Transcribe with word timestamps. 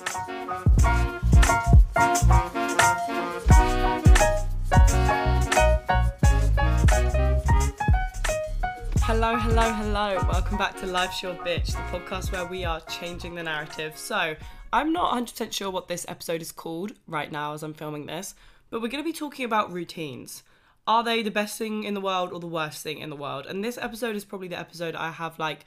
Hello, 0.00 0.06
hello, 9.36 9.72
hello. 9.74 10.18
Welcome 10.26 10.56
back 10.56 10.78
to 10.80 10.86
Life's 10.86 11.22
Your 11.22 11.34
Bitch, 11.34 11.72
the 11.72 11.98
podcast 11.98 12.32
where 12.32 12.46
we 12.46 12.64
are 12.64 12.80
changing 12.80 13.34
the 13.34 13.42
narrative. 13.42 13.98
So, 13.98 14.36
I'm 14.72 14.90
not 14.94 15.12
100% 15.12 15.52
sure 15.52 15.70
what 15.70 15.88
this 15.88 16.06
episode 16.08 16.40
is 16.40 16.50
called 16.50 16.92
right 17.06 17.30
now 17.30 17.52
as 17.52 17.62
I'm 17.62 17.74
filming 17.74 18.06
this, 18.06 18.34
but 18.70 18.80
we're 18.80 18.88
going 18.88 19.04
to 19.04 19.10
be 19.10 19.12
talking 19.12 19.44
about 19.44 19.70
routines. 19.70 20.42
Are 20.86 21.04
they 21.04 21.22
the 21.22 21.30
best 21.30 21.58
thing 21.58 21.84
in 21.84 21.92
the 21.92 22.00
world 22.00 22.32
or 22.32 22.40
the 22.40 22.46
worst 22.46 22.82
thing 22.82 23.00
in 23.00 23.10
the 23.10 23.16
world? 23.16 23.44
And 23.44 23.62
this 23.62 23.76
episode 23.76 24.16
is 24.16 24.24
probably 24.24 24.48
the 24.48 24.58
episode 24.58 24.94
I 24.94 25.10
have 25.10 25.38
like 25.38 25.66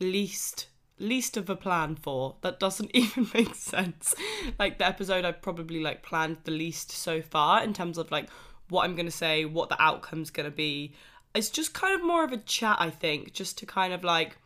least 0.00 0.66
least 0.98 1.36
of 1.36 1.50
a 1.50 1.56
plan 1.56 1.96
for. 1.96 2.36
That 2.42 2.60
doesn't 2.60 2.90
even 2.94 3.28
make 3.34 3.54
sense. 3.54 4.14
Like 4.58 4.78
the 4.78 4.86
episode 4.86 5.24
I've 5.24 5.42
probably 5.42 5.80
like 5.80 6.02
planned 6.02 6.38
the 6.44 6.52
least 6.52 6.90
so 6.90 7.22
far 7.22 7.62
in 7.62 7.72
terms 7.72 7.98
of 7.98 8.10
like 8.10 8.28
what 8.68 8.84
I'm 8.84 8.94
going 8.94 9.06
to 9.06 9.12
say, 9.12 9.44
what 9.44 9.68
the 9.68 9.80
outcome's 9.82 10.30
going 10.30 10.50
to 10.50 10.56
be. 10.56 10.94
It's 11.34 11.50
just 11.50 11.74
kind 11.74 11.94
of 11.94 12.06
more 12.06 12.24
of 12.24 12.32
a 12.32 12.38
chat, 12.38 12.76
I 12.78 12.90
think, 12.90 13.32
just 13.32 13.58
to 13.58 13.66
kind 13.66 13.92
of 13.92 14.04
like 14.04 14.36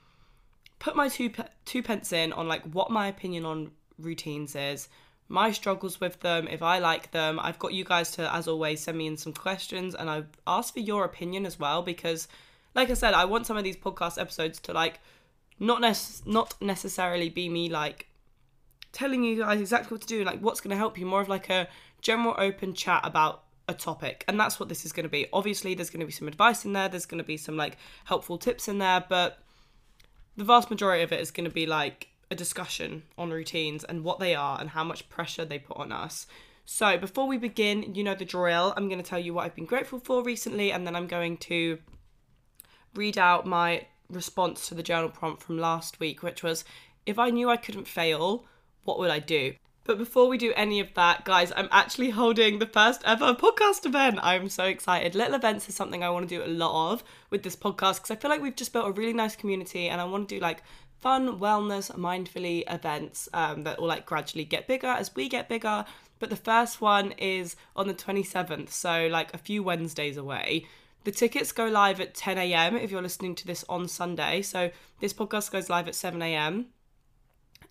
put 0.79 0.97
my 0.97 1.09
two 1.09 1.31
two 1.65 1.83
pence 1.83 2.13
in 2.13 2.33
on 2.33 2.49
like 2.49 2.63
what 2.73 2.91
my 2.91 3.09
opinion 3.09 3.45
on 3.45 3.73
routines 3.99 4.57
is, 4.57 4.89
my 5.29 5.53
struggles 5.53 6.01
with 6.01 6.21
them, 6.21 6.49
if 6.49 6.63
I 6.63 6.79
like 6.79 7.11
them. 7.11 7.39
I've 7.41 7.59
got 7.59 7.75
you 7.75 7.85
guys 7.85 8.11
to, 8.13 8.35
as 8.35 8.49
always, 8.49 8.81
send 8.81 8.97
me 8.97 9.07
in 9.07 9.17
some 9.17 9.35
questions, 9.35 9.95
and 9.95 10.09
I've 10.09 10.29
asked 10.47 10.75
for 10.75 10.81
your 10.81 11.05
opinion 11.05 11.45
as 11.45 11.59
well 11.59 11.83
because, 11.83 12.27
like 12.75 12.91
I 12.91 12.95
said, 12.95 13.13
I 13.13 13.27
want 13.27 13.47
some 13.47 13.57
of 13.57 13.65
these 13.65 13.77
podcast 13.77 14.21
episodes 14.21 14.59
to 14.61 14.73
like 14.73 15.01
not 15.59 15.81
nec- 15.81 16.27
not 16.27 16.55
necessarily 16.61 17.29
be 17.29 17.49
me 17.49 17.69
like 17.69 18.07
telling 18.93 19.23
you 19.25 19.39
guys 19.39 19.61
exactly 19.61 19.95
what 19.95 20.01
to 20.03 20.07
do, 20.07 20.25
like 20.25 20.41
what's 20.41 20.61
going 20.61 20.71
to 20.71 20.77
help 20.77 20.99
you. 20.99 21.07
More 21.07 21.21
of 21.21 21.29
like 21.29 21.51
a 21.51 21.69
general 22.01 22.35
open 22.39 22.75
chat 22.75 23.01
about 23.05 23.45
a 23.69 23.75
topic 23.75 24.25
and 24.27 24.41
that's 24.41 24.59
what 24.59 24.71
this 24.71 24.87
is 24.87 24.93
going 24.93 25.05
to 25.05 25.11
be 25.11 25.27
obviously 25.33 25.75
there's 25.75 25.91
going 25.91 26.01
to 26.01 26.07
be 26.07 26.13
some 26.13 26.27
advice 26.27 26.65
in 26.65 26.73
there 26.73 26.89
there's 26.89 27.05
going 27.05 27.19
to 27.19 27.25
be 27.25 27.37
some 27.37 27.57
like 27.57 27.77
helpful 28.07 28.39
tips 28.39 28.67
in 28.67 28.79
there 28.79 29.05
but 29.09 29.39
the 30.37 30.45
vast 30.45 30.71
majority 30.71 31.03
of 31.03 31.13
it 31.13 31.21
is 31.21 31.31
going 31.31 31.45
to 31.45 31.53
be 31.53 31.67
like 31.67 32.09
a 32.31 32.35
discussion 32.35 33.03
on 33.19 33.31
routines 33.31 33.85
and 33.85 34.05
what 34.05 34.19
they 34.21 34.35
are 34.35 34.59
and 34.59 34.71
how 34.71 34.83
much 34.83 35.09
pressure 35.11 35.45
they 35.45 35.59
put 35.59 35.77
on 35.77 35.93
us 35.93 36.27
so 36.65 36.97
before 36.97 37.27
we 37.27 37.37
begin 37.37 37.95
you 37.95 38.03
know 38.03 38.15
the 38.15 38.25
drill 38.25 38.73
i'm 38.77 38.89
going 38.89 39.03
to 39.03 39.09
tell 39.09 39.19
you 39.19 39.35
what 39.35 39.45
i've 39.45 39.55
been 39.55 39.67
grateful 39.67 39.99
for 39.99 40.23
recently 40.23 40.73
and 40.73 40.87
then 40.87 40.97
i'm 40.97 41.07
going 41.07 41.37
to 41.37 41.79
read 42.95 43.19
out 43.19 43.45
my 43.45 43.87
response 44.11 44.69
to 44.69 44.75
the 44.75 44.83
journal 44.83 45.09
prompt 45.09 45.43
from 45.43 45.59
last 45.59 46.01
week 46.01 46.23
which 46.23 46.43
was 46.43 46.65
if 47.07 47.19
i 47.19 47.31
knew 47.31 47.49
i 47.49 47.57
couldn't 47.57 47.89
fail 47.89 48.45
what 48.85 48.99
would 48.99 49.11
i 49.11 49.19
do 49.19 49.55
but 49.89 49.97
before 49.97 50.29
we 50.29 50.37
do 50.37 50.53
any 50.55 50.81
of 50.81 50.93
that, 50.97 51.25
guys, 51.25 51.51
I'm 51.57 51.71
actually 51.73 52.11
holding 52.11 52.59
the 52.59 52.67
first 52.67 53.01
ever 53.07 53.33
podcast 53.33 53.87
event. 53.87 54.19
I'm 54.21 54.51
so 54.51 54.65
excited. 54.65 55.15
Little 55.15 55.37
events 55.37 55.67
is 55.67 55.75
something 55.75 56.05
I 56.05 56.11
want 56.11 56.29
to 56.29 56.37
do 56.37 56.45
a 56.45 56.47
lot 56.47 56.93
of 56.93 57.03
with 57.31 57.43
this 57.43 57.57
podcast 57.57 57.95
because 57.95 58.11
I 58.11 58.17
feel 58.17 58.31
like 58.31 58.43
we've 58.43 58.55
just 58.55 58.75
built 58.75 58.87
a 58.87 58.93
really 58.93 59.15
nice 59.15 59.35
community 59.35 59.89
and 59.89 59.99
I 59.99 60.05
want 60.05 60.29
to 60.29 60.35
do 60.35 60.43
like 60.43 60.63
fun, 60.99 61.39
wellness, 61.39 61.91
mindfully 61.97 62.65
events 62.71 63.31
um, 63.33 63.63
that 63.63 63.81
will 63.81 63.89
like 63.89 64.05
gradually 64.05 64.45
get 64.45 64.69
bigger 64.69 64.89
as 64.89 65.15
we 65.15 65.27
get 65.27 65.49
bigger. 65.49 65.87
But 66.19 66.29
the 66.29 66.37
first 66.37 66.83
one 66.83 67.13
is 67.13 67.57
on 67.75 67.89
the 67.89 67.95
27th, 67.95 68.69
so 68.69 69.07
like 69.07 69.33
a 69.33 69.39
few 69.39 69.63
Wednesdays 69.63 70.19
away. 70.19 70.67
The 71.09 71.13
tickets 71.13 71.53
go 71.53 71.65
live 71.65 72.03
at 72.03 72.15
10 72.15 72.37
a.m. 72.37 72.77
if 72.77 72.91
you're 72.91 73.01
listening 73.01 73.35
to 73.37 73.47
this 73.47 73.65
on 73.67 73.89
Sunday. 73.89 74.43
So 74.43 74.71
this 75.01 75.15
podcast 75.15 75.51
goes 75.51 75.71
live 75.71 75.89
at 75.89 75.95
7 75.95 76.21
a.m. 76.21 76.67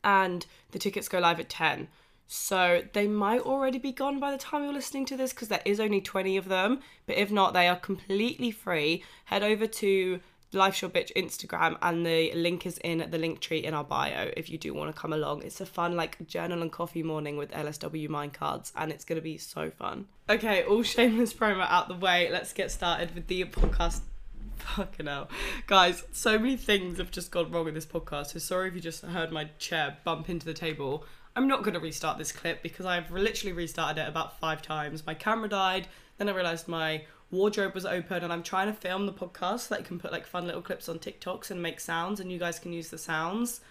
and 0.03 0.43
the 0.71 0.79
tickets 0.79 1.07
go 1.07 1.19
live 1.19 1.39
at 1.39 1.47
10. 1.47 1.87
So 2.25 2.81
they 2.93 3.07
might 3.07 3.41
already 3.41 3.77
be 3.77 3.91
gone 3.91 4.19
by 4.19 4.31
the 4.31 4.39
time 4.39 4.63
you're 4.63 4.73
listening 4.73 5.05
to 5.05 5.15
this 5.15 5.33
because 5.33 5.49
there 5.49 5.61
is 5.65 5.79
only 5.79 6.01
20 6.01 6.35
of 6.35 6.49
them. 6.49 6.79
But 7.05 7.17
if 7.17 7.29
not, 7.29 7.53
they 7.53 7.67
are 7.67 7.75
completely 7.75 8.49
free. 8.49 9.03
Head 9.25 9.43
over 9.43 9.67
to 9.67 10.19
Life's 10.53 10.81
Your 10.81 10.89
Bitch 10.89 11.11
Instagram 11.13 11.77
and 11.81 12.05
the 12.05 12.31
link 12.33 12.65
is 12.65 12.77
in 12.77 13.05
the 13.09 13.17
link 13.17 13.41
tree 13.41 13.59
in 13.59 13.73
our 13.73 13.83
bio 13.83 14.31
if 14.37 14.49
you 14.49 14.57
do 14.57 14.73
want 14.73 14.93
to 14.93 14.99
come 14.99 15.11
along. 15.11 15.43
It's 15.43 15.59
a 15.59 15.65
fun 15.65 15.97
like 15.97 16.25
journal 16.25 16.61
and 16.61 16.71
coffee 16.71 17.03
morning 17.03 17.35
with 17.35 17.51
LSW 17.51 18.07
mind 18.07 18.33
cards 18.33 18.71
and 18.75 18.89
it's 18.91 19.03
going 19.03 19.17
to 19.17 19.23
be 19.23 19.37
so 19.37 19.69
fun. 19.71 20.05
Okay, 20.29 20.63
all 20.63 20.83
shameless 20.83 21.33
promo 21.33 21.67
out 21.67 21.89
the 21.89 21.95
way. 21.95 22.29
Let's 22.31 22.53
get 22.53 22.71
started 22.71 23.13
with 23.13 23.27
the 23.27 23.43
podcast. 23.45 24.01
Fucking 24.57 25.05
hell. 25.05 25.29
Guys, 25.67 26.03
so 26.13 26.39
many 26.39 26.55
things 26.55 26.97
have 26.97 27.11
just 27.11 27.29
gone 27.29 27.51
wrong 27.51 27.67
in 27.67 27.73
this 27.73 27.85
podcast. 27.85 28.27
So 28.27 28.39
sorry 28.39 28.69
if 28.69 28.75
you 28.75 28.81
just 28.81 29.03
heard 29.03 29.33
my 29.33 29.49
chair 29.59 29.97
bump 30.05 30.29
into 30.29 30.45
the 30.45 30.53
table. 30.53 31.05
I'm 31.35 31.47
not 31.47 31.61
going 31.61 31.73
to 31.73 31.79
restart 31.79 32.17
this 32.17 32.31
clip 32.31 32.63
because 32.63 32.85
I've 32.85 33.11
literally 33.11 33.53
restarted 33.53 33.97
it 34.03 34.07
about 34.07 34.39
five 34.39 34.61
times. 34.61 35.05
My 35.05 35.13
camera 35.13 35.49
died, 35.49 35.87
then 36.17 36.29
I 36.29 36.31
realised 36.31 36.67
my 36.67 37.03
wardrobe 37.29 37.73
was 37.73 37.85
open 37.85 38.23
and 38.23 38.31
I'm 38.31 38.43
trying 38.43 38.67
to 38.67 38.73
film 38.73 39.05
the 39.05 39.13
podcast 39.13 39.61
so 39.61 39.75
that 39.75 39.81
I 39.81 39.87
can 39.87 39.99
put 39.99 40.11
like 40.11 40.25
fun 40.25 40.45
little 40.45 40.61
clips 40.61 40.87
on 40.87 40.99
TikToks 40.99 41.51
and 41.51 41.61
make 41.61 41.79
sounds 41.79 42.19
and 42.19 42.31
you 42.31 42.39
guys 42.39 42.59
can 42.59 42.73
use 42.73 42.89
the 42.89 42.97
sounds. 42.97 43.61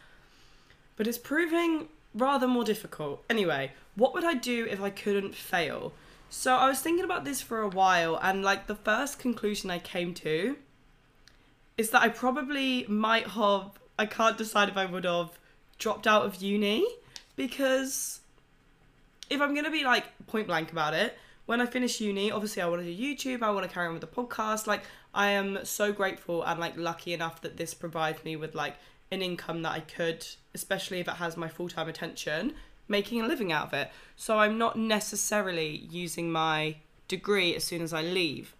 But 0.97 1.07
it's 1.07 1.19
proving 1.19 1.89
rather 2.15 2.47
more 2.47 2.65
difficult. 2.65 3.25
Anyway, 3.29 3.73
what 3.95 4.15
would 4.15 4.25
I 4.25 4.35
do 4.35 4.67
if 4.69 4.81
I 4.81 4.91
couldn't 4.91 5.35
fail? 5.35 5.93
So 6.29 6.57
I 6.57 6.69
was 6.69 6.81
thinking 6.81 7.05
about 7.05 7.25
this 7.25 7.41
for 7.41 7.63
a 7.63 7.69
while 7.69 8.19
and 8.23 8.43
like 8.43 8.67
the 8.67 8.75
first 8.75 9.19
conclusion 9.19 9.71
I 9.71 9.79
came 9.79 10.13
to 10.15 10.57
is 11.79 11.91
that 11.91 12.03
I 12.03 12.09
probably 12.09 12.85
might 12.89 13.29
have 13.29 13.79
I 13.99 14.07
can't 14.07 14.37
decide 14.37 14.69
if 14.69 14.77
I 14.77 14.85
would 14.85 15.05
have 15.05 15.39
dropped 15.79 16.07
out 16.07 16.27
of 16.27 16.43
uni 16.43 16.87
because 17.37 18.21
if 19.31 19.41
I'm 19.41 19.55
gonna 19.55 19.71
be 19.71 19.85
like 19.85 20.05
point 20.27 20.47
blank 20.47 20.73
about 20.73 20.95
it, 20.95 21.19
when 21.47 21.61
I 21.61 21.67
finish 21.67 22.01
uni, 22.01 22.31
obviously 22.31 22.61
I 22.61 22.67
want 22.67 22.83
to 22.83 22.95
do 22.95 23.03
YouTube, 23.03 23.43
I 23.43 23.51
want 23.51 23.67
to 23.67 23.73
carry 23.73 23.87
on 23.87 23.95
with 23.95 24.03
the 24.03 24.09
podcast. 24.09 24.67
Like 24.67 24.83
I 25.15 25.31
am 25.31 25.65
so 25.65 25.93
grateful 25.93 26.43
and 26.43 26.61
like 26.61 26.77
lucky 26.77 27.15
enough 27.15 27.41
that 27.43 27.57
this 27.57 27.73
provides 27.73 28.23
me 28.25 28.37
with 28.37 28.55
like 28.55 28.75
an 29.11 29.23
income 29.23 29.63
that 29.63 29.73
I 29.73 29.81
could, 29.81 30.27
especially 30.55 31.01
if 31.01 31.09
it 31.09 31.15
has 31.15 31.37
my 31.37 31.49
full 31.49 31.69
time 31.69 31.89
attention, 31.89 32.55
making 32.89 33.21
a 33.21 33.27
living 33.27 33.53
out 33.53 33.69
of 33.69 33.73
it. 33.75 33.91
So 34.17 34.39
I'm 34.39 34.59
not 34.59 34.77
necessarily 34.77 35.87
using 35.91 36.31
my 36.31 36.77
degree 37.09 37.55
as 37.55 37.63
soon 37.63 37.83
as 37.83 37.93
I 37.93 38.03
leave. 38.03 38.55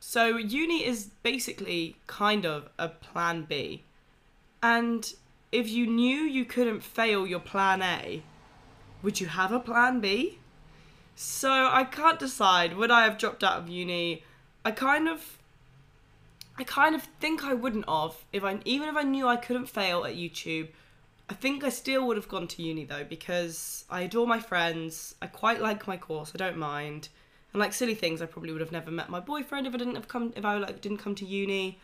So 0.00 0.36
uni 0.36 0.84
is 0.84 1.10
basically 1.22 1.96
kind 2.06 2.46
of 2.46 2.70
a 2.78 2.88
plan 2.88 3.42
B. 3.42 3.82
And 4.62 5.12
if 5.52 5.68
you 5.68 5.86
knew 5.86 6.20
you 6.20 6.44
couldn't 6.44 6.82
fail 6.82 7.26
your 7.26 7.40
plan 7.40 7.82
A, 7.82 8.22
would 9.02 9.20
you 9.20 9.26
have 9.26 9.52
a 9.52 9.60
plan 9.60 10.00
B? 10.00 10.38
So 11.16 11.50
I 11.50 11.84
can't 11.84 12.18
decide. 12.18 12.76
Would 12.76 12.90
I 12.92 13.02
have 13.04 13.18
dropped 13.18 13.42
out 13.42 13.58
of 13.58 13.68
uni? 13.68 14.22
I 14.64 14.70
kind 14.70 15.08
of 15.08 15.38
I 16.58 16.64
kind 16.64 16.94
of 16.94 17.02
think 17.20 17.42
I 17.44 17.54
wouldn't 17.54 17.88
have 17.88 18.14
if 18.32 18.44
I 18.44 18.58
even 18.64 18.88
if 18.88 18.96
I 18.96 19.02
knew 19.02 19.26
I 19.26 19.36
couldn't 19.36 19.66
fail 19.68 20.04
at 20.04 20.14
YouTube. 20.14 20.68
I 21.28 21.34
think 21.34 21.64
I 21.64 21.70
still 21.70 22.06
would 22.06 22.16
have 22.16 22.28
gone 22.28 22.46
to 22.46 22.62
uni 22.62 22.84
though 22.84 23.02
because 23.02 23.84
I 23.90 24.02
adore 24.02 24.28
my 24.28 24.38
friends. 24.38 25.16
I 25.20 25.26
quite 25.26 25.60
like 25.60 25.88
my 25.88 25.96
course. 25.96 26.30
I 26.34 26.38
don't 26.38 26.56
mind. 26.56 27.08
And 27.52 27.60
like 27.60 27.72
silly 27.72 27.94
things, 27.94 28.22
I 28.22 28.26
probably 28.26 28.52
would 28.52 28.60
have 28.60 28.70
never 28.70 28.92
met 28.92 29.08
my 29.08 29.18
boyfriend 29.18 29.66
if 29.66 29.74
I 29.74 29.78
didn't 29.78 29.96
have 29.96 30.08
come 30.08 30.32
if 30.36 30.44
I 30.44 30.58
like 30.58 30.80
didn't 30.80 30.98
come 30.98 31.16
to 31.16 31.24
uni 31.24 31.78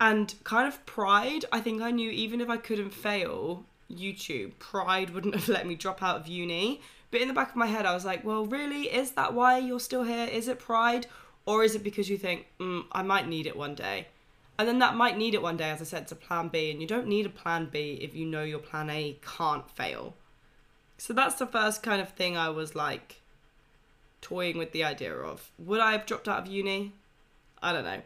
and 0.00 0.34
kind 0.44 0.66
of 0.66 0.84
pride 0.86 1.44
i 1.52 1.60
think 1.60 1.80
i 1.80 1.90
knew 1.90 2.10
even 2.10 2.40
if 2.40 2.48
i 2.48 2.56
couldn't 2.56 2.90
fail 2.90 3.64
youtube 3.90 4.52
pride 4.58 5.10
wouldn't 5.10 5.34
have 5.38 5.48
let 5.48 5.66
me 5.66 5.74
drop 5.74 6.02
out 6.02 6.16
of 6.16 6.26
uni 6.26 6.80
but 7.14 7.20
in 7.20 7.28
the 7.28 7.34
back 7.34 7.50
of 7.50 7.54
my 7.54 7.68
head 7.68 7.86
i 7.86 7.94
was 7.94 8.04
like 8.04 8.24
well 8.24 8.44
really? 8.44 8.92
Is 8.92 9.12
that 9.12 9.34
why 9.34 9.58
you're 9.58 9.78
still 9.78 10.02
here? 10.02 10.26
Is 10.26 10.48
it 10.48 10.58
pride? 10.58 11.06
Or 11.46 11.62
is 11.62 11.76
it 11.76 11.84
because 11.84 12.10
you 12.10 12.18
think 12.18 12.46
mm, 12.58 12.82
i 12.90 13.02
might 13.02 13.28
need 13.28 13.46
it 13.46 13.56
one 13.56 13.76
day? 13.76 14.08
And 14.58 14.66
then 14.66 14.80
that 14.80 14.96
might 14.96 15.16
need 15.16 15.32
it 15.32 15.40
one 15.40 15.56
day 15.56 15.70
as 15.70 15.80
i 15.80 15.84
said 15.84 16.08
to 16.08 16.16
plan 16.16 16.48
b 16.48 16.72
and 16.72 16.80
you 16.80 16.88
don't 16.88 17.06
need 17.06 17.24
a 17.24 17.28
plan 17.28 17.68
b 17.70 18.00
if 18.02 18.16
you 18.16 18.26
know 18.26 18.42
your 18.42 18.58
plan 18.58 18.90
a 18.90 19.16
can't 19.36 19.70
fail. 19.70 20.16
So 20.98 21.12
that's 21.12 21.36
the 21.36 21.46
first 21.46 21.84
kind 21.84 22.02
of 22.02 22.08
thing 22.08 22.36
i 22.36 22.48
was 22.48 22.74
like 22.74 23.20
toying 24.20 24.58
with 24.58 24.72
the 24.72 24.82
idea 24.82 25.14
of. 25.14 25.52
Would 25.56 25.78
i 25.78 25.92
have 25.92 26.06
dropped 26.06 26.26
out 26.26 26.40
of 26.42 26.48
uni? 26.48 26.94
I 27.62 27.72
don't 27.72 27.84
know 27.84 28.02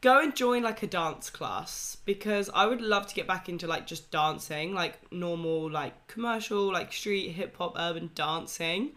go 0.00 0.20
and 0.20 0.34
join 0.34 0.62
like 0.62 0.82
a 0.82 0.86
dance 0.86 1.30
class 1.30 1.96
because 2.04 2.50
I 2.54 2.66
would 2.66 2.80
love 2.80 3.06
to 3.08 3.14
get 3.14 3.26
back 3.26 3.48
into 3.48 3.66
like 3.66 3.86
just 3.86 4.10
dancing, 4.10 4.74
like 4.74 5.12
normal, 5.12 5.70
like 5.70 6.06
commercial, 6.06 6.72
like 6.72 6.92
street 6.92 7.30
hip 7.32 7.56
hop, 7.56 7.74
urban 7.76 8.10
dancing. 8.14 8.92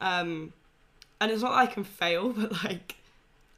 Um, 0.00 0.52
and 1.20 1.30
it's 1.30 1.42
not 1.42 1.52
like 1.52 1.70
I 1.70 1.72
can 1.72 1.84
fail, 1.84 2.28
but 2.36 2.64
like 2.64 2.96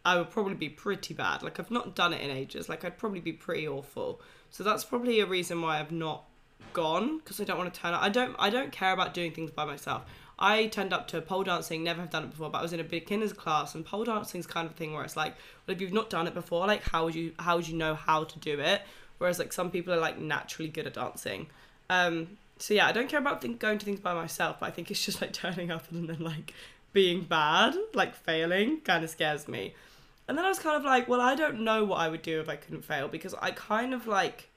I 0.04 0.16
would 0.16 0.30
probably 0.30 0.54
be 0.54 0.68
pretty 0.68 1.14
bad. 1.14 1.42
Like 1.42 1.58
I've 1.58 1.70
not 1.70 1.96
done 1.96 2.12
it 2.12 2.20
in 2.20 2.30
ages. 2.30 2.68
Like 2.68 2.84
I'd 2.84 2.98
probably 2.98 3.20
be 3.20 3.32
pretty 3.32 3.66
awful. 3.66 4.20
So 4.50 4.62
that's 4.62 4.84
probably 4.84 5.20
a 5.20 5.26
reason 5.26 5.60
why 5.62 5.80
I've 5.80 5.92
not 5.92 6.24
gone 6.72 7.18
because 7.18 7.40
I 7.40 7.44
don't 7.44 7.58
want 7.58 7.72
to 7.72 7.80
turn 7.80 7.94
up. 7.94 8.02
I 8.02 8.08
don't. 8.08 8.36
I 8.38 8.50
don't 8.50 8.70
care 8.70 8.92
about 8.92 9.14
doing 9.14 9.32
things 9.32 9.50
by 9.50 9.64
myself. 9.64 10.02
I 10.38 10.66
turned 10.66 10.92
up 10.92 11.06
to 11.08 11.20
pole 11.20 11.44
dancing, 11.44 11.84
never 11.84 12.00
have 12.00 12.10
done 12.10 12.24
it 12.24 12.30
before, 12.30 12.50
but 12.50 12.58
I 12.58 12.62
was 12.62 12.72
in 12.72 12.80
a 12.80 12.84
beginner's 12.84 13.32
class, 13.32 13.74
and 13.74 13.84
pole 13.84 14.04
dancing 14.04 14.40
is 14.40 14.46
kind 14.46 14.66
of 14.66 14.72
a 14.72 14.74
thing 14.74 14.92
where 14.92 15.04
it's 15.04 15.16
like, 15.16 15.34
well, 15.66 15.74
if 15.74 15.80
you've 15.80 15.92
not 15.92 16.10
done 16.10 16.26
it 16.26 16.34
before, 16.34 16.66
like 16.66 16.82
how 16.82 17.04
would 17.04 17.14
you 17.14 17.32
how 17.38 17.56
would 17.56 17.68
you 17.68 17.76
know 17.76 17.94
how 17.94 18.24
to 18.24 18.38
do 18.38 18.58
it? 18.58 18.82
Whereas 19.18 19.38
like 19.38 19.52
some 19.52 19.70
people 19.70 19.94
are 19.94 20.00
like 20.00 20.18
naturally 20.18 20.68
good 20.68 20.86
at 20.86 20.94
dancing, 20.94 21.46
Um, 21.88 22.36
so 22.58 22.74
yeah, 22.74 22.86
I 22.86 22.92
don't 22.92 23.08
care 23.08 23.20
about 23.20 23.42
going 23.58 23.78
to 23.78 23.84
things 23.84 24.00
by 24.00 24.14
myself, 24.14 24.60
but 24.60 24.66
I 24.66 24.70
think 24.70 24.90
it's 24.90 25.04
just 25.04 25.20
like 25.20 25.32
turning 25.44 25.70
up 25.70 25.90
and 25.90 26.08
then 26.08 26.20
like 26.20 26.52
being 26.92 27.22
bad, 27.22 27.74
like 27.92 28.14
failing, 28.14 28.80
kind 28.80 29.04
of 29.04 29.10
scares 29.10 29.48
me. 29.48 29.74
And 30.26 30.38
then 30.38 30.44
I 30.44 30.48
was 30.48 30.58
kind 30.58 30.76
of 30.76 30.84
like, 30.84 31.06
well, 31.06 31.20
I 31.20 31.34
don't 31.34 31.60
know 31.60 31.84
what 31.84 31.96
I 31.96 32.08
would 32.08 32.22
do 32.22 32.40
if 32.40 32.48
I 32.48 32.56
couldn't 32.56 32.84
fail 32.84 33.08
because 33.08 33.34
I 33.34 33.50
kind 33.50 33.92
of 33.92 34.06
like 34.06 34.48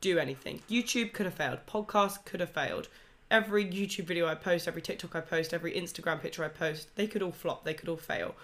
do 0.00 0.18
anything. 0.18 0.62
YouTube 0.68 1.12
could 1.12 1.26
have 1.26 1.34
failed, 1.34 1.60
podcast 1.68 2.24
could 2.24 2.40
have 2.40 2.50
failed. 2.50 2.88
Every 3.30 3.64
YouTube 3.64 4.06
video 4.06 4.26
I 4.26 4.34
post, 4.34 4.66
every 4.66 4.80
TikTok 4.80 5.14
I 5.14 5.20
post, 5.20 5.52
every 5.52 5.72
Instagram 5.72 6.20
picture 6.20 6.44
I 6.44 6.48
post, 6.48 6.94
they 6.96 7.06
could 7.06 7.22
all 7.22 7.32
flop, 7.32 7.64
they 7.64 7.74
could 7.74 7.88
all 7.88 7.96
fail. 7.96 8.34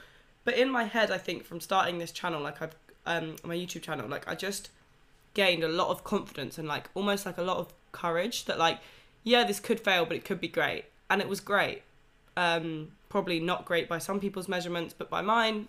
But 0.44 0.58
in 0.58 0.68
my 0.68 0.84
head, 0.84 1.10
I 1.10 1.16
think 1.18 1.44
from 1.44 1.60
starting 1.60 1.98
this 1.98 2.12
channel, 2.12 2.42
like 2.42 2.60
I've 2.60 2.76
um 3.06 3.36
my 3.44 3.56
YouTube 3.56 3.82
channel, 3.82 4.08
like 4.08 4.28
I 4.28 4.34
just 4.34 4.70
gained 5.32 5.64
a 5.64 5.68
lot 5.68 5.88
of 5.88 6.04
confidence 6.04 6.58
and 6.58 6.68
like 6.68 6.88
almost 6.94 7.26
like 7.26 7.38
a 7.38 7.42
lot 7.42 7.56
of 7.56 7.72
courage 7.92 8.44
that 8.44 8.58
like 8.58 8.78
yeah 9.24 9.44
this 9.44 9.60
could 9.60 9.80
fail 9.80 10.04
but 10.04 10.16
it 10.16 10.24
could 10.24 10.40
be 10.40 10.48
great. 10.48 10.84
And 11.10 11.20
it 11.20 11.28
was 11.28 11.40
great. 11.40 11.82
Um 12.36 12.92
probably 13.08 13.40
not 13.40 13.64
great 13.64 13.88
by 13.88 13.98
some 13.98 14.20
people's 14.20 14.48
measurements 14.48 14.92
but 14.92 15.08
by 15.08 15.22
mine 15.22 15.68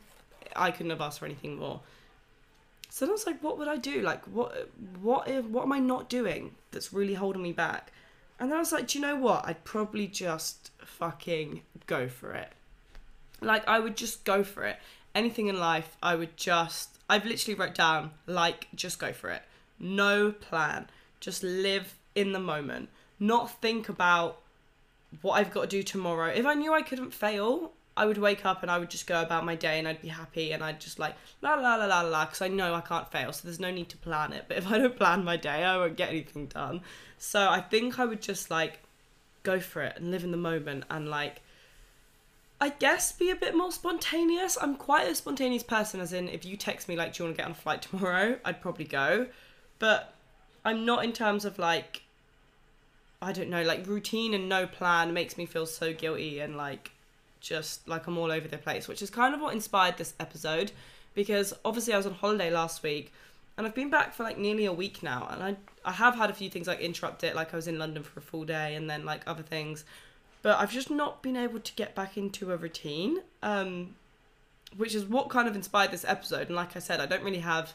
i 0.55 0.71
couldn't 0.71 0.89
have 0.89 1.01
asked 1.01 1.19
for 1.19 1.25
anything 1.25 1.57
more. 1.57 1.79
So 2.89 3.07
i 3.07 3.11
was 3.11 3.25
like 3.25 3.41
what 3.41 3.57
would 3.57 3.67
i 3.67 3.77
do? 3.77 4.01
Like 4.01 4.23
what 4.25 4.69
what 5.01 5.27
if, 5.27 5.45
what 5.45 5.63
am 5.63 5.71
i 5.71 5.79
not 5.79 6.09
doing 6.09 6.55
that's 6.71 6.91
really 6.93 7.13
holding 7.13 7.41
me 7.41 7.53
back 7.53 7.91
and 8.39 8.49
then 8.49 8.57
i 8.57 8.59
was 8.59 8.71
like 8.71 8.87
do 8.87 8.97
you 8.97 9.05
know 9.05 9.15
what? 9.15 9.45
I'd 9.45 9.63
probably 9.63 10.07
just 10.07 10.71
fucking 10.79 11.61
go 11.85 12.07
for 12.07 12.33
it. 12.33 12.49
Like 13.41 13.67
i 13.67 13.79
would 13.79 13.95
just 13.95 14.23
go 14.23 14.43
for 14.43 14.63
it. 14.63 14.77
Anything 15.13 15.47
in 15.47 15.59
life 15.59 15.97
i 16.01 16.15
would 16.15 16.35
just 16.37 16.97
i've 17.09 17.25
literally 17.25 17.55
wrote 17.55 17.75
down 17.75 18.11
like 18.27 18.67
just 18.75 18.99
go 18.99 19.13
for 19.13 19.29
it. 19.29 19.41
No 19.79 20.31
plan. 20.31 20.87
Just 21.19 21.43
live 21.43 21.95
in 22.13 22.31
the 22.31 22.39
moment. 22.39 22.89
Not 23.19 23.61
think 23.61 23.89
about 23.89 24.41
what 25.21 25.33
I've 25.33 25.51
got 25.51 25.61
to 25.61 25.67
do 25.67 25.83
tomorrow. 25.83 26.27
If 26.27 26.45
I 26.45 26.53
knew 26.53 26.73
I 26.73 26.81
couldn't 26.81 27.13
fail, 27.13 27.71
I 27.97 28.05
would 28.05 28.17
wake 28.17 28.45
up 28.45 28.61
and 28.61 28.69
I 28.69 28.77
would 28.77 28.89
just 28.89 29.07
go 29.07 29.21
about 29.21 29.45
my 29.45 29.55
day 29.55 29.79
and 29.79 29.87
I'd 29.87 30.01
be 30.01 30.09
happy 30.09 30.51
and 30.51 30.61
I'd 30.61 30.81
just 30.81 30.99
like 30.99 31.15
la 31.41 31.53
la 31.55 31.75
la 31.75 31.85
la 31.85 32.01
la 32.01 32.25
because 32.25 32.41
I 32.41 32.49
know 32.49 32.73
I 32.73 32.81
can't 32.81 33.09
fail, 33.09 33.31
so 33.31 33.41
there's 33.45 33.59
no 33.59 33.71
need 33.71 33.89
to 33.89 33.97
plan 33.97 34.33
it. 34.33 34.45
But 34.47 34.57
if 34.57 34.67
I 34.67 34.77
don't 34.77 34.97
plan 34.97 35.23
my 35.23 35.37
day, 35.37 35.63
I 35.63 35.77
won't 35.77 35.95
get 35.95 36.09
anything 36.09 36.47
done. 36.47 36.81
So 37.17 37.49
I 37.49 37.61
think 37.61 37.97
I 37.97 38.05
would 38.05 38.21
just 38.21 38.51
like 38.51 38.79
go 39.43 39.59
for 39.59 39.81
it 39.81 39.97
and 39.97 40.11
live 40.11 40.23
in 40.23 40.31
the 40.31 40.37
moment 40.37 40.83
and 40.89 41.09
like 41.09 41.41
I 42.59 42.69
guess 42.69 43.11
be 43.11 43.29
a 43.29 43.35
bit 43.35 43.55
more 43.55 43.71
spontaneous. 43.71 44.57
I'm 44.59 44.75
quite 44.75 45.07
a 45.07 45.15
spontaneous 45.15 45.63
person, 45.63 45.99
as 45.99 46.13
in 46.13 46.29
if 46.29 46.45
you 46.45 46.57
text 46.57 46.87
me 46.87 46.95
like, 46.95 47.13
"Do 47.13 47.23
you 47.23 47.27
want 47.27 47.37
to 47.37 47.41
get 47.41 47.45
on 47.45 47.51
a 47.51 47.55
flight 47.55 47.81
tomorrow?" 47.81 48.39
I'd 48.45 48.61
probably 48.61 48.85
go, 48.85 49.27
but 49.79 50.13
I'm 50.63 50.85
not 50.85 51.03
in 51.03 51.13
terms 51.13 51.45
of 51.45 51.59
like 51.59 52.01
I 53.21 53.31
don't 53.31 53.49
know, 53.49 53.63
like 53.63 53.87
routine 53.87 54.33
and 54.33 54.49
no 54.49 54.67
plan 54.67 55.13
makes 55.13 55.37
me 55.37 55.45
feel 55.45 55.65
so 55.65 55.93
guilty 55.93 56.39
and 56.39 56.55
like 56.57 56.91
just 57.45 57.87
like 57.87 58.07
I'm 58.07 58.17
all 58.17 58.31
over 58.31 58.47
the 58.47 58.57
place, 58.57 58.87
which 58.87 59.01
is 59.01 59.09
kind 59.09 59.33
of 59.33 59.41
what 59.41 59.53
inspired 59.53 59.97
this 59.97 60.13
episode 60.19 60.71
because 61.13 61.53
obviously 61.63 61.93
I 61.93 61.97
was 61.97 62.05
on 62.05 62.13
holiday 62.13 62.49
last 62.49 62.83
week 62.83 63.13
and 63.57 63.65
I've 63.65 63.75
been 63.75 63.89
back 63.89 64.13
for 64.13 64.23
like 64.23 64.37
nearly 64.37 64.65
a 64.65 64.73
week 64.73 65.03
now 65.03 65.27
and 65.31 65.41
I 65.41 65.55
I 65.85 65.93
have 65.93 66.15
had 66.15 66.29
a 66.29 66.33
few 66.33 66.49
things 66.49 66.67
like 66.67 66.79
interrupt 66.79 67.23
it 67.23 67.35
like 67.35 67.53
I 67.53 67.55
was 67.55 67.67
in 67.67 67.79
London 67.79 68.03
for 68.03 68.19
a 68.19 68.23
full 68.23 68.43
day 68.43 68.75
and 68.75 68.89
then 68.89 69.05
like 69.05 69.21
other 69.27 69.43
things 69.43 69.85
but 70.41 70.59
I've 70.59 70.71
just 70.71 70.89
not 70.89 71.21
been 71.21 71.37
able 71.37 71.59
to 71.59 71.73
get 71.73 71.95
back 71.95 72.17
into 72.17 72.51
a 72.51 72.57
routine 72.57 73.19
um 73.41 73.95
which 74.75 74.93
is 74.93 75.05
what 75.05 75.29
kind 75.29 75.47
of 75.47 75.55
inspired 75.55 75.91
this 75.91 76.03
episode 76.03 76.47
and 76.47 76.55
like 76.55 76.75
I 76.75 76.79
said 76.79 76.99
I 76.99 77.05
don't 77.05 77.23
really 77.23 77.39
have 77.39 77.73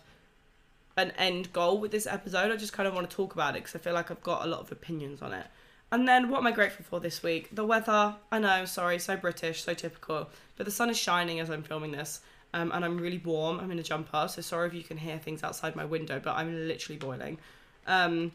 an 0.97 1.13
end 1.13 1.53
goal 1.53 1.79
with 1.79 1.91
this 1.91 2.07
episode. 2.07 2.51
I 2.51 2.57
just 2.57 2.73
kind 2.73 2.87
of 2.87 2.95
want 2.95 3.09
to 3.09 3.17
talk 3.17 3.35
about 3.35 3.57
it 3.57 3.63
because 3.63 3.75
I 3.75 3.79
feel 3.79 3.95
like 3.95 4.11
I've 4.11 4.23
got 4.23 4.45
a 4.45 4.49
lot 4.49 4.61
of 4.61 4.73
opinions 4.73 5.23
on 5.23 5.33
it. 5.33 5.47
And 5.93 6.07
then 6.07 6.31
what 6.31 6.39
am 6.39 6.47
I 6.47 6.53
grateful 6.53 6.85
for 6.85 7.01
this 7.01 7.23
week? 7.23 7.49
The 7.53 7.65
weather. 7.65 8.15
I 8.31 8.39
know, 8.39 8.65
sorry, 8.65 8.99
so 8.99 9.17
British, 9.17 9.65
so 9.65 9.75
typical. 9.75 10.31
But 10.57 10.67
the 10.67 10.73
sun 10.73 10.91
is 10.91 10.99
shining 10.99 11.41
as 11.41 11.51
I'm 11.51 11.63
filming 11.63 11.93
this. 11.93 12.21
Um, 12.53 12.73
and 12.73 12.85
I'm 12.85 12.99
really 12.99 13.19
warm. 13.19 13.61
I'm 13.61 13.71
in 13.71 13.79
a 13.79 13.83
jumper, 13.83 14.27
so 14.29 14.43
sorry 14.43 14.69
if 14.69 14.75
you 14.75 14.83
can 14.83 14.97
hear 14.97 15.19
things 15.19 15.43
outside 15.43 15.77
my 15.77 15.85
window, 15.85 16.21
but 16.23 16.37
I'm 16.37 16.69
literally 16.69 16.99
boiling. 16.99 17.39
Um, 17.87 18.33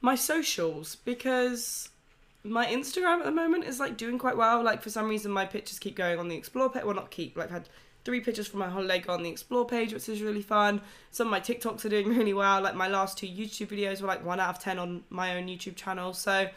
my 0.00 0.14
socials, 0.14 0.96
because 1.04 1.88
my 2.44 2.66
Instagram 2.66 3.20
at 3.20 3.24
the 3.24 3.30
moment 3.30 3.64
is 3.64 3.80
like 3.80 3.96
doing 3.96 4.18
quite 4.18 4.36
well. 4.36 4.62
Like 4.62 4.82
for 4.82 4.90
some 4.90 5.08
reason, 5.08 5.32
my 5.32 5.46
pictures 5.46 5.78
keep 5.78 5.96
going 5.96 6.18
on 6.18 6.28
the 6.28 6.36
explore 6.36 6.70
page. 6.70 6.84
Well, 6.84 6.94
not 6.94 7.10
keep. 7.10 7.36
Like 7.36 7.46
I've 7.46 7.52
had 7.52 7.68
three 8.08 8.20
pictures 8.22 8.46
from 8.46 8.60
my 8.60 8.70
holiday 8.70 9.04
on 9.06 9.22
the 9.22 9.28
explore 9.28 9.66
page, 9.66 9.92
which 9.92 10.08
is 10.08 10.22
really 10.22 10.40
fun. 10.40 10.80
Some 11.10 11.26
of 11.26 11.30
my 11.30 11.40
TikToks 11.40 11.84
are 11.84 11.90
doing 11.90 12.08
really 12.16 12.32
well. 12.32 12.62
Like 12.62 12.74
my 12.74 12.88
last 12.88 13.18
two 13.18 13.26
YouTube 13.26 13.66
videos 13.66 14.00
were 14.00 14.06
like 14.06 14.24
one 14.24 14.40
out 14.40 14.48
of 14.48 14.58
ten 14.58 14.78
on 14.78 15.04
my 15.10 15.36
own 15.36 15.46
YouTube 15.46 15.76
channel. 15.76 16.14
So 16.14 16.48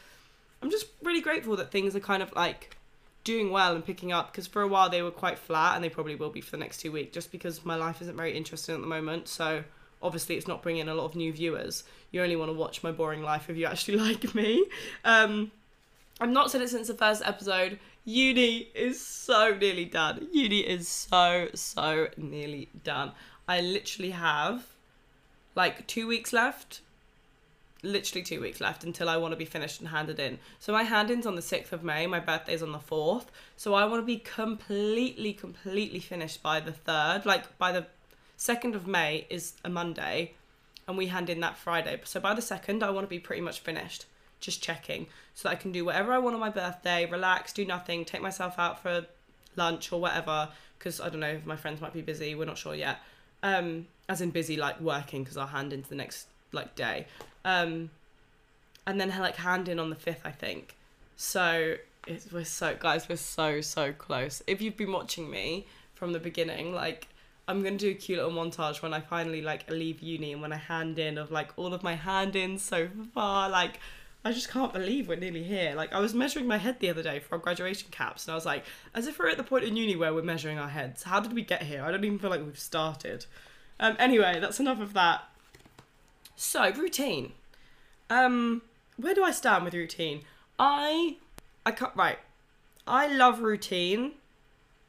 I'm 0.62 0.72
just 0.72 0.86
really 1.04 1.20
grateful 1.20 1.58
that 1.58 1.70
things 1.70 1.94
are 1.94 2.00
kind 2.00 2.24
of 2.24 2.34
like 2.38 2.78
doing 3.26 3.52
well 3.52 3.76
and 3.76 3.86
picking 3.86 4.14
up 4.14 4.32
because 4.32 4.48
for 4.48 4.62
a 4.62 4.68
while 4.68 4.90
they 4.90 5.02
were 5.02 5.12
quite 5.12 5.38
flat 5.38 5.76
and 5.76 5.84
they 5.84 5.90
probably 5.90 6.16
will 6.16 6.30
be 6.30 6.40
for 6.40 6.52
the 6.52 6.58
next 6.58 6.78
two 6.78 6.90
weeks 6.90 7.14
just 7.14 7.34
because 7.34 7.66
my 7.66 7.76
life 7.76 8.02
isn't 8.02 8.16
very 8.16 8.32
interesting 8.38 8.74
at 8.74 8.80
the 8.80 8.88
moment. 8.88 9.28
So 9.28 9.66
obviously 10.02 10.38
it's 10.38 10.48
not 10.48 10.64
bringing 10.64 10.84
in 10.84 10.88
a 10.88 10.96
lot 10.96 11.04
of 11.04 11.18
new 11.18 11.34
viewers. 11.34 11.84
You 12.12 12.24
only 12.24 12.38
want 12.38 12.48
to 12.48 12.58
watch 12.58 12.82
my 12.82 12.94
boring 12.94 13.24
life 13.24 13.50
if 13.50 13.58
you 13.58 13.66
actually 13.66 13.98
like 14.08 14.34
me. 14.34 14.66
Um, 15.04 15.52
I've 16.22 16.30
not 16.30 16.50
said 16.50 16.62
it 16.62 16.70
since 16.70 16.88
the 16.88 16.94
first 16.94 17.22
episode 17.26 17.78
uni 18.06 18.70
is 18.74 19.00
so 19.06 19.56
nearly 19.56 19.86
done. 19.86 20.28
Uni 20.32 20.60
is 20.60 20.88
so, 20.88 21.50
so 21.54 22.08
nearly 22.18 22.70
done. 22.84 23.12
I 23.48 23.62
literally 23.62 24.12
have 24.12 24.66
like 25.56 25.88
two 25.88 26.08
weeks 26.08 26.34
left. 26.34 26.82
Literally 27.84 28.24
two 28.24 28.40
weeks 28.40 28.62
left 28.62 28.84
until 28.84 29.10
I 29.10 29.18
want 29.18 29.32
to 29.32 29.38
be 29.38 29.46
finished 29.46 29.80
and 29.80 29.90
handed 29.90 30.20
in. 30.20 30.38
So 30.60 30.72
my 30.72 30.84
hand 30.84 31.10
in's 31.10 31.26
on 31.26 31.36
the 31.36 31.42
6th 31.42 31.72
of 31.72 31.84
May, 31.84 32.06
my 32.06 32.20
birthday's 32.20 32.62
on 32.62 32.72
the 32.72 32.80
4th. 32.80 33.26
So 33.58 33.74
I 33.74 33.86
want 33.86 34.02
to 34.04 34.06
be 34.06 34.18
completely, 34.18 35.34
completely 35.34 36.00
finished 36.00 36.44
by 36.44 36.60
the 36.60 36.72
3rd. 36.72 37.26
Like 37.26 37.58
by 37.58 37.72
the 37.72 37.88
2nd 38.38 38.76
of 38.76 38.86
May 38.86 39.26
is 39.30 39.54
a 39.66 39.70
Monday 39.70 40.34
and 40.88 40.98
we 40.98 41.08
hand 41.08 41.30
in 41.30 41.40
that 41.40 41.58
Friday. 41.58 42.00
So 42.04 42.20
by 42.20 42.34
the 42.34 42.42
2nd, 42.42 42.84
I 42.84 42.92
want 42.92 43.06
to 43.06 43.10
be 43.10 43.20
pretty 43.20 43.42
much 43.42 43.62
finished 43.62 44.06
just 44.42 44.62
checking 44.62 45.08
so 45.34 45.48
that 45.48 45.58
I 45.58 45.60
can 45.60 45.72
do 45.72 45.86
whatever 45.86 46.12
I 46.12 46.18
want 46.18 46.34
on 46.34 46.40
my 46.40 46.50
birthday, 46.50 47.06
relax, 47.06 47.54
do 47.54 47.66
nothing, 47.66 48.04
take 48.04 48.22
myself 48.22 48.60
out 48.60 48.82
for 48.82 49.06
lunch 49.56 49.92
or 49.92 50.02
whatever. 50.02 50.50
Because 50.78 51.00
I 51.00 51.10
don't 51.10 51.20
know 51.20 51.28
if 51.28 51.46
my 51.46 51.56
friends 51.56 51.80
might 51.80 51.94
be 51.94 52.02
busy, 52.02 52.36
we're 52.36 52.46
not 52.46 52.58
sure 52.58 52.76
yet. 52.76 53.00
Um, 53.44 53.88
as 54.10 54.20
in 54.22 54.32
busy, 54.32 54.58
like 54.58 54.82
working, 54.82 55.24
because 55.24 55.38
I'll 55.38 55.48
hand 55.48 55.72
into 55.72 55.88
the 55.90 55.96
next 55.96 56.28
like 56.52 56.76
day. 56.76 57.08
Um, 57.46 57.90
and 58.86 59.00
then 59.00 59.10
like 59.10 59.38
hand 59.38 59.70
in 59.70 59.80
on 59.80 59.90
the 59.90 59.96
fifth, 59.96 60.22
I 60.26 60.32
think. 60.32 60.76
So 61.16 61.76
it's, 62.08 62.32
we're 62.32 62.44
so 62.44 62.76
guys, 62.80 63.08
we're 63.08 63.16
so 63.16 63.62
so 63.62 63.94
close. 63.94 64.42
If 64.48 64.62
you've 64.62 64.78
been 64.78 64.92
watching 64.92 65.30
me 65.30 65.68
from 65.94 66.14
the 66.14 66.20
beginning, 66.20 66.74
like 66.74 67.08
I'm 67.48 67.64
gonna 67.64 67.78
do 67.78 67.92
a 67.92 67.94
cute 67.94 68.18
little 68.18 68.32
montage 68.32 68.82
when 68.82 68.94
I 68.94 69.00
finally 69.00 69.42
like 69.42 69.70
leave 69.70 70.02
uni 70.02 70.34
and 70.34 70.42
when 70.42 70.52
I 70.52 70.58
hand 70.58 70.98
in 71.00 71.18
of 71.18 71.32
like 71.32 71.52
all 71.58 71.74
of 71.74 71.84
my 71.84 71.96
hand 71.96 72.36
ins 72.36 72.64
so 72.64 72.90
far, 73.14 73.50
like 73.50 73.80
I 74.24 74.32
just 74.32 74.50
can't 74.50 74.72
believe 74.72 75.08
we're 75.08 75.16
nearly 75.16 75.44
here. 75.44 75.74
Like 75.76 75.94
I 75.94 76.00
was 76.00 76.14
measuring 76.14 76.48
my 76.48 76.58
head 76.58 76.80
the 76.80 76.90
other 76.90 77.02
day 77.02 77.20
for 77.20 77.36
our 77.36 77.40
graduation 77.40 77.90
caps, 77.92 78.26
and 78.26 78.34
I 78.34 78.36
was 78.36 78.46
like, 78.46 78.66
as 78.94 79.08
if 79.08 79.18
we're 79.18 79.30
at 79.30 79.38
the 79.38 79.44
point 79.44 79.64
in 79.64 79.76
uni 79.76 79.96
where 79.96 80.14
we're 80.14 80.22
measuring 80.22 80.60
our 80.60 80.70
heads. 80.70 81.04
How 81.04 81.20
did 81.20 81.34
we 81.34 81.42
get 81.42 81.64
here? 81.64 81.84
I 81.84 81.92
don't 81.92 82.04
even 82.04 82.20
feel 82.20 82.30
like 82.30 82.44
we've 82.44 82.60
started. 82.60 83.26
Um, 83.80 83.96
anyway, 83.98 84.40
that's 84.40 84.60
enough 84.60 84.80
of 84.80 84.94
that. 84.94 85.24
So 86.36 86.72
routine. 86.72 87.34
Um, 88.10 88.62
where 88.98 89.16
do 89.16 89.24
I 89.24 89.32
stand 89.32 89.66
with 89.66 89.74
routine? 89.74 90.22
I, 90.60 91.18
I 91.66 91.72
can't. 91.72 91.96
Right, 91.96 92.20
I 92.86 93.08
love 93.08 93.42
routine, 93.42 94.14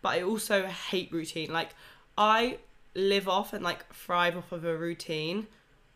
but 0.03 0.11
I 0.11 0.23
also 0.23 0.67
hate 0.67 1.11
routine. 1.11 1.51
Like 1.51 1.71
I 2.19 2.59
live 2.95 3.29
off 3.29 3.55
and 3.55 3.65
like 3.65 3.91
thrive 3.95 4.37
off 4.37 4.53
of 4.53 4.67
a 4.67 4.77
routine 4.77 5.47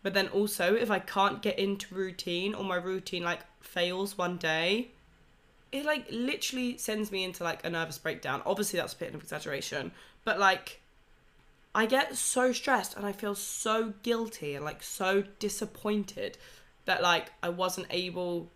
but 0.06 0.14
then 0.14 0.28
also, 0.28 0.76
if 0.76 0.88
I 0.88 1.00
can't 1.00 1.42
get 1.42 1.58
into 1.58 1.92
routine 1.92 2.54
or 2.54 2.62
my 2.62 2.76
routine 2.76 3.24
like 3.24 3.40
fails 3.60 4.16
one 4.16 4.36
day, 4.36 4.92
it 5.72 5.84
like 5.84 6.06
literally 6.12 6.78
sends 6.78 7.10
me 7.10 7.24
into 7.24 7.42
like 7.42 7.66
a 7.66 7.70
nervous 7.70 7.98
breakdown. 7.98 8.40
Obviously, 8.46 8.78
that's 8.78 8.92
a 8.92 8.98
bit 8.98 9.12
of 9.12 9.20
exaggeration, 9.20 9.90
but 10.24 10.38
like 10.38 10.80
I 11.74 11.86
get 11.86 12.16
so 12.16 12.52
stressed 12.52 12.96
and 12.96 13.04
I 13.04 13.10
feel 13.10 13.34
so 13.34 13.94
guilty 14.04 14.54
and 14.54 14.64
like 14.64 14.80
so 14.84 15.24
disappointed 15.40 16.38
that 16.84 17.02
like 17.02 17.32
I 17.42 17.48
wasn't 17.48 17.88
able 17.90 18.48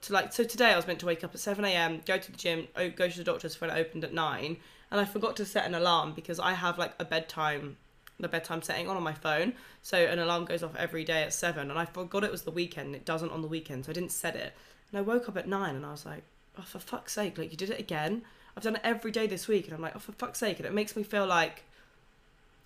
to 0.00 0.14
like. 0.14 0.32
So 0.32 0.42
today 0.42 0.72
I 0.72 0.76
was 0.76 0.86
meant 0.86 1.00
to 1.00 1.06
wake 1.06 1.22
up 1.22 1.34
at 1.34 1.40
7 1.40 1.62
a.m., 1.66 2.00
go 2.06 2.16
to 2.16 2.32
the 2.32 2.38
gym, 2.38 2.66
go 2.96 3.10
to 3.10 3.18
the 3.18 3.24
doctor's 3.24 3.60
when 3.60 3.68
it 3.68 3.74
opened 3.74 4.04
at 4.04 4.14
9, 4.14 4.56
and 4.90 5.00
I 5.02 5.04
forgot 5.04 5.36
to 5.36 5.44
set 5.44 5.66
an 5.66 5.74
alarm 5.74 6.14
because 6.14 6.40
I 6.40 6.54
have 6.54 6.78
like 6.78 6.94
a 6.98 7.04
bedtime 7.04 7.76
the 8.18 8.28
bedtime 8.28 8.62
setting 8.62 8.88
on 8.88 8.96
on 8.96 9.02
my 9.02 9.12
phone. 9.12 9.54
So 9.82 9.98
an 9.98 10.18
alarm 10.18 10.44
goes 10.44 10.62
off 10.62 10.76
every 10.76 11.04
day 11.04 11.22
at 11.22 11.32
seven, 11.32 11.70
and 11.70 11.78
I 11.78 11.84
forgot 11.84 12.24
it 12.24 12.30
was 12.32 12.42
the 12.42 12.50
weekend. 12.50 12.94
It 12.94 13.04
doesn't 13.04 13.30
on 13.30 13.42
the 13.42 13.48
weekend, 13.48 13.84
so 13.84 13.90
I 13.90 13.94
didn't 13.94 14.12
set 14.12 14.36
it. 14.36 14.54
And 14.90 14.98
I 14.98 15.02
woke 15.02 15.28
up 15.28 15.36
at 15.36 15.48
nine, 15.48 15.74
and 15.76 15.86
I 15.86 15.90
was 15.90 16.06
like, 16.06 16.22
"Oh, 16.58 16.62
for 16.62 16.78
fuck's 16.78 17.12
sake! 17.12 17.38
Like 17.38 17.50
you 17.50 17.56
did 17.56 17.70
it 17.70 17.80
again." 17.80 18.22
I've 18.56 18.62
done 18.62 18.76
it 18.76 18.82
every 18.84 19.10
day 19.10 19.26
this 19.26 19.48
week, 19.48 19.64
and 19.64 19.74
I'm 19.74 19.82
like, 19.82 19.96
"Oh, 19.96 19.98
for 19.98 20.12
fuck's 20.12 20.38
sake!" 20.38 20.58
And 20.58 20.66
it 20.66 20.72
makes 20.72 20.94
me 20.96 21.02
feel 21.02 21.26
like 21.26 21.64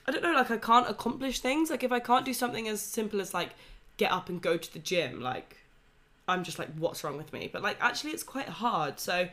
I 0.08 0.10
don't 0.10 0.22
know, 0.22 0.32
like 0.32 0.50
I 0.50 0.56
can't 0.56 0.88
accomplish 0.88 1.40
things. 1.40 1.68
Like 1.68 1.84
if 1.84 1.92
I 1.92 2.00
can't 2.00 2.24
do 2.24 2.32
something 2.32 2.66
as 2.66 2.80
simple 2.80 3.20
as 3.20 3.34
like 3.34 3.50
get 3.98 4.10
up 4.10 4.30
and 4.30 4.40
go 4.40 4.56
to 4.56 4.72
the 4.72 4.78
gym, 4.78 5.20
like 5.20 5.58
I'm 6.26 6.44
just 6.44 6.58
like, 6.58 6.70
what's 6.78 7.04
wrong 7.04 7.18
with 7.18 7.30
me? 7.32 7.50
But 7.52 7.62
like, 7.62 7.76
actually, 7.80 8.12
it's 8.12 8.22
quite 8.22 8.48
hard. 8.48 9.00
So, 9.00 9.28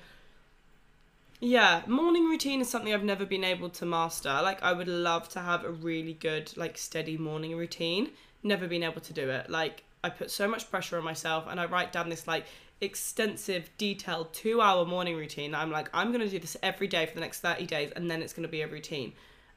yeah, 1.40 1.82
morning 1.88 2.26
routine 2.26 2.62
is 2.62 2.70
something 2.70 2.94
I've 2.94 3.04
never 3.04 3.26
been 3.26 3.44
able 3.44 3.70
to 3.70 3.86
master. 3.86 4.30
Like, 4.30 4.64
I 4.64 4.74
would 4.74 4.88
love 4.88 5.30
to 5.30 5.40
have 5.40 5.64
a 5.64 5.72
really 5.72 6.14
good, 6.14 6.56
like, 6.56 6.78
steady 6.78 7.18
morning 7.18 7.56
routine. 7.56 8.12
Never 8.44 8.68
been 8.68 8.84
able 8.84 9.02
to 9.02 9.14
do 9.14 9.30
it. 9.30 9.50
Like, 9.50 9.84
I 10.04 10.10
put 10.10 10.32
so 10.32 10.48
much 10.48 10.70
pressure 10.70 10.98
on 10.98 11.04
myself 11.04 11.46
and 11.50 11.60
I 11.60 11.66
write 11.66 11.92
down 11.92 12.10
this, 12.10 12.28
like, 12.28 12.46
extensive, 12.82 13.70
detailed 13.78 14.34
two 14.34 14.62
hour 14.62 14.86
morning 14.86 15.16
routine. 15.16 15.56
I'm 15.56 15.72
like, 15.72 15.90
I'm 15.94 16.12
going 16.12 16.24
to 16.24 16.30
do 16.30 16.40
this 16.40 16.58
every 16.64 16.88
day 16.88 17.06
for 17.06 17.16
the 17.16 17.22
next 17.22 17.40
30 17.42 17.66
days 17.66 17.92
and 17.96 18.10
then 18.10 18.22
it's 18.22 18.34
going 18.34 18.44
to 18.44 18.50
be 18.50 18.62
a 18.62 18.68
routine. 18.68 19.14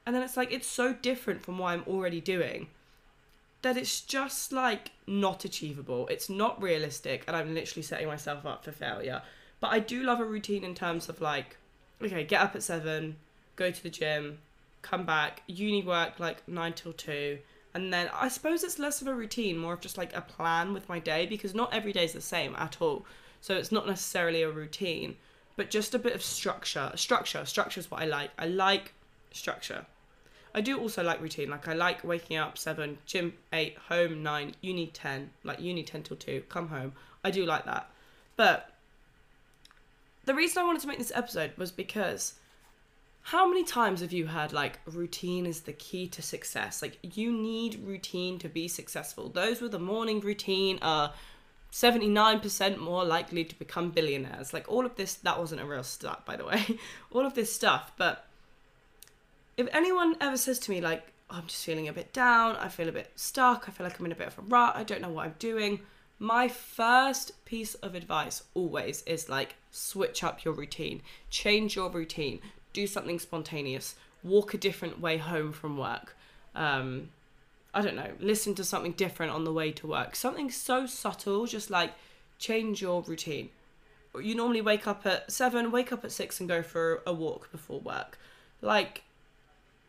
And 0.06 0.14
then 0.14 0.23
it's 0.23 0.37
like, 0.37 0.52
it's 0.52 0.66
so 0.66 0.92
different 0.92 1.42
from 1.42 1.58
what 1.58 1.68
I'm 1.68 1.85
already 1.87 2.20
doing 2.20 2.68
that 3.62 3.76
it's 3.76 4.00
just 4.00 4.52
like 4.52 4.92
not 5.06 5.44
achievable. 5.44 6.06
It's 6.08 6.30
not 6.30 6.62
realistic, 6.62 7.25
and 7.26 7.37
I'm 7.37 7.54
literally 7.54 7.82
setting 7.82 8.06
myself 8.06 8.47
up 8.47 8.64
for 8.64 8.73
failure. 8.73 9.23
But 9.61 9.73
I 9.73 9.80
do 9.80 10.02
love 10.02 10.20
a 10.20 10.25
routine 10.25 10.64
in 10.64 10.75
terms 10.75 11.08
of 11.08 11.20
like, 11.20 11.56
okay, 12.02 12.25
get 12.25 12.40
up 12.40 12.55
at 12.55 12.62
seven, 12.62 13.17
go 13.57 13.71
to 13.71 13.83
the 13.83 13.90
gym, 13.90 14.38
come 14.83 15.05
back, 15.05 15.43
uni 15.47 15.83
work 15.83 16.19
like 16.19 16.47
nine 16.49 16.73
till 16.73 16.93
two, 16.93 17.38
and 17.75 17.93
then 17.93 18.11
I 18.12 18.28
suppose 18.28 18.64
it's 18.64 18.78
less 18.78 19.02
of 19.02 19.09
a 19.09 19.14
routine, 19.14 19.59
more 19.59 19.75
of 19.75 19.81
just 19.81 19.99
like 19.99 20.17
a 20.17 20.21
plan 20.21 20.73
with 20.73 20.88
my 20.88 20.99
day 20.99 21.26
because 21.26 21.55
not 21.55 21.73
every 21.73 21.93
day 21.93 22.05
is 22.05 22.12
the 22.12 22.21
same 22.21 22.57
at 22.57 22.81
all. 22.81 23.05
So 23.40 23.55
it's 23.55 23.71
not 23.71 23.87
necessarily 23.87 24.43
a 24.43 24.50
routine, 24.50 25.17
but 25.57 25.71
just 25.71 25.95
a 25.95 25.99
bit 25.99 26.14
of 26.14 26.23
structure. 26.23 26.90
Structure, 26.97 27.45
structure 27.45 27.81
is 27.81 27.90
what 27.90 28.02
I 28.02 28.07
like. 28.07 28.31
I 28.38 28.47
like 28.47 28.95
structure. 29.33 29.87
I 30.55 30.61
do 30.61 30.78
also 30.81 31.02
like 31.02 31.21
routine. 31.21 31.50
Like 31.50 31.69
I 31.69 31.75
like 31.75 32.02
waking 32.02 32.37
up 32.37 32.59
seven, 32.59 32.99
gym 33.07 33.35
eight, 33.52 33.76
home 33.88 34.23
nine, 34.23 34.55
uni 34.61 34.88
ten, 34.88 35.31
like 35.45 35.61
uni 35.61 35.83
ten 35.83 36.02
till 36.02 36.17
two, 36.17 36.43
come 36.49 36.69
home. 36.69 36.95
I 37.23 37.31
do 37.31 37.45
like 37.45 37.64
that. 37.67 37.90
But 38.37 38.71
the 40.28 40.35
reason 40.35 40.62
I 40.62 40.66
wanted 40.66 40.82
to 40.82 40.88
make 40.88 40.99
this 40.99 41.12
episode 41.14 41.52
was 41.56 41.73
because 41.73 42.35
how 43.23 43.49
many 43.49 43.64
times 43.64 44.02
have 44.02 44.12
you 44.12 44.26
heard 44.26 44.52
like 44.52 44.78
routine 44.85 45.47
is 45.47 45.62
the 45.62 45.73
key 45.73 46.06
to 46.08 46.20
success? 46.20 46.82
Like 46.82 46.99
you 47.02 47.32
need 47.32 47.80
routine 47.82 48.38
to 48.40 48.49
be 48.49 48.68
successful. 48.68 49.30
Those 49.30 49.62
with 49.62 49.75
a 49.75 49.78
morning 49.78 50.20
routine 50.20 50.78
are 50.82 51.14
79% 51.73 52.76
more 52.76 53.06
likely 53.06 53.42
to 53.42 53.58
become 53.58 53.90
billionaires. 53.90 54.52
Like 54.52 54.70
all 54.70 54.85
of 54.85 54.97
this 54.97 55.14
that 55.14 55.38
wasn't 55.38 55.62
a 55.62 55.64
real 55.64 55.82
stat 55.82 56.26
by 56.26 56.37
the 56.37 56.44
way. 56.44 56.78
all 57.11 57.25
of 57.25 57.32
this 57.32 57.50
stuff, 57.50 57.92
but 57.97 58.26
if 59.56 59.66
anyone 59.73 60.14
ever 60.20 60.37
says 60.37 60.58
to 60.58 60.70
me 60.70 60.82
like 60.82 61.04
oh, 61.30 61.38
i'm 61.38 61.47
just 61.47 61.64
feeling 61.64 61.88
a 61.88 61.92
bit 61.92 62.12
down 62.12 62.54
i 62.56 62.68
feel 62.68 62.88
a 62.88 62.92
bit 62.92 63.11
stuck 63.16 63.68
i 63.68 63.73
feel 63.73 63.85
like 63.85 63.99
i'm 63.99 64.06
in 64.06 64.12
a 64.12 64.14
bit 64.14 64.28
of 64.28 64.38
a 64.38 64.42
rut 64.42 64.75
i 64.76 64.85
don't 64.85 65.02
know 65.02 65.11
what 65.11 65.26
i'm 65.26 65.35
doing 65.40 65.80
my 66.18 66.48
first 66.48 67.44
piece 67.44 67.75
of 67.76 67.94
advice 67.94 68.42
always 68.54 69.02
is 69.06 69.28
like 69.28 69.56
switch 69.70 70.25
up 70.25 70.44
your 70.44 70.54
routine 70.54 71.00
change 71.30 71.76
your 71.76 71.90
routine 71.90 72.40
do 72.72 72.87
something 72.87 73.18
spontaneous 73.18 73.94
walk 74.22 74.54
a 74.54 74.58
different 74.58 75.00
way 75.00 75.16
home 75.16 75.52
from 75.52 75.76
work. 75.76 76.16
Um, 76.54 77.10
i 77.75 77.82
don't 77.82 77.94
know 77.94 78.12
listen 78.18 78.54
to 78.54 78.64
something 78.64 78.92
different 78.92 79.30
on 79.30 79.44
the 79.44 79.52
way 79.52 79.70
to 79.72 79.87
work. 79.87 80.16
Something 80.16 80.50
so 80.50 80.87
subtle 80.87 81.46
just 81.46 81.70
like 81.70 81.92
change 82.38 82.80
your 82.80 83.02
routine. 83.02 83.50
You 84.20 84.34
normally 84.34 84.62
wake 84.62 84.87
up 84.87 85.06
at 85.06 85.30
seven 85.30 85.70
wake 85.70 85.92
up 85.92 86.04
at 86.04 86.12
six 86.12 86.40
and 86.40 86.48
go 86.48 86.62
for 86.62 87.02
a 87.06 87.12
walk 87.12 87.52
before 87.52 87.80
work. 87.80 88.18
Like 88.62 89.02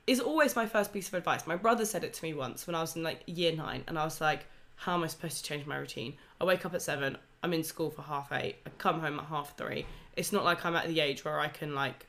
is 0.05 0.19
always 0.19 0.55
my 0.55 0.65
first 0.65 0.91
piece 0.91 1.07
of 1.07 1.13
advice. 1.13 1.45
My 1.45 1.55
brother 1.55 1.85
said 1.85 2.03
it 2.03 2.13
to 2.15 2.23
me 2.23 2.33
once 2.33 2.65
when 2.65 2.75
I 2.75 2.81
was 2.81 2.95
in 2.95 3.03
like 3.03 3.21
year 3.27 3.55
nine, 3.55 3.83
and 3.87 3.97
I 3.97 4.03
was 4.03 4.19
like, 4.19 4.45
how 4.79 4.93
am 4.95 5.03
I 5.03 5.07
supposed 5.07 5.37
to 5.37 5.43
change 5.43 5.65
my 5.65 5.77
routine? 5.77 6.13
I 6.39 6.45
wake 6.45 6.65
up 6.65 6.73
at 6.73 6.81
seven, 6.81 7.17
I'm 7.43 7.53
in 7.53 7.63
school 7.63 7.89
for 7.89 8.01
half 8.01 8.31
eight, 8.31 8.55
I 8.65 8.69
come 8.77 9.01
home 9.01 9.19
at 9.19 9.25
half 9.25 9.57
three. 9.57 9.85
It's 10.15 10.31
not 10.31 10.45
like 10.45 10.65
I'm 10.65 10.75
at 10.75 10.87
the 10.87 11.01
age 11.01 11.25
where 11.25 11.39
I 11.39 11.49
can 11.49 11.75
like 11.75 12.05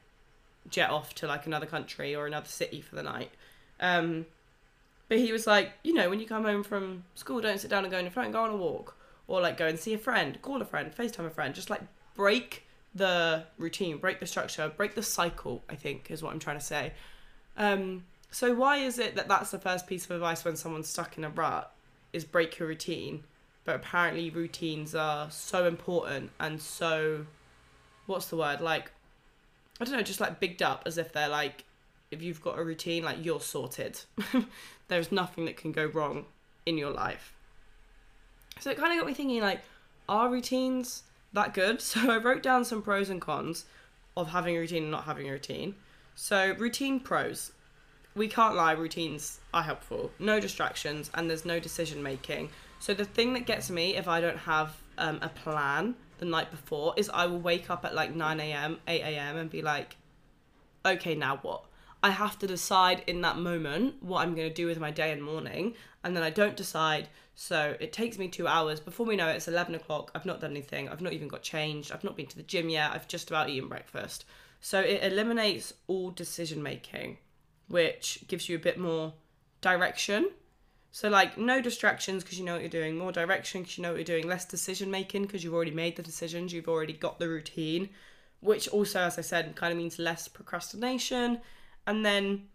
jet 0.68 0.90
off 0.90 1.14
to 1.16 1.26
like 1.26 1.46
another 1.46 1.66
country 1.66 2.14
or 2.14 2.26
another 2.26 2.46
city 2.46 2.80
for 2.80 2.94
the 2.94 3.02
night. 3.02 3.32
Um, 3.80 4.26
but 5.08 5.18
he 5.18 5.32
was 5.32 5.46
like, 5.48 5.72
you 5.82 5.92
know, 5.92 6.08
when 6.08 6.20
you 6.20 6.26
come 6.26 6.44
home 6.44 6.62
from 6.62 7.02
school, 7.16 7.40
don't 7.40 7.58
sit 7.58 7.70
down 7.70 7.84
and 7.84 7.90
go 7.90 7.98
on 7.98 8.04
your 8.04 8.12
phone, 8.12 8.30
go 8.30 8.44
on 8.44 8.50
a 8.50 8.56
walk. 8.56 8.96
Or 9.26 9.40
like 9.40 9.56
go 9.56 9.66
and 9.66 9.78
see 9.78 9.94
a 9.94 9.98
friend, 9.98 10.40
call 10.40 10.62
a 10.62 10.64
friend, 10.64 10.92
FaceTime 10.96 11.26
a 11.26 11.30
friend. 11.30 11.54
Just 11.54 11.70
like 11.70 11.82
break 12.14 12.66
the 12.94 13.44
routine, 13.58 13.98
break 13.98 14.20
the 14.20 14.26
structure, 14.26 14.72
break 14.76 14.94
the 14.94 15.02
cycle, 15.02 15.64
I 15.68 15.74
think 15.74 16.10
is 16.10 16.22
what 16.22 16.32
I'm 16.32 16.38
trying 16.38 16.58
to 16.58 16.64
say. 16.64 16.92
Um, 17.56 18.04
so 18.30 18.54
why 18.54 18.78
is 18.78 19.00
it 19.00 19.16
that 19.16 19.26
that's 19.26 19.50
the 19.50 19.58
first 19.58 19.88
piece 19.88 20.04
of 20.04 20.12
advice 20.12 20.44
when 20.44 20.54
someone's 20.54 20.88
stuck 20.88 21.18
in 21.18 21.24
a 21.24 21.30
rut 21.30 21.72
is 22.12 22.24
break 22.24 22.58
your 22.58 22.68
routine? 22.68 23.24
But 23.64 23.76
apparently 23.76 24.30
routines 24.30 24.94
are 24.94 25.30
so 25.30 25.66
important 25.66 26.30
and 26.40 26.60
so 26.60 27.26
what's 28.06 28.26
the 28.26 28.36
word 28.36 28.60
like 28.60 28.90
I 29.80 29.84
don't 29.84 29.94
know, 29.94 30.02
just 30.02 30.20
like 30.20 30.40
bigged 30.40 30.62
up 30.62 30.82
as 30.86 30.98
if 30.98 31.12
they're 31.12 31.28
like 31.28 31.64
if 32.10 32.22
you've 32.22 32.42
got 32.42 32.58
a 32.58 32.64
routine 32.64 33.04
like 33.04 33.24
you're 33.24 33.40
sorted. 33.40 34.00
There's 34.88 35.12
nothing 35.12 35.44
that 35.44 35.56
can 35.56 35.72
go 35.72 35.86
wrong 35.86 36.26
in 36.66 36.76
your 36.76 36.90
life. 36.90 37.34
So 38.58 38.70
it 38.70 38.76
kind 38.76 38.92
of 38.92 38.98
got 38.98 39.06
me 39.06 39.14
thinking 39.14 39.40
like 39.40 39.60
are 40.08 40.28
routines 40.28 41.04
that 41.32 41.54
good? 41.54 41.80
So 41.90 42.10
I 42.10 42.18
wrote 42.18 42.42
down 42.42 42.64
some 42.64 42.82
pros 42.82 43.10
and 43.10 43.20
cons 43.20 43.64
of 44.16 44.30
having 44.30 44.56
a 44.56 44.60
routine 44.60 44.82
and 44.82 44.92
not 44.92 45.04
having 45.04 45.28
a 45.28 45.32
routine. 45.32 45.74
So, 46.14 46.54
routine 46.58 47.00
pros. 47.00 47.52
We 48.14 48.28
can't 48.28 48.56
lie, 48.56 48.72
routines 48.72 49.40
are 49.54 49.62
helpful. 49.62 50.10
No 50.18 50.40
distractions, 50.40 51.10
and 51.14 51.30
there's 51.30 51.44
no 51.44 51.60
decision 51.60 52.02
making. 52.02 52.50
So, 52.78 52.94
the 52.94 53.04
thing 53.04 53.34
that 53.34 53.46
gets 53.46 53.70
me 53.70 53.96
if 53.96 54.08
I 54.08 54.20
don't 54.20 54.38
have 54.38 54.76
um, 54.98 55.18
a 55.22 55.28
plan 55.28 55.94
the 56.18 56.24
night 56.26 56.50
before 56.50 56.94
is 56.96 57.08
I 57.08 57.26
will 57.26 57.38
wake 57.38 57.70
up 57.70 57.84
at 57.84 57.94
like 57.94 58.14
9 58.14 58.40
a.m., 58.40 58.78
8 58.86 59.00
a.m., 59.00 59.36
and 59.36 59.50
be 59.50 59.62
like, 59.62 59.96
okay, 60.84 61.14
now 61.14 61.38
what? 61.42 61.64
I 62.02 62.10
have 62.10 62.38
to 62.38 62.46
decide 62.46 63.04
in 63.06 63.20
that 63.20 63.36
moment 63.36 64.02
what 64.02 64.20
I'm 64.22 64.34
going 64.34 64.48
to 64.48 64.54
do 64.54 64.66
with 64.66 64.80
my 64.80 64.90
day 64.90 65.12
and 65.12 65.22
morning, 65.22 65.74
and 66.02 66.16
then 66.16 66.22
I 66.22 66.30
don't 66.30 66.56
decide. 66.56 67.08
So 67.34 67.76
it 67.78 67.92
takes 67.92 68.18
me 68.18 68.28
two 68.28 68.46
hours. 68.46 68.80
Before 68.80 69.06
we 69.06 69.16
know 69.16 69.28
it, 69.28 69.36
it's 69.36 69.48
11 69.48 69.74
o'clock. 69.74 70.10
I've 70.14 70.26
not 70.26 70.40
done 70.40 70.50
anything. 70.50 70.88
I've 70.88 71.02
not 71.02 71.12
even 71.12 71.28
got 71.28 71.42
changed. 71.42 71.92
I've 71.92 72.04
not 72.04 72.16
been 72.16 72.26
to 72.26 72.36
the 72.36 72.42
gym 72.42 72.68
yet. 72.68 72.92
I've 72.92 73.08
just 73.08 73.30
about 73.30 73.50
eaten 73.50 73.68
breakfast. 73.68 74.24
So 74.60 74.80
it 74.80 75.02
eliminates 75.02 75.74
all 75.86 76.10
decision 76.10 76.62
making, 76.62 77.18
which 77.70 78.24
gives 78.26 78.48
you 78.48 78.56
a 78.56 78.58
bit 78.58 78.78
more 78.78 79.14
direction. 79.60 80.28
So, 80.90 81.08
like, 81.08 81.38
no 81.38 81.62
distractions 81.62 82.24
because 82.24 82.36
you 82.36 82.44
know 82.44 82.54
what 82.54 82.62
you're 82.62 82.68
doing, 82.68 82.98
more 82.98 83.12
direction 83.12 83.62
because 83.62 83.78
you 83.78 83.82
know 83.82 83.90
what 83.90 83.98
you're 83.98 84.04
doing, 84.04 84.26
less 84.26 84.44
decision 84.44 84.90
making 84.90 85.22
because 85.22 85.44
you've 85.44 85.54
already 85.54 85.70
made 85.70 85.94
the 85.94 86.02
decisions, 86.02 86.52
you've 86.52 86.68
already 86.68 86.92
got 86.92 87.20
the 87.20 87.28
routine, 87.28 87.88
which 88.40 88.66
also, 88.68 88.98
as 88.98 89.18
I 89.18 89.20
said, 89.20 89.54
kind 89.54 89.70
of 89.70 89.78
means 89.78 90.00
less 90.00 90.26
procrastination. 90.26 91.40
And 91.86 92.04
then 92.04 92.48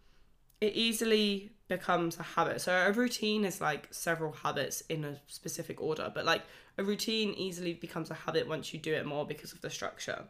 it 0.60 0.74
easily 0.74 1.51
becomes 1.69 2.19
a 2.19 2.24
habit. 2.24 2.60
So, 2.60 2.74
a 2.74 2.91
routine 2.91 3.45
is 3.45 3.62
like 3.62 3.88
several 3.91 4.34
habits 4.34 4.81
in 4.89 5.05
a 5.05 5.22
specific 5.27 5.81
order, 5.81 6.12
but 6.13 6.25
like 6.25 6.41
a 6.77 6.84
routine 6.84 7.34
easily 7.36 7.74
becomes 7.74 8.12
a 8.12 8.15
habit 8.15 8.50
once 8.50 8.74
you 8.74 8.79
do 8.81 8.93
it 8.93 9.05
more 9.05 9.25
because 9.25 9.53
of 9.53 9.62
the 9.62 9.69
structure. 9.69 10.25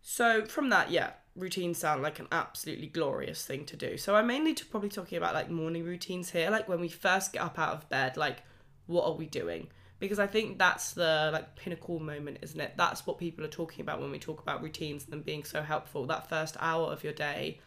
So 0.00 0.46
from 0.46 0.70
that, 0.70 0.90
yeah, 0.90 1.10
routines 1.38 1.78
sound 1.78 2.02
like 2.02 2.18
an 2.18 2.26
absolutely 2.32 2.88
glorious 2.88 3.44
thing 3.46 3.64
to 3.66 3.76
do. 3.76 3.96
So 3.96 4.16
I'm 4.16 4.26
mainly 4.26 4.54
to 4.54 4.66
probably 4.66 4.88
talking 4.88 5.16
about 5.16 5.34
like 5.34 5.50
morning 5.50 5.84
routines 5.84 6.30
here, 6.30 6.50
like 6.50 6.68
when 6.68 6.80
we 6.80 6.88
first 6.88 7.32
get 7.32 7.42
up 7.42 7.58
out 7.58 7.74
of 7.74 7.88
bed, 7.88 8.16
like 8.16 8.42
what 8.86 9.04
are 9.04 9.12
we 9.12 9.26
doing? 9.26 9.68
Because 10.00 10.18
I 10.18 10.26
think 10.26 10.58
that's 10.58 10.92
the 10.92 11.30
like 11.32 11.56
pinnacle 11.56 12.00
moment, 12.00 12.38
isn't 12.42 12.60
it? 12.60 12.74
That's 12.76 13.06
what 13.06 13.18
people 13.18 13.44
are 13.44 13.48
talking 13.48 13.82
about 13.82 14.00
when 14.00 14.10
we 14.10 14.18
talk 14.18 14.40
about 14.40 14.62
routines 14.62 15.04
and 15.04 15.12
them 15.12 15.22
being 15.22 15.44
so 15.44 15.62
helpful. 15.62 16.06
That 16.06 16.28
first 16.28 16.56
hour 16.60 16.92
of 16.92 17.04
your 17.04 17.12
day, 17.12 17.60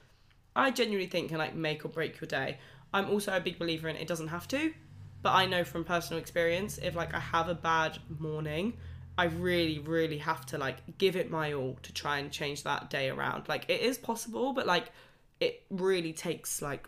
I 0.55 0.71
genuinely 0.71 1.09
think 1.09 1.29
can 1.29 1.37
like 1.37 1.55
make 1.55 1.85
or 1.85 1.89
break 1.89 2.19
your 2.19 2.27
day. 2.27 2.57
I'm 2.93 3.09
also 3.09 3.35
a 3.35 3.39
big 3.39 3.57
believer 3.57 3.87
in 3.87 3.95
it 3.95 4.07
doesn't 4.07 4.27
have 4.27 4.47
to, 4.49 4.73
but 5.21 5.33
I 5.33 5.45
know 5.45 5.63
from 5.63 5.83
personal 5.83 6.19
experience 6.19 6.77
if 6.77 6.95
like 6.95 7.13
I 7.13 7.19
have 7.19 7.47
a 7.47 7.55
bad 7.55 7.99
morning, 8.19 8.73
I 9.17 9.25
really, 9.25 9.79
really 9.79 10.17
have 10.19 10.45
to 10.47 10.57
like 10.57 10.97
give 10.97 11.15
it 11.15 11.29
my 11.29 11.53
all 11.53 11.77
to 11.83 11.93
try 11.93 12.19
and 12.19 12.31
change 12.31 12.63
that 12.63 12.89
day 12.89 13.09
around. 13.09 13.47
Like 13.49 13.65
it 13.69 13.81
is 13.81 13.97
possible, 13.97 14.53
but 14.53 14.65
like 14.65 14.91
it 15.39 15.63
really 15.69 16.13
takes 16.13 16.61
like 16.61 16.87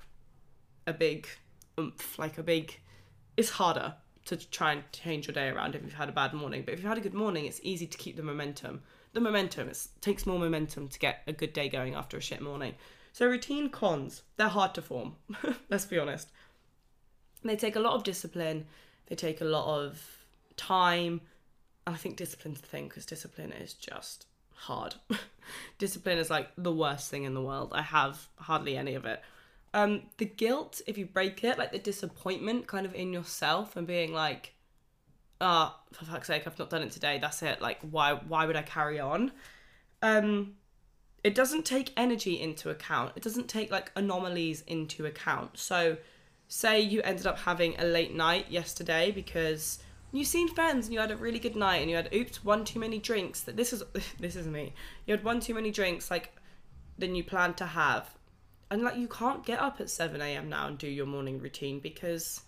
a 0.88 0.94
big 0.94 1.28
oomph, 1.80 2.18
like 2.18 2.38
a 2.38 2.44
big. 2.44 2.80
It's 3.36 3.50
harder 3.50 3.96
to 4.26 4.38
try 4.38 4.74
and 4.74 4.84
change 4.92 5.28
your 5.28 5.34
day 5.34 5.50
around 5.50 5.76
if 5.76 5.82
you've 5.84 5.94
had 5.94 6.10
a 6.10 6.14
bad 6.14 6.34
morning. 6.34 6.64
But 6.64 6.74
if 6.74 6.80
you've 6.80 6.88
had 6.88 6.98
a 6.98 7.02
good 7.02 7.14
morning, 7.14 7.46
it's 7.46 7.60
easy 7.64 7.88
to 7.88 7.98
keep 7.98 8.16
the 8.16 8.24
momentum. 8.24 8.82
The 9.12 9.20
momentum 9.20 9.68
it 9.68 9.88
takes 10.02 10.26
more 10.26 10.40
momentum 10.40 10.88
to 10.88 11.00
get 11.00 11.22
a 11.28 11.34
good 11.34 11.54
day 11.54 11.70
going 11.70 11.94
after 11.94 12.18
a 12.18 12.22
shit 12.22 12.42
morning. 12.42 12.76
So 13.12 13.28
routine 13.28 13.70
cons, 13.70 14.24
they're 14.38 14.48
hard 14.48 14.74
to 14.76 14.82
form. 14.82 15.16
Let's 15.70 15.86
be 15.86 16.00
honest. 16.00 16.30
They 17.44 17.56
take 17.56 17.76
a 17.76 17.80
lot 17.80 17.94
of 17.94 18.04
discipline. 18.04 18.66
They 19.08 19.16
take 19.16 19.42
a 19.42 19.46
lot 19.46 19.68
of 19.68 20.02
time 20.56 21.22
and 21.86 21.96
I 21.96 21.98
think 21.98 22.18
discipline's 22.18 22.62
the 22.62 22.68
thing 22.68 22.88
because 22.88 23.06
discipline 23.06 23.52
is 23.52 23.74
just 23.74 24.26
hard. 24.54 24.96
discipline 25.78 26.18
is 26.18 26.30
like 26.30 26.50
the 26.58 26.72
worst 26.72 27.10
thing 27.10 27.24
in 27.24 27.34
the 27.34 27.42
world. 27.42 27.72
I 27.74 27.82
have 27.82 28.28
hardly 28.38 28.78
any 28.78 28.96
of 28.96 29.06
it. 29.06 29.22
Um, 29.74 30.04
the 30.18 30.26
guilt 30.26 30.82
if 30.86 30.98
you 30.98 31.06
break 31.06 31.44
it, 31.44 31.58
like 31.58 31.72
the 31.72 31.80
disappointment 31.80 32.68
kind 32.68 32.86
of 32.86 32.94
in 32.94 33.12
yourself 33.12 33.76
and 33.76 33.88
being 33.88 34.14
like, 34.14 34.54
ah, 35.42 35.76
oh, 35.76 35.96
for 35.96 36.06
fuck's 36.06 36.28
sake, 36.28 36.48
I've 36.48 36.58
not 36.58 36.70
done 36.70 36.84
it 36.84 36.92
today. 36.92 37.20
That's 37.20 37.42
it. 37.42 37.62
Like, 37.62 37.80
why? 37.82 38.14
Why 38.14 38.46
would 38.46 38.56
I 38.56 38.62
carry 38.62 39.00
on? 39.00 39.32
Um, 40.02 40.54
it 41.24 41.36
doesn't 41.36 41.66
take 41.66 41.92
energy 41.98 42.40
into 42.40 42.70
account. 42.70 43.14
It 43.16 43.24
doesn't 43.24 43.48
take 43.48 43.72
like 43.72 43.92
anomalies 43.96 44.64
into 44.68 45.06
account. 45.06 45.58
So, 45.58 45.98
say 46.48 46.80
you 46.80 47.02
ended 47.02 47.26
up 47.26 47.40
having 47.40 47.76
a 47.80 47.86
late 47.86 48.14
night 48.14 48.52
yesterday 48.52 49.12
because 49.12 49.80
you 50.14 50.24
seen 50.24 50.48
friends 50.48 50.86
and 50.86 50.94
you 50.94 51.00
had 51.00 51.12
a 51.12 51.18
really 51.18 51.40
good 51.40 51.56
night 51.56 51.78
and 51.78 51.90
you 51.90 51.96
had 51.96 52.14
oops 52.14 52.46
one 52.46 52.64
too 52.64 52.80
many 52.80 53.00
drinks. 53.00 53.42
That 53.42 53.58
this 53.58 53.74
is 53.74 53.84
this 54.20 54.36
is 54.36 54.48
me. 54.48 54.74
You 55.06 55.14
had 55.16 55.24
one 55.24 55.42
too 55.42 55.56
many 55.56 55.72
drinks 55.72 56.10
like 56.10 56.34
than 56.98 57.16
you 57.16 57.24
planned 57.24 57.58
to 57.58 57.66
have, 57.66 58.16
and 58.70 58.84
like 58.84 58.96
you 58.98 59.08
can't 59.08 59.46
get 59.46 59.60
up 59.60 59.82
at 59.82 59.90
seven 59.90 60.22
a.m. 60.22 60.48
now 60.48 60.68
and 60.68 60.78
do 60.78 60.88
your 60.88 61.08
morning 61.08 61.40
routine 61.40 61.80
because 61.80 62.42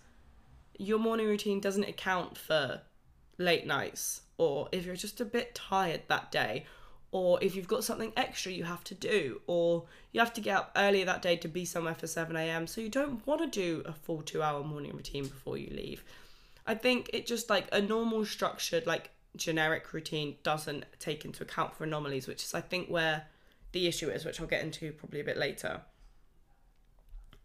your 0.78 0.98
morning 0.98 1.26
routine 1.26 1.60
doesn't 1.60 1.88
account 1.88 2.38
for 2.38 2.80
late 3.38 3.66
nights 3.66 4.22
or 4.38 4.68
if 4.72 4.86
you're 4.86 4.96
just 4.96 5.20
a 5.20 5.24
bit 5.24 5.54
tired 5.54 6.02
that 6.08 6.30
day 6.30 6.64
or 7.10 7.42
if 7.42 7.54
you've 7.56 7.68
got 7.68 7.84
something 7.84 8.12
extra 8.16 8.52
you 8.52 8.64
have 8.64 8.84
to 8.84 8.94
do 8.94 9.40
or 9.46 9.84
you 10.12 10.20
have 10.20 10.32
to 10.32 10.40
get 10.40 10.56
up 10.56 10.72
earlier 10.76 11.04
that 11.04 11.22
day 11.22 11.36
to 11.36 11.48
be 11.48 11.64
somewhere 11.64 11.94
for 11.94 12.06
7am 12.06 12.68
so 12.68 12.80
you 12.80 12.88
don't 12.88 13.26
want 13.26 13.40
to 13.40 13.46
do 13.46 13.82
a 13.86 13.92
full 13.92 14.22
two 14.22 14.42
hour 14.42 14.62
morning 14.62 14.92
routine 14.92 15.26
before 15.26 15.56
you 15.56 15.68
leave 15.74 16.02
i 16.66 16.74
think 16.74 17.10
it 17.12 17.26
just 17.26 17.48
like 17.50 17.68
a 17.72 17.80
normal 17.80 18.24
structured 18.24 18.86
like 18.86 19.10
generic 19.36 19.92
routine 19.92 20.36
doesn't 20.42 20.84
take 20.98 21.24
into 21.24 21.42
account 21.42 21.74
for 21.74 21.84
anomalies 21.84 22.26
which 22.26 22.42
is 22.42 22.54
i 22.54 22.60
think 22.60 22.88
where 22.88 23.26
the 23.72 23.86
issue 23.86 24.08
is 24.08 24.24
which 24.24 24.40
i'll 24.40 24.46
get 24.46 24.62
into 24.62 24.92
probably 24.92 25.20
a 25.20 25.24
bit 25.24 25.36
later 25.36 25.80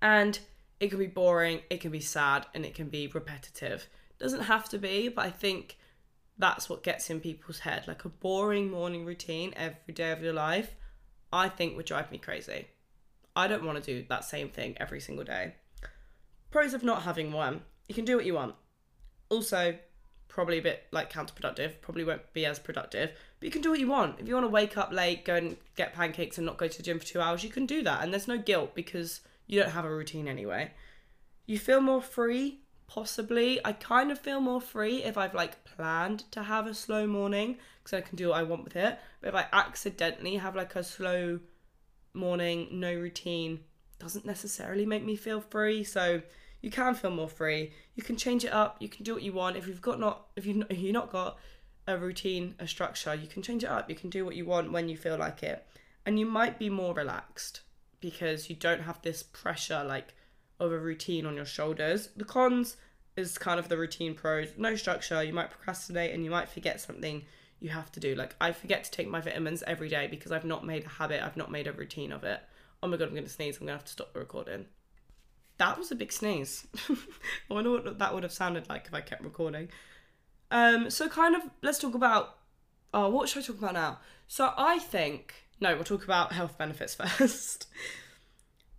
and 0.01 0.39
it 0.81 0.89
can 0.89 0.97
be 0.97 1.07
boring, 1.07 1.61
it 1.69 1.79
can 1.79 1.91
be 1.91 1.99
sad, 1.99 2.47
and 2.55 2.65
it 2.65 2.73
can 2.73 2.89
be 2.89 3.05
repetitive. 3.07 3.87
Doesn't 4.19 4.41
have 4.41 4.67
to 4.69 4.79
be, 4.79 5.09
but 5.09 5.25
I 5.25 5.29
think 5.29 5.77
that's 6.39 6.69
what 6.69 6.81
gets 6.81 7.11
in 7.11 7.19
people's 7.19 7.59
head. 7.59 7.87
Like 7.87 8.03
a 8.03 8.09
boring 8.09 8.71
morning 8.71 9.05
routine 9.05 9.53
every 9.55 9.93
day 9.93 10.11
of 10.11 10.23
your 10.23 10.33
life, 10.33 10.73
I 11.31 11.49
think 11.49 11.77
would 11.77 11.85
drive 11.85 12.11
me 12.11 12.17
crazy. 12.17 12.67
I 13.35 13.47
don't 13.47 13.63
want 13.63 13.81
to 13.81 13.93
do 14.01 14.05
that 14.09 14.25
same 14.25 14.49
thing 14.49 14.75
every 14.79 14.99
single 14.99 15.23
day. 15.23 15.53
Pros 16.49 16.73
of 16.73 16.83
not 16.83 17.03
having 17.03 17.31
one 17.31 17.61
you 17.87 17.95
can 17.95 18.05
do 18.05 18.15
what 18.15 18.25
you 18.25 18.33
want. 18.33 18.55
Also, 19.31 19.75
probably 20.27 20.59
a 20.59 20.61
bit 20.61 20.83
like 20.91 21.11
counterproductive, 21.11 21.81
probably 21.81 22.03
won't 22.03 22.33
be 22.33 22.45
as 22.45 22.59
productive, 22.59 23.11
but 23.39 23.45
you 23.45 23.51
can 23.51 23.61
do 23.61 23.69
what 23.69 23.79
you 23.79 23.87
want. 23.87 24.19
If 24.19 24.27
you 24.27 24.33
want 24.33 24.45
to 24.45 24.51
wake 24.51 24.77
up 24.77 24.91
late, 24.91 25.25
go 25.25 25.35
and 25.35 25.57
get 25.75 25.93
pancakes 25.93 26.37
and 26.37 26.45
not 26.45 26.57
go 26.57 26.67
to 26.67 26.77
the 26.77 26.83
gym 26.83 26.99
for 26.99 27.05
two 27.05 27.21
hours, 27.21 27.43
you 27.43 27.49
can 27.49 27.65
do 27.65 27.81
that. 27.83 28.03
And 28.03 28.13
there's 28.13 28.27
no 28.27 28.37
guilt 28.37 28.75
because 28.75 29.21
you 29.47 29.59
don't 29.59 29.71
have 29.71 29.85
a 29.85 29.93
routine 29.93 30.27
anyway. 30.27 30.71
You 31.45 31.57
feel 31.57 31.81
more 31.81 32.01
free, 32.01 32.59
possibly. 32.87 33.59
I 33.65 33.73
kind 33.73 34.11
of 34.11 34.19
feel 34.19 34.39
more 34.39 34.61
free 34.61 35.03
if 35.03 35.17
I've 35.17 35.33
like 35.33 35.63
planned 35.65 36.31
to 36.31 36.43
have 36.43 36.67
a 36.67 36.73
slow 36.73 37.07
morning 37.07 37.57
because 37.83 37.97
I 37.97 38.01
can 38.01 38.15
do 38.15 38.29
what 38.29 38.37
I 38.37 38.43
want 38.43 38.63
with 38.63 38.75
it. 38.75 38.99
But 39.21 39.29
if 39.29 39.35
I 39.35 39.47
accidentally 39.53 40.35
have 40.35 40.55
like 40.55 40.75
a 40.75 40.83
slow 40.83 41.39
morning, 42.13 42.67
no 42.71 42.93
routine, 42.93 43.61
doesn't 43.99 44.25
necessarily 44.25 44.85
make 44.85 45.03
me 45.03 45.15
feel 45.15 45.41
free. 45.41 45.83
So 45.83 46.21
you 46.61 46.69
can 46.69 46.93
feel 46.93 47.11
more 47.11 47.27
free. 47.27 47.73
You 47.95 48.03
can 48.03 48.17
change 48.17 48.45
it 48.45 48.53
up. 48.53 48.77
You 48.79 48.89
can 48.89 49.03
do 49.03 49.13
what 49.13 49.23
you 49.23 49.33
want. 49.33 49.57
If 49.57 49.67
you've 49.67 49.81
got 49.81 49.99
not 49.99 50.27
if 50.35 50.45
you 50.45 50.63
if 50.69 50.77
you've 50.77 50.93
not 50.93 51.11
got 51.11 51.37
a 51.87 51.97
routine, 51.97 52.55
a 52.59 52.67
structure, 52.67 53.15
you 53.15 53.27
can 53.27 53.41
change 53.41 53.63
it 53.63 53.69
up. 53.69 53.89
You 53.89 53.95
can 53.95 54.09
do 54.09 54.23
what 54.23 54.35
you 54.35 54.45
want 54.45 54.71
when 54.71 54.87
you 54.87 54.95
feel 54.95 55.17
like 55.17 55.43
it, 55.43 55.65
and 56.05 56.19
you 56.19 56.25
might 56.25 56.59
be 56.59 56.69
more 56.69 56.93
relaxed 56.93 57.61
because 57.99 58.49
you 58.49 58.55
don't 58.55 58.81
have 58.81 59.01
this 59.01 59.23
pressure 59.23 59.83
like 59.83 60.13
of 60.59 60.71
a 60.71 60.79
routine 60.79 61.25
on 61.25 61.35
your 61.35 61.45
shoulders. 61.45 62.09
The 62.15 62.25
cons 62.25 62.77
is 63.17 63.37
kind 63.37 63.59
of 63.59 63.67
the 63.67 63.77
routine 63.77 64.13
pros. 64.13 64.49
No 64.57 64.75
structure, 64.75 65.23
you 65.23 65.33
might 65.33 65.49
procrastinate 65.49 66.13
and 66.13 66.23
you 66.23 66.29
might 66.29 66.49
forget 66.49 66.79
something 66.79 67.23
you 67.59 67.69
have 67.69 67.91
to 67.93 67.99
do. 67.99 68.15
Like 68.15 68.35
I 68.39 68.51
forget 68.51 68.83
to 68.83 68.91
take 68.91 69.07
my 69.07 69.21
vitamins 69.21 69.63
every 69.65 69.89
day 69.89 70.07
because 70.07 70.31
I've 70.31 70.45
not 70.45 70.65
made 70.65 70.85
a 70.85 70.89
habit, 70.89 71.23
I've 71.23 71.37
not 71.37 71.51
made 71.51 71.67
a 71.67 71.73
routine 71.73 72.11
of 72.11 72.23
it. 72.23 72.39
Oh 72.83 72.87
my 72.87 72.97
god, 72.97 73.09
I'm 73.09 73.15
gonna 73.15 73.29
sneeze, 73.29 73.57
I'm 73.57 73.67
gonna 73.67 73.77
have 73.77 73.85
to 73.85 73.91
stop 73.91 74.13
the 74.13 74.19
recording. 74.19 74.65
That 75.57 75.77
was 75.77 75.91
a 75.91 75.95
big 75.95 76.11
sneeze. 76.11 76.67
I 76.89 77.53
wonder 77.53 77.71
what 77.71 77.99
that 77.99 78.13
would 78.13 78.23
have 78.23 78.31
sounded 78.31 78.67
like 78.69 78.87
if 78.87 78.93
I 78.93 79.01
kept 79.01 79.23
recording. 79.23 79.69
Um, 80.49 80.89
so 80.89 81.07
kind 81.07 81.35
of 81.35 81.43
let's 81.61 81.79
talk 81.79 81.95
about 81.95 82.37
oh 82.93 83.09
what 83.09 83.29
should 83.29 83.43
I 83.43 83.45
talk 83.45 83.59
about 83.59 83.73
now? 83.73 83.99
So 84.27 84.53
I 84.57 84.79
think 84.79 85.35
no, 85.59 85.75
we'll 85.75 85.83
talk 85.83 86.03
about 86.03 86.33
health 86.33 86.57
benefits 86.57 86.95
first. 87.17 87.67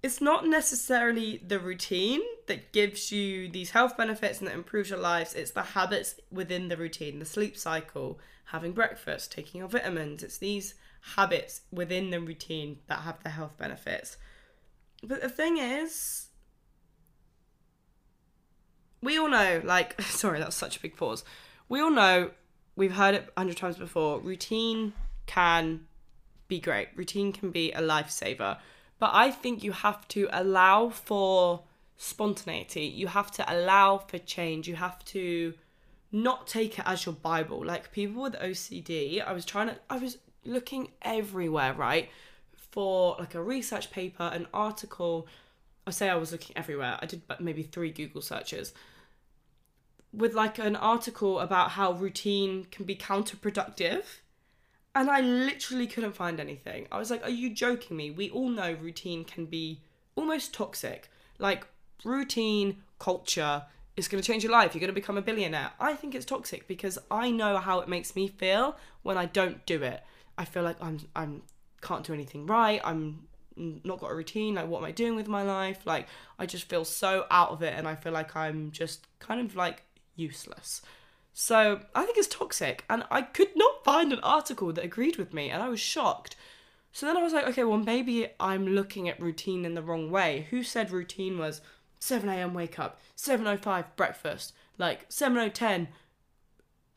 it's 0.02 0.20
not 0.20 0.46
necessarily 0.46 1.40
the 1.46 1.60
routine 1.60 2.20
that 2.48 2.72
gives 2.72 3.12
you 3.12 3.48
these 3.48 3.70
health 3.70 3.96
benefits 3.96 4.40
and 4.40 4.48
that 4.48 4.54
improves 4.54 4.90
your 4.90 4.98
lives. 4.98 5.34
It's 5.34 5.52
the 5.52 5.62
habits 5.62 6.16
within 6.30 6.68
the 6.68 6.76
routine, 6.76 7.20
the 7.20 7.24
sleep 7.24 7.56
cycle, 7.56 8.18
having 8.46 8.72
breakfast, 8.72 9.30
taking 9.30 9.60
your 9.60 9.68
vitamins. 9.68 10.24
It's 10.24 10.38
these 10.38 10.74
habits 11.14 11.62
within 11.70 12.10
the 12.10 12.20
routine 12.20 12.78
that 12.88 13.00
have 13.00 13.22
the 13.22 13.30
health 13.30 13.56
benefits. 13.58 14.16
But 15.02 15.22
the 15.22 15.28
thing 15.28 15.58
is, 15.58 16.26
we 19.02 19.18
all 19.18 19.28
know, 19.28 19.60
like, 19.64 20.00
sorry, 20.02 20.38
that's 20.38 20.56
such 20.56 20.76
a 20.76 20.80
big 20.80 20.96
pause. 20.96 21.24
We 21.68 21.80
all 21.80 21.90
know, 21.90 22.30
we've 22.76 22.92
heard 22.92 23.14
it 23.14 23.28
a 23.36 23.40
hundred 23.40 23.56
times 23.56 23.76
before, 23.76 24.20
routine 24.20 24.94
can 25.26 25.86
be 26.48 26.60
great. 26.60 26.88
Routine 26.96 27.32
can 27.32 27.50
be 27.50 27.72
a 27.72 27.80
lifesaver. 27.80 28.58
But 28.98 29.10
I 29.14 29.30
think 29.30 29.64
you 29.64 29.72
have 29.72 30.06
to 30.08 30.28
allow 30.32 30.90
for 30.90 31.62
spontaneity. 31.96 32.84
You 32.84 33.08
have 33.08 33.30
to 33.32 33.52
allow 33.52 33.98
for 33.98 34.18
change. 34.18 34.68
You 34.68 34.76
have 34.76 35.04
to 35.06 35.54
not 36.12 36.46
take 36.46 36.78
it 36.78 36.84
as 36.86 37.06
your 37.06 37.14
Bible. 37.14 37.64
Like 37.64 37.90
people 37.90 38.22
with 38.22 38.34
OCD, 38.34 39.26
I 39.26 39.32
was 39.32 39.44
trying 39.44 39.68
to, 39.68 39.78
I 39.88 39.98
was 39.98 40.18
looking 40.44 40.88
everywhere, 41.00 41.72
right? 41.72 42.10
For 42.54 43.16
like 43.18 43.34
a 43.34 43.42
research 43.42 43.90
paper, 43.90 44.30
an 44.32 44.46
article. 44.52 45.26
I 45.86 45.90
say 45.90 46.08
I 46.08 46.14
was 46.14 46.30
looking 46.30 46.56
everywhere. 46.56 46.98
I 47.00 47.06
did 47.06 47.22
maybe 47.40 47.62
three 47.62 47.90
Google 47.90 48.22
searches 48.22 48.72
with 50.12 50.34
like 50.34 50.58
an 50.58 50.76
article 50.76 51.40
about 51.40 51.70
how 51.70 51.92
routine 51.92 52.66
can 52.70 52.84
be 52.84 52.94
counterproductive 52.94 54.04
and 54.94 55.10
I 55.10 55.20
literally 55.20 55.86
couldn't 55.86 56.14
find 56.14 56.38
anything. 56.38 56.86
I 56.92 56.98
was 56.98 57.10
like, 57.10 57.24
are 57.24 57.30
you 57.30 57.50
joking 57.50 57.96
me? 57.96 58.10
We 58.10 58.30
all 58.30 58.48
know 58.48 58.74
routine 58.74 59.24
can 59.24 59.46
be 59.46 59.80
almost 60.16 60.52
toxic. 60.52 61.08
Like, 61.38 61.66
routine 62.04 62.82
culture 62.98 63.64
is 63.96 64.08
going 64.08 64.22
to 64.22 64.26
change 64.26 64.42
your 64.42 64.52
life. 64.52 64.74
You're 64.74 64.80
going 64.80 64.88
to 64.88 64.94
become 64.94 65.16
a 65.16 65.22
billionaire. 65.22 65.72
I 65.80 65.94
think 65.94 66.14
it's 66.14 66.26
toxic 66.26 66.68
because 66.68 66.98
I 67.10 67.30
know 67.30 67.58
how 67.58 67.80
it 67.80 67.88
makes 67.88 68.14
me 68.14 68.28
feel 68.28 68.76
when 69.02 69.16
I 69.16 69.26
don't 69.26 69.64
do 69.66 69.82
it. 69.82 70.02
I 70.36 70.44
feel 70.44 70.62
like 70.62 70.76
I'm 70.80 71.00
I'm 71.14 71.42
can't 71.82 72.04
do 72.04 72.14
anything 72.14 72.46
right. 72.46 72.80
I'm 72.84 73.26
not 73.56 74.00
got 74.00 74.10
a 74.10 74.14
routine. 74.14 74.54
Like 74.54 74.66
what 74.66 74.78
am 74.78 74.84
I 74.84 74.92
doing 74.92 75.14
with 75.14 75.28
my 75.28 75.42
life? 75.42 75.84
Like 75.84 76.06
I 76.38 76.46
just 76.46 76.68
feel 76.68 76.84
so 76.84 77.26
out 77.30 77.50
of 77.50 77.62
it 77.62 77.74
and 77.76 77.86
I 77.86 77.94
feel 77.94 78.12
like 78.12 78.34
I'm 78.34 78.70
just 78.70 79.06
kind 79.18 79.40
of 79.40 79.56
like 79.56 79.82
useless. 80.16 80.82
So 81.32 81.80
I 81.94 82.04
think 82.04 82.18
it's 82.18 82.28
toxic. 82.28 82.84
And 82.90 83.04
I 83.10 83.22
could 83.22 83.56
not 83.56 83.84
find 83.84 84.12
an 84.12 84.20
article 84.20 84.72
that 84.72 84.84
agreed 84.84 85.16
with 85.16 85.32
me, 85.32 85.50
and 85.50 85.62
I 85.62 85.68
was 85.68 85.80
shocked. 85.80 86.36
So 86.92 87.06
then 87.06 87.16
I 87.16 87.22
was 87.22 87.32
like, 87.32 87.46
okay, 87.48 87.64
well, 87.64 87.78
maybe 87.78 88.28
I'm 88.38 88.66
looking 88.66 89.08
at 89.08 89.20
routine 89.20 89.64
in 89.64 89.74
the 89.74 89.82
wrong 89.82 90.10
way. 90.10 90.46
Who 90.50 90.62
said 90.62 90.90
routine 90.90 91.38
was 91.38 91.62
7 92.00 92.28
a.m. 92.28 92.52
wake 92.52 92.78
up, 92.78 93.00
7.05 93.16 93.84
breakfast, 93.96 94.52
like 94.76 95.08
7.10 95.08 95.88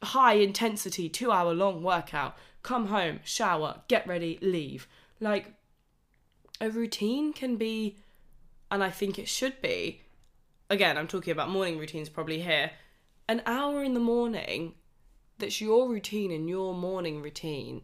high 0.04 0.34
intensity, 0.34 1.08
two 1.10 1.32
hour 1.32 1.54
long 1.54 1.82
workout, 1.82 2.36
come 2.64 2.88
home, 2.88 3.20
shower, 3.24 3.82
get 3.88 4.06
ready, 4.08 4.38
leave. 4.42 4.88
Like, 5.20 5.54
a 6.60 6.70
routine 6.70 7.34
can 7.34 7.56
be, 7.56 7.98
and 8.72 8.84
I 8.84 8.90
think 8.90 9.18
it 9.20 9.28
should 9.28 9.62
be, 9.62 10.02
again, 10.70 10.98
I'm 10.98 11.08
talking 11.08 11.32
about 11.32 11.50
morning 11.50 11.78
routines 11.78 12.10
probably 12.10 12.42
here, 12.42 12.72
an 13.28 13.42
hour 13.46 13.84
in 13.84 13.94
the 13.94 14.00
morning 14.00 14.74
that's 15.38 15.60
your 15.60 15.90
routine 15.90 16.32
and 16.32 16.50
your 16.50 16.74
morning 16.74 17.22
routine 17.22 17.82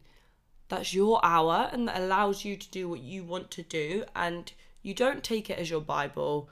that's 0.70 0.94
your 0.94 1.20
hour 1.24 1.70
and 1.74 1.88
that 1.88 2.00
allows 2.00 2.46
you 2.46 2.56
to 2.56 2.72
do 2.72 2.88
what 2.88 3.02
you 3.02 3.24
want 3.24 3.52
to 3.52 3.62
do 3.64 4.06
and 4.16 4.54
you 4.82 4.94
don't 4.94 5.22
take 5.22 5.50
it 5.50 5.60
as 5.60 5.70
your 5.70 5.82
bible. 5.82 6.50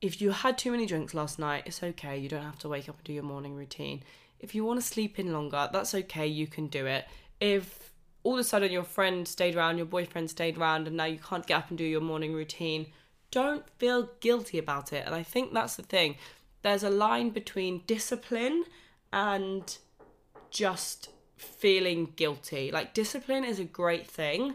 If 0.00 0.20
you 0.20 0.32
had 0.32 0.58
too 0.58 0.72
many 0.72 0.86
drinks 0.86 1.14
last 1.14 1.38
night 1.38 1.62
it's 1.66 1.82
okay 1.82 2.18
you 2.18 2.28
don't 2.28 2.42
have 2.42 2.58
to 2.60 2.68
wake 2.68 2.88
up 2.88 2.96
and 2.96 3.04
do 3.04 3.12
your 3.12 3.22
morning 3.22 3.54
routine. 3.54 4.02
If 4.40 4.54
you 4.54 4.64
want 4.64 4.80
to 4.80 4.86
sleep 4.86 5.20
in 5.20 5.32
longer 5.32 5.70
that's 5.72 5.94
okay 5.94 6.26
you 6.26 6.48
can 6.48 6.66
do 6.66 6.86
it. 6.86 7.06
If 7.40 7.92
all 8.24 8.34
of 8.34 8.40
a 8.40 8.44
sudden 8.44 8.72
your 8.72 8.82
friend 8.82 9.28
stayed 9.28 9.54
around 9.54 9.76
your 9.76 9.86
boyfriend 9.86 10.30
stayed 10.30 10.58
around 10.58 10.88
and 10.88 10.96
now 10.96 11.04
you 11.04 11.18
can't 11.18 11.46
get 11.46 11.58
up 11.58 11.68
and 11.68 11.78
do 11.78 11.84
your 11.84 12.00
morning 12.00 12.34
routine 12.34 12.86
don't 13.30 13.68
feel 13.78 14.08
guilty 14.20 14.58
about 14.58 14.92
it 14.92 15.04
and 15.04 15.14
i 15.14 15.22
think 15.22 15.52
that's 15.52 15.76
the 15.76 15.82
thing 15.82 16.16
there's 16.64 16.82
a 16.82 16.90
line 16.90 17.30
between 17.30 17.82
discipline 17.86 18.64
and 19.12 19.78
just 20.50 21.10
feeling 21.36 22.12
guilty. 22.16 22.72
Like, 22.72 22.94
discipline 22.94 23.44
is 23.44 23.60
a 23.60 23.64
great 23.64 24.06
thing, 24.08 24.54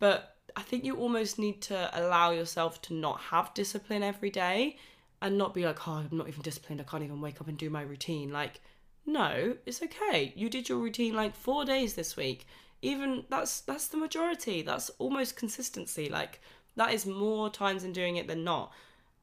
but 0.00 0.36
I 0.56 0.62
think 0.62 0.84
you 0.84 0.96
almost 0.96 1.38
need 1.38 1.62
to 1.62 1.90
allow 1.92 2.32
yourself 2.32 2.82
to 2.82 2.94
not 2.94 3.20
have 3.20 3.54
discipline 3.54 4.02
every 4.02 4.30
day 4.30 4.78
and 5.22 5.38
not 5.38 5.54
be 5.54 5.64
like, 5.64 5.86
oh, 5.86 5.92
I'm 6.10 6.16
not 6.16 6.28
even 6.28 6.42
disciplined. 6.42 6.80
I 6.80 6.84
can't 6.84 7.04
even 7.04 7.20
wake 7.20 7.40
up 7.40 7.48
and 7.48 7.58
do 7.58 7.70
my 7.70 7.82
routine. 7.82 8.32
Like, 8.32 8.60
No, 9.06 9.56
it's 9.66 9.82
okay. 9.82 10.32
You 10.34 10.48
did 10.48 10.68
your 10.68 10.78
routine 10.78 11.14
like 11.14 11.34
4 11.34 11.64
days 11.64 11.94
this 11.94 12.16
week. 12.16 12.46
Even 12.82 13.24
that's 13.30 13.60
that's 13.60 13.88
the 13.88 13.96
majority. 13.96 14.62
That's 14.62 14.90
almost 14.98 15.36
consistency. 15.36 16.08
Like 16.08 16.40
that 16.76 16.92
is 16.92 17.06
more 17.06 17.50
times 17.50 17.82
than 17.82 17.92
doing 17.92 18.16
it 18.16 18.26
than 18.28 18.44
not. 18.44 18.72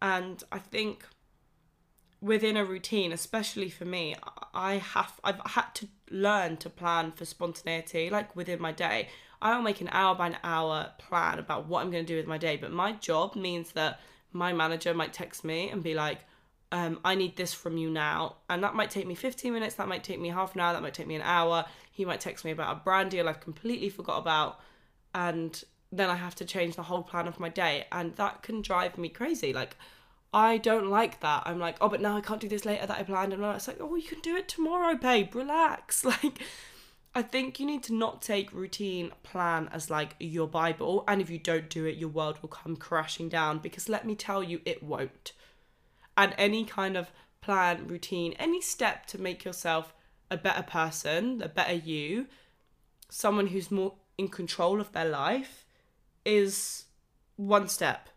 And 0.01 0.43
I 0.51 0.59
think 0.59 1.05
within 2.21 2.55
a 2.55 2.63
routine, 2.63 3.11
especially 3.11 3.69
for 3.69 3.85
me, 3.85 4.15
I 4.53 4.75
have 4.75 5.19
I've 5.23 5.41
had 5.45 5.73
to 5.75 5.87
learn 6.09 6.57
to 6.57 6.69
plan 6.69 7.11
for 7.11 7.25
spontaneity, 7.25 8.09
like 8.09 8.35
within 8.35 8.61
my 8.61 8.71
day. 8.71 9.09
I'll 9.41 9.63
make 9.63 9.81
an 9.81 9.89
hour 9.91 10.13
by 10.13 10.27
an 10.27 10.37
hour 10.43 10.91
plan 10.99 11.39
about 11.39 11.67
what 11.67 11.81
I'm 11.81 11.89
going 11.91 12.05
to 12.05 12.13
do 12.13 12.17
with 12.17 12.27
my 12.27 12.37
day, 12.37 12.57
but 12.57 12.71
my 12.71 12.91
job 12.91 13.35
means 13.35 13.71
that 13.71 13.99
my 14.31 14.53
manager 14.53 14.93
might 14.93 15.13
text 15.13 15.43
me 15.43 15.69
and 15.69 15.81
be 15.81 15.95
like, 15.95 16.19
um, 16.71 16.99
I 17.03 17.15
need 17.15 17.35
this 17.35 17.53
from 17.53 17.75
you 17.77 17.89
now. 17.89 18.37
And 18.49 18.63
that 18.63 18.75
might 18.75 18.91
take 18.91 19.07
me 19.07 19.15
15 19.15 19.51
minutes, 19.51 19.75
that 19.75 19.87
might 19.87 20.03
take 20.03 20.19
me 20.19 20.29
half 20.29 20.53
an 20.53 20.61
hour, 20.61 20.73
that 20.73 20.81
might 20.81 20.93
take 20.93 21.07
me 21.07 21.15
an 21.15 21.23
hour. 21.23 21.65
He 21.91 22.05
might 22.05 22.21
text 22.21 22.45
me 22.45 22.51
about 22.51 22.77
a 22.77 22.79
brand 22.79 23.11
deal 23.11 23.27
I've 23.27 23.41
completely 23.41 23.89
forgot 23.89 24.19
about. 24.19 24.59
And 25.13 25.61
then 25.91 26.09
I 26.09 26.15
have 26.15 26.35
to 26.35 26.45
change 26.45 26.75
the 26.75 26.83
whole 26.83 27.03
plan 27.03 27.27
of 27.27 27.39
my 27.39 27.49
day. 27.49 27.87
And 27.91 28.15
that 28.15 28.43
can 28.43 28.61
drive 28.61 28.97
me 28.97 29.09
crazy. 29.09 29.51
Like, 29.53 29.75
I 30.33 30.57
don't 30.57 30.89
like 30.89 31.19
that. 31.19 31.43
I'm 31.45 31.59
like, 31.59 31.77
oh, 31.81 31.89
but 31.89 32.01
now 32.01 32.15
I 32.15 32.21
can't 32.21 32.39
do 32.39 32.47
this 32.47 32.63
later 32.63 32.85
that 32.85 32.99
I 32.99 33.03
planned. 33.03 33.33
And 33.33 33.43
it's 33.43 33.67
like, 33.67 33.81
oh, 33.81 33.95
you 33.95 34.07
can 34.07 34.21
do 34.21 34.35
it 34.35 34.47
tomorrow, 34.47 34.95
babe. 34.95 35.35
Relax. 35.35 36.05
Like, 36.23 36.39
I 37.13 37.21
think 37.21 37.59
you 37.59 37.65
need 37.65 37.83
to 37.83 37.93
not 37.93 38.21
take 38.21 38.53
routine 38.53 39.11
plan 39.21 39.69
as 39.73 39.89
like 39.89 40.15
your 40.17 40.47
Bible. 40.47 41.03
And 41.09 41.21
if 41.21 41.29
you 41.29 41.39
don't 41.39 41.69
do 41.69 41.83
it, 41.83 41.97
your 41.97 42.07
world 42.07 42.41
will 42.41 42.47
come 42.47 42.77
crashing 42.77 43.27
down 43.27 43.57
because 43.57 43.89
let 43.89 44.05
me 44.05 44.15
tell 44.15 44.41
you, 44.41 44.61
it 44.63 44.81
won't. 44.81 45.33
And 46.15 46.33
any 46.37 46.63
kind 46.63 46.95
of 46.95 47.11
plan, 47.41 47.87
routine, 47.87 48.33
any 48.39 48.61
step 48.61 49.07
to 49.07 49.19
make 49.19 49.43
yourself 49.43 49.93
a 50.29 50.37
better 50.37 50.63
person, 50.63 51.41
a 51.41 51.49
better 51.49 51.73
you, 51.73 52.27
someone 53.09 53.47
who's 53.47 53.69
more 53.69 53.95
in 54.17 54.29
control 54.29 54.79
of 54.79 54.93
their 54.93 55.09
life, 55.09 55.65
is 56.23 56.85
one 57.35 57.67
step 57.67 58.07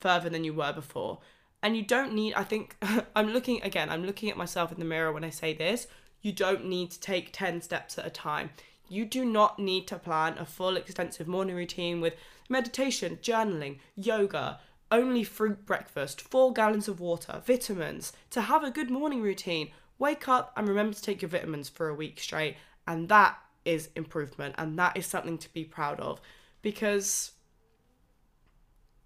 further 0.00 0.30
than 0.30 0.44
you 0.44 0.54
were 0.54 0.72
before 0.72 1.18
and 1.62 1.76
you 1.76 1.82
don't 1.82 2.12
need 2.14 2.34
i 2.34 2.44
think 2.44 2.76
i'm 3.16 3.28
looking 3.32 3.62
again 3.62 3.90
i'm 3.90 4.04
looking 4.04 4.30
at 4.30 4.36
myself 4.36 4.72
in 4.72 4.78
the 4.78 4.84
mirror 4.84 5.12
when 5.12 5.24
i 5.24 5.30
say 5.30 5.52
this. 5.52 5.86
You 6.20 6.32
don't 6.32 6.66
need 6.66 6.90
to 6.90 7.00
take 7.00 7.32
10 7.32 7.62
steps 7.62 7.98
at 7.98 8.06
a 8.06 8.10
time. 8.10 8.50
You 8.88 9.04
do 9.04 9.24
not 9.24 9.58
need 9.58 9.86
to 9.88 9.98
plan 9.98 10.36
a 10.38 10.44
full 10.44 10.76
extensive 10.76 11.28
morning 11.28 11.54
routine 11.54 12.00
with 12.00 12.16
meditation 12.48 13.18
journaling 13.22 13.78
yoga 13.94 14.60
only 14.90 15.22
fruit 15.22 15.66
breakfast 15.66 16.20
4 16.20 16.52
gallons 16.54 16.88
of 16.88 16.98
water 16.98 17.42
vitamins. 17.44 18.12
To 18.30 18.40
have 18.40 18.64
a 18.64 18.70
good 18.70 18.90
morning 18.90 19.20
routine 19.20 19.70
wake 19.98 20.28
up 20.28 20.52
and 20.56 20.66
remember 20.66 20.94
to 20.94 21.02
take 21.02 21.22
your 21.22 21.28
vitamins 21.28 21.68
for 21.68 21.88
a 21.88 21.94
week 21.94 22.18
straight. 22.18 22.56
And 22.86 23.08
that 23.10 23.38
is 23.64 23.90
improvement. 23.94 24.54
And 24.58 24.78
that 24.78 24.96
is 24.96 25.06
something 25.06 25.38
to 25.38 25.52
be 25.52 25.64
proud 25.64 26.00
of. 26.00 26.20
Because 26.62 27.32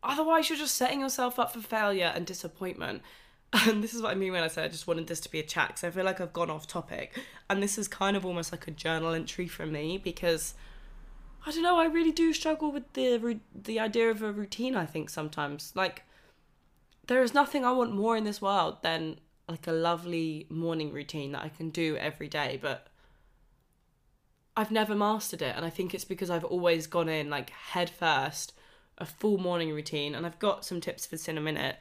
Otherwise, 0.02 0.48
you're 0.48 0.58
just 0.58 0.74
setting 0.74 1.00
yourself 1.00 1.38
up 1.38 1.52
for 1.52 1.60
failure 1.60 2.12
and 2.14 2.26
disappointment. 2.26 3.02
And 3.68 3.84
this 3.84 3.92
is 3.92 4.00
what 4.00 4.12
I 4.12 4.14
mean 4.14 4.32
when 4.32 4.42
I 4.42 4.48
said 4.48 4.64
I 4.64 4.68
just 4.68 4.86
wanted 4.86 5.08
this 5.08 5.20
to 5.20 5.30
be 5.30 5.38
a 5.38 5.42
chat 5.42 5.68
because 5.68 5.84
I 5.84 5.90
feel 5.90 6.06
like 6.06 6.22
I've 6.22 6.32
gone 6.32 6.48
off 6.48 6.66
topic. 6.66 7.20
And 7.50 7.62
this 7.62 7.76
is 7.76 7.86
kind 7.86 8.16
of 8.16 8.24
almost 8.24 8.50
like 8.50 8.66
a 8.66 8.70
journal 8.70 9.12
entry 9.12 9.46
for 9.46 9.66
me 9.66 9.98
because 9.98 10.54
I 11.46 11.50
don't 11.50 11.62
know, 11.62 11.78
I 11.78 11.84
really 11.84 12.12
do 12.12 12.32
struggle 12.32 12.72
with 12.72 12.90
the 12.94 13.40
the 13.54 13.78
idea 13.78 14.10
of 14.10 14.22
a 14.22 14.32
routine, 14.32 14.74
I 14.74 14.86
think 14.86 15.10
sometimes. 15.10 15.72
Like 15.74 16.04
there 17.06 17.22
is 17.22 17.34
nothing 17.34 17.62
I 17.62 17.72
want 17.72 17.94
more 17.94 18.16
in 18.16 18.24
this 18.24 18.40
world 18.40 18.78
than 18.82 19.18
like 19.46 19.66
a 19.66 19.72
lovely 19.72 20.46
morning 20.48 20.90
routine 20.90 21.32
that 21.32 21.44
I 21.44 21.50
can 21.50 21.68
do 21.68 21.98
every 21.98 22.28
day, 22.28 22.58
but 22.60 22.86
I've 24.56 24.70
never 24.70 24.94
mastered 24.94 25.42
it 25.42 25.54
and 25.56 25.66
I 25.66 25.70
think 25.70 25.92
it's 25.92 26.06
because 26.06 26.30
I've 26.30 26.44
always 26.44 26.86
gone 26.86 27.10
in 27.10 27.28
like 27.28 27.50
head 27.50 27.90
first 27.90 28.54
a 28.98 29.06
full 29.06 29.38
morning 29.38 29.72
routine, 29.72 30.14
and 30.14 30.24
I've 30.26 30.38
got 30.38 30.64
some 30.64 30.80
tips 30.80 31.06
for 31.06 31.12
this 31.12 31.28
in 31.28 31.38
a 31.38 31.40
minute. 31.40 31.76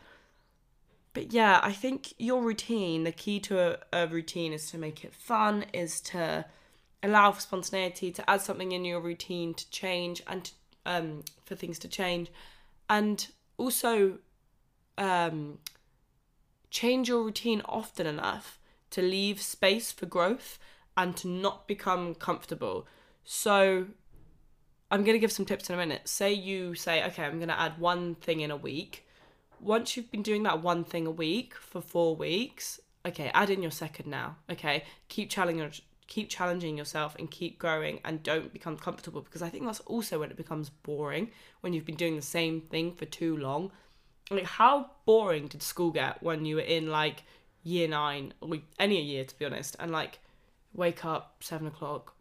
But 1.13 1.33
yeah, 1.33 1.59
I 1.61 1.73
think 1.73 2.13
your 2.17 2.41
routine, 2.41 3.03
the 3.03 3.11
key 3.11 3.39
to 3.41 3.59
a, 3.59 3.77
a 3.91 4.07
routine 4.07 4.53
is 4.53 4.71
to 4.71 4.77
make 4.77 5.03
it 5.03 5.13
fun, 5.13 5.65
is 5.73 5.99
to 6.01 6.45
allow 7.03 7.31
for 7.31 7.41
spontaneity, 7.41 8.11
to 8.11 8.29
add 8.29 8.41
something 8.41 8.71
in 8.71 8.85
your 8.85 9.01
routine 9.01 9.53
to 9.53 9.69
change 9.71 10.23
and 10.27 10.45
to, 10.45 10.51
um, 10.85 11.23
for 11.43 11.55
things 11.55 11.79
to 11.79 11.87
change, 11.87 12.31
and 12.89 13.27
also 13.57 14.19
um, 14.97 15.57
change 16.69 17.09
your 17.09 17.23
routine 17.23 17.61
often 17.65 18.07
enough 18.07 18.59
to 18.91 19.01
leave 19.01 19.41
space 19.41 19.91
for 19.91 20.05
growth 20.05 20.59
and 20.95 21.15
to 21.17 21.27
not 21.27 21.67
become 21.67 22.15
comfortable. 22.15 22.87
So 23.23 23.87
I'm 24.91 25.05
going 25.05 25.15
to 25.15 25.19
give 25.19 25.31
some 25.31 25.45
tips 25.45 25.69
in 25.69 25.75
a 25.75 25.77
minute. 25.77 26.07
Say 26.09 26.33
you 26.33 26.75
say, 26.75 27.01
okay, 27.05 27.23
I'm 27.23 27.37
going 27.37 27.47
to 27.47 27.59
add 27.59 27.79
one 27.79 28.15
thing 28.15 28.41
in 28.41 28.51
a 28.51 28.57
week. 28.57 29.07
Once 29.61 29.95
you've 29.95 30.11
been 30.11 30.21
doing 30.21 30.43
that 30.43 30.61
one 30.61 30.83
thing 30.83 31.07
a 31.07 31.11
week 31.11 31.55
for 31.55 31.79
four 31.79 32.13
weeks, 32.13 32.77
okay, 33.05 33.31
add 33.33 33.49
in 33.49 33.61
your 33.61 33.71
second 33.71 34.09
now. 34.09 34.35
Okay, 34.49 34.83
keep 35.07 35.29
challenging 35.29 35.71
keep 36.07 36.27
challenging 36.27 36.77
yourself 36.77 37.15
and 37.17 37.31
keep 37.31 37.57
growing 37.57 38.01
and 38.03 38.21
don't 38.21 38.51
become 38.51 38.75
comfortable 38.75 39.21
because 39.21 39.41
I 39.41 39.47
think 39.47 39.63
that's 39.63 39.79
also 39.81 40.19
when 40.19 40.29
it 40.29 40.35
becomes 40.35 40.69
boring 40.69 41.29
when 41.61 41.71
you've 41.71 41.85
been 41.85 41.95
doing 41.95 42.17
the 42.17 42.21
same 42.21 42.59
thing 42.59 42.91
for 42.91 43.05
too 43.05 43.37
long. 43.37 43.71
Like 44.29 44.43
how 44.43 44.91
boring 45.05 45.47
did 45.47 45.63
school 45.63 45.89
get 45.91 46.21
when 46.21 46.43
you 46.43 46.57
were 46.57 46.63
in 46.63 46.91
like 46.91 47.23
year 47.63 47.87
nine 47.87 48.33
or 48.41 48.57
any 48.77 49.01
year 49.01 49.23
to 49.23 49.39
be 49.39 49.45
honest 49.45 49.77
and 49.79 49.93
like 49.93 50.19
wake 50.73 51.05
up 51.05 51.37
seven 51.39 51.65
o'clock 51.65 52.13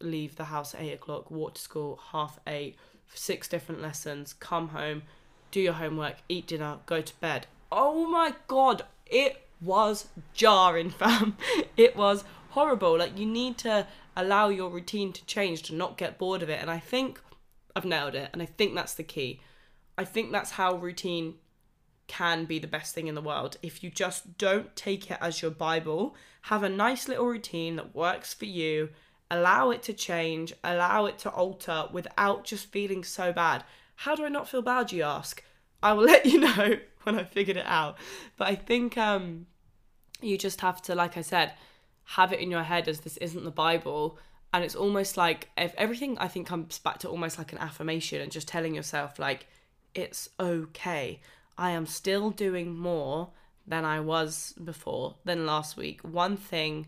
leave 0.00 0.36
the 0.36 0.44
house 0.44 0.74
at 0.74 0.82
eight 0.82 0.92
o'clock, 0.92 1.30
walk 1.30 1.54
to 1.54 1.60
school 1.60 2.00
half 2.12 2.38
eight, 2.46 2.76
six 3.14 3.48
different 3.48 3.82
lessons, 3.82 4.32
come 4.32 4.68
home, 4.68 5.02
do 5.50 5.60
your 5.60 5.74
homework, 5.74 6.16
eat 6.28 6.46
dinner, 6.46 6.78
go 6.86 7.00
to 7.00 7.20
bed. 7.20 7.46
Oh 7.70 8.06
my 8.06 8.34
god, 8.46 8.82
it 9.06 9.46
was 9.60 10.08
jarring, 10.34 10.90
fam. 10.98 11.36
It 11.76 11.96
was 11.96 12.24
horrible. 12.50 12.98
Like, 12.98 13.18
you 13.18 13.26
need 13.26 13.58
to 13.58 13.86
allow 14.16 14.48
your 14.48 14.70
routine 14.70 15.12
to 15.12 15.24
change, 15.26 15.62
to 15.64 15.74
not 15.74 15.98
get 15.98 16.18
bored 16.18 16.42
of 16.42 16.50
it. 16.50 16.60
And 16.60 16.70
I 16.70 16.78
think 16.78 17.20
I've 17.74 17.84
nailed 17.84 18.14
it. 18.14 18.30
And 18.32 18.42
I 18.42 18.46
think 18.46 18.74
that's 18.74 18.94
the 18.94 19.02
key. 19.02 19.40
I 19.98 20.04
think 20.04 20.32
that's 20.32 20.52
how 20.52 20.76
routine 20.76 21.34
can 22.06 22.44
be 22.44 22.58
the 22.58 22.66
best 22.66 22.94
thing 22.94 23.08
in 23.08 23.14
the 23.14 23.20
world. 23.20 23.56
If 23.62 23.82
you 23.82 23.90
just 23.90 24.38
don't 24.38 24.74
take 24.76 25.10
it 25.10 25.18
as 25.20 25.42
your 25.42 25.50
Bible, 25.50 26.14
have 26.42 26.62
a 26.62 26.68
nice 26.68 27.08
little 27.08 27.26
routine 27.26 27.76
that 27.76 27.94
works 27.94 28.32
for 28.32 28.44
you 28.44 28.90
allow 29.30 29.70
it 29.70 29.82
to 29.84 29.92
change, 29.92 30.52
allow 30.62 31.06
it 31.06 31.18
to 31.18 31.30
alter 31.30 31.86
without 31.92 32.44
just 32.44 32.70
feeling 32.70 33.04
so 33.04 33.32
bad. 33.32 33.64
How 33.96 34.14
do 34.14 34.24
I 34.24 34.28
not 34.28 34.48
feel 34.48 34.62
bad, 34.62 34.92
you 34.92 35.02
ask? 35.02 35.42
I 35.82 35.92
will 35.92 36.04
let 36.12 36.26
you 36.26 36.40
know 36.40 36.78
when 37.02 37.18
I 37.18 37.24
figured 37.24 37.56
it 37.56 37.66
out. 37.66 37.96
But 38.36 38.48
I 38.48 38.54
think 38.54 38.96
um, 38.96 39.46
you 40.20 40.38
just 40.38 40.60
have 40.60 40.80
to, 40.82 40.94
like 40.94 41.16
I 41.16 41.22
said, 41.22 41.52
have 42.04 42.32
it 42.32 42.40
in 42.40 42.50
your 42.50 42.62
head 42.62 42.88
as 42.88 43.00
this 43.00 43.16
isn't 43.18 43.44
the 43.44 43.50
Bible. 43.50 44.18
And 44.54 44.64
it's 44.64 44.76
almost 44.76 45.16
like 45.16 45.50
if 45.58 45.74
everything 45.76 46.16
I 46.18 46.28
think 46.28 46.46
comes 46.46 46.78
back 46.78 46.98
to 46.98 47.08
almost 47.08 47.38
like 47.38 47.52
an 47.52 47.58
affirmation 47.58 48.20
and 48.20 48.30
just 48.30 48.48
telling 48.48 48.74
yourself, 48.74 49.18
like, 49.18 49.46
it's 49.94 50.28
okay. 50.38 51.20
I 51.58 51.70
am 51.70 51.86
still 51.86 52.30
doing 52.30 52.76
more 52.76 53.30
than 53.66 53.84
I 53.84 54.00
was 54.00 54.54
before, 54.62 55.16
than 55.24 55.46
last 55.46 55.76
week. 55.76 56.02
One 56.02 56.36
thing 56.36 56.86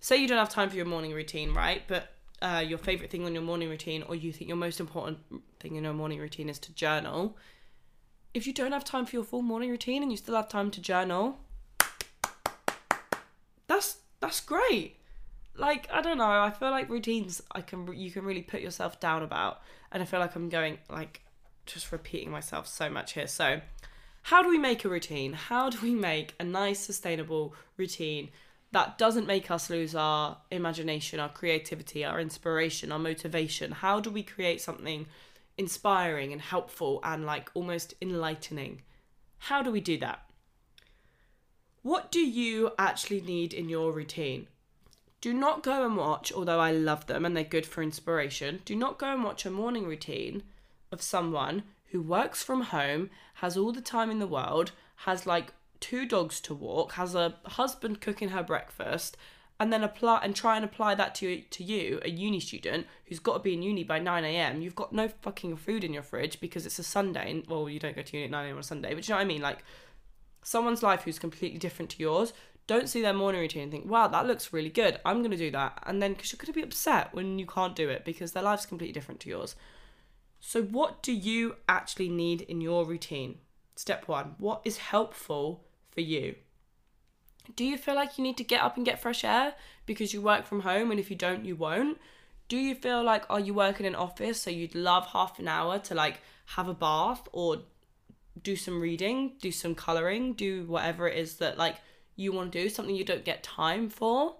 say 0.00 0.16
you 0.16 0.28
don't 0.28 0.38
have 0.38 0.48
time 0.48 0.70
for 0.70 0.76
your 0.76 0.86
morning 0.86 1.12
routine, 1.12 1.52
right? 1.52 1.82
But 1.86 2.12
uh, 2.40 2.64
your 2.66 2.78
favorite 2.78 3.10
thing 3.10 3.24
on 3.24 3.34
your 3.34 3.42
morning 3.42 3.68
routine, 3.68 4.04
or 4.08 4.14
you 4.14 4.32
think 4.32 4.48
your 4.48 4.56
most 4.56 4.80
important 4.80 5.18
thing 5.60 5.76
in 5.76 5.84
your 5.84 5.92
morning 5.92 6.18
routine 6.18 6.48
is 6.48 6.58
to 6.60 6.72
journal. 6.72 7.36
If 8.34 8.46
you 8.46 8.52
don't 8.52 8.72
have 8.72 8.84
time 8.84 9.06
for 9.06 9.16
your 9.16 9.24
full 9.24 9.42
morning 9.42 9.70
routine 9.70 10.02
and 10.02 10.10
you 10.10 10.16
still 10.16 10.36
have 10.36 10.48
time 10.48 10.70
to 10.72 10.80
journal, 10.80 11.38
that's 13.66 13.98
that's 14.20 14.40
great. 14.40 14.96
Like 15.56 15.88
I 15.92 16.00
don't 16.00 16.18
know, 16.18 16.24
I 16.24 16.50
feel 16.50 16.70
like 16.70 16.88
routines 16.88 17.42
I 17.52 17.60
can 17.60 17.92
you 17.92 18.10
can 18.10 18.24
really 18.24 18.42
put 18.42 18.60
yourself 18.60 19.00
down 19.00 19.22
about, 19.22 19.60
and 19.90 20.02
I 20.02 20.06
feel 20.06 20.20
like 20.20 20.36
I'm 20.36 20.48
going 20.48 20.78
like 20.88 21.22
just 21.66 21.90
repeating 21.90 22.30
myself 22.30 22.68
so 22.68 22.88
much 22.88 23.14
here. 23.14 23.26
So, 23.26 23.60
how 24.22 24.42
do 24.42 24.48
we 24.48 24.58
make 24.58 24.84
a 24.84 24.88
routine? 24.88 25.32
How 25.32 25.70
do 25.70 25.78
we 25.82 25.94
make 25.94 26.34
a 26.38 26.44
nice 26.44 26.78
sustainable 26.78 27.54
routine 27.76 28.30
that 28.72 28.98
doesn't 28.98 29.26
make 29.26 29.50
us 29.50 29.70
lose 29.70 29.94
our 29.94 30.38
imagination, 30.50 31.20
our 31.20 31.28
creativity, 31.28 32.04
our 32.04 32.20
inspiration, 32.20 32.92
our 32.92 32.98
motivation? 32.98 33.72
How 33.72 34.00
do 34.00 34.10
we 34.10 34.22
create 34.22 34.60
something 34.60 35.06
inspiring 35.56 36.32
and 36.32 36.40
helpful 36.40 37.00
and 37.02 37.24
like 37.24 37.50
almost 37.54 37.94
enlightening? 38.02 38.82
How 39.38 39.62
do 39.62 39.70
we 39.70 39.80
do 39.80 39.96
that? 39.98 40.22
What 41.82 42.10
do 42.10 42.20
you 42.20 42.72
actually 42.78 43.20
need 43.20 43.54
in 43.54 43.68
your 43.68 43.92
routine? 43.92 44.48
Do 45.20 45.32
not 45.32 45.62
go 45.62 45.84
and 45.84 45.96
watch, 45.96 46.32
although 46.32 46.60
I 46.60 46.70
love 46.70 47.06
them 47.06 47.24
and 47.24 47.36
they're 47.36 47.44
good 47.44 47.66
for 47.66 47.82
inspiration, 47.82 48.60
do 48.64 48.76
not 48.76 48.98
go 48.98 49.12
and 49.12 49.24
watch 49.24 49.46
a 49.46 49.50
morning 49.50 49.86
routine 49.86 50.42
of 50.92 51.02
someone 51.02 51.64
who 51.90 52.02
works 52.02 52.42
from 52.42 52.62
home, 52.62 53.10
has 53.34 53.56
all 53.56 53.72
the 53.72 53.80
time 53.80 54.10
in 54.10 54.18
the 54.18 54.26
world, 54.26 54.72
has 54.96 55.26
like 55.26 55.52
two 55.80 56.06
dogs 56.06 56.40
to 56.42 56.54
walk, 56.54 56.92
has 56.92 57.14
a 57.14 57.36
husband 57.44 58.00
cooking 58.00 58.30
her 58.30 58.42
breakfast, 58.42 59.16
and 59.60 59.72
then 59.72 59.82
apply 59.82 60.20
and 60.22 60.36
try 60.36 60.56
and 60.56 60.64
apply 60.64 60.94
that 60.94 61.14
to 61.16 61.40
to 61.42 61.64
you, 61.64 62.00
a 62.04 62.10
uni 62.10 62.40
student 62.40 62.86
who's 63.06 63.18
got 63.18 63.34
to 63.34 63.40
be 63.40 63.54
in 63.54 63.62
uni 63.62 63.82
by 63.82 63.98
9 63.98 64.24
a.m. 64.24 64.62
You've 64.62 64.76
got 64.76 64.92
no 64.92 65.08
fucking 65.08 65.56
food 65.56 65.82
in 65.82 65.92
your 65.92 66.02
fridge 66.02 66.40
because 66.40 66.64
it's 66.64 66.78
a 66.78 66.84
Sunday. 66.84 67.30
And, 67.30 67.46
well, 67.48 67.68
you 67.68 67.80
don't 67.80 67.96
go 67.96 68.02
to 68.02 68.16
uni 68.16 68.26
at 68.26 68.30
9 68.30 68.46
a.m. 68.46 68.54
on 68.54 68.60
a 68.60 68.62
Sunday, 68.62 68.94
but 68.94 69.06
you 69.08 69.12
know 69.12 69.18
what 69.18 69.24
I 69.24 69.28
mean? 69.28 69.42
Like 69.42 69.64
someone's 70.42 70.82
life 70.82 71.02
who's 71.02 71.18
completely 71.18 71.58
different 71.58 71.90
to 71.92 72.02
yours. 72.02 72.32
Don't 72.68 72.88
see 72.88 73.00
their 73.00 73.14
morning 73.14 73.40
routine 73.40 73.62
and 73.62 73.72
think, 73.72 73.90
wow, 73.90 74.08
that 74.08 74.26
looks 74.26 74.52
really 74.52 74.68
good. 74.68 75.00
I'm 75.04 75.18
going 75.18 75.30
to 75.30 75.38
do 75.38 75.50
that. 75.52 75.82
And 75.86 76.02
then, 76.02 76.12
because 76.12 76.32
you're 76.32 76.38
going 76.38 76.52
to 76.52 76.52
be 76.52 76.62
upset 76.62 77.14
when 77.14 77.38
you 77.38 77.46
can't 77.46 77.74
do 77.74 77.88
it 77.88 78.04
because 78.04 78.32
their 78.32 78.42
life's 78.42 78.66
completely 78.66 78.92
different 78.92 79.20
to 79.20 79.30
yours. 79.30 79.56
So, 80.40 80.62
what 80.62 81.02
do 81.02 81.12
you 81.12 81.56
actually 81.68 82.10
need 82.10 82.42
in 82.42 82.60
your 82.60 82.84
routine? 82.84 83.38
Step 83.74 84.06
one 84.08 84.34
What 84.38 84.60
is 84.64 84.78
helpful 84.78 85.64
for 85.98 86.02
you? 86.02 86.36
Do 87.56 87.64
you 87.64 87.76
feel 87.76 87.96
like 87.96 88.18
you 88.18 88.22
need 88.22 88.36
to 88.36 88.44
get 88.44 88.62
up 88.62 88.76
and 88.76 88.86
get 88.86 89.02
fresh 89.02 89.24
air 89.24 89.54
because 89.84 90.14
you 90.14 90.22
work 90.22 90.46
from 90.46 90.60
home 90.60 90.92
and 90.92 91.00
if 91.00 91.10
you 91.10 91.16
don't, 91.16 91.44
you 91.44 91.56
won't? 91.56 91.98
Do 92.46 92.56
you 92.56 92.76
feel 92.76 93.02
like 93.02 93.24
are 93.28 93.40
you 93.40 93.52
working 93.52 93.84
in 93.84 93.94
an 93.94 94.00
office 94.00 94.40
so 94.40 94.48
you'd 94.48 94.76
love 94.76 95.06
half 95.06 95.40
an 95.40 95.48
hour 95.48 95.80
to 95.80 95.96
like 95.96 96.20
have 96.54 96.68
a 96.68 96.74
bath 96.74 97.26
or 97.32 97.62
do 98.40 98.54
some 98.54 98.80
reading, 98.80 99.32
do 99.40 99.50
some 99.50 99.74
coloring, 99.74 100.34
do 100.34 100.66
whatever 100.66 101.08
it 101.08 101.18
is 101.18 101.38
that 101.38 101.58
like 101.58 101.78
you 102.14 102.30
want 102.30 102.52
to 102.52 102.62
do, 102.62 102.68
something 102.68 102.94
you 102.94 103.04
don't 103.04 103.24
get 103.24 103.42
time 103.42 103.88
for? 103.88 104.36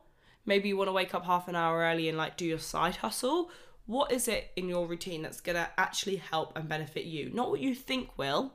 Maybe 0.46 0.68
you 0.68 0.76
want 0.76 0.88
to 0.88 0.92
wake 0.92 1.12
up 1.12 1.24
half 1.24 1.48
an 1.48 1.56
hour 1.56 1.80
early 1.80 2.08
and 2.08 2.16
like 2.16 2.36
do 2.36 2.46
your 2.46 2.60
side 2.60 2.96
hustle. 2.96 3.50
What 3.86 4.12
is 4.12 4.28
it 4.28 4.52
in 4.54 4.68
your 4.68 4.86
routine 4.86 5.22
that's 5.22 5.40
going 5.40 5.56
to 5.56 5.68
actually 5.76 6.16
help 6.16 6.56
and 6.56 6.68
benefit 6.68 7.06
you? 7.06 7.30
Not 7.34 7.50
what 7.50 7.58
you 7.58 7.74
think 7.74 8.16
will, 8.16 8.54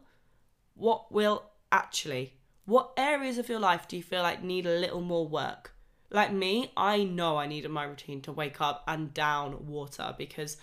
what 0.74 1.12
will 1.12 1.44
actually 1.70 2.38
what 2.66 2.92
areas 2.96 3.38
of 3.38 3.50
your 3.50 3.60
life 3.60 3.88
do 3.88 3.98
you 3.98 4.04
feel 4.04 4.22
like 4.22 4.44
need 4.44 4.66
a 4.66 4.80
little 4.80 5.02
more 5.02 5.28
work? 5.28 5.74
Like 6.10 6.32
me, 6.32 6.72
I 6.78 7.04
know 7.04 7.38
I 7.38 7.48
needed 7.48 7.72
my 7.72 7.84
routine 7.84 8.22
to 8.22 8.32
wake 8.32 8.62
up 8.62 8.84
and 8.88 9.14
down 9.14 9.68
water 9.68 10.14
because 10.18 10.58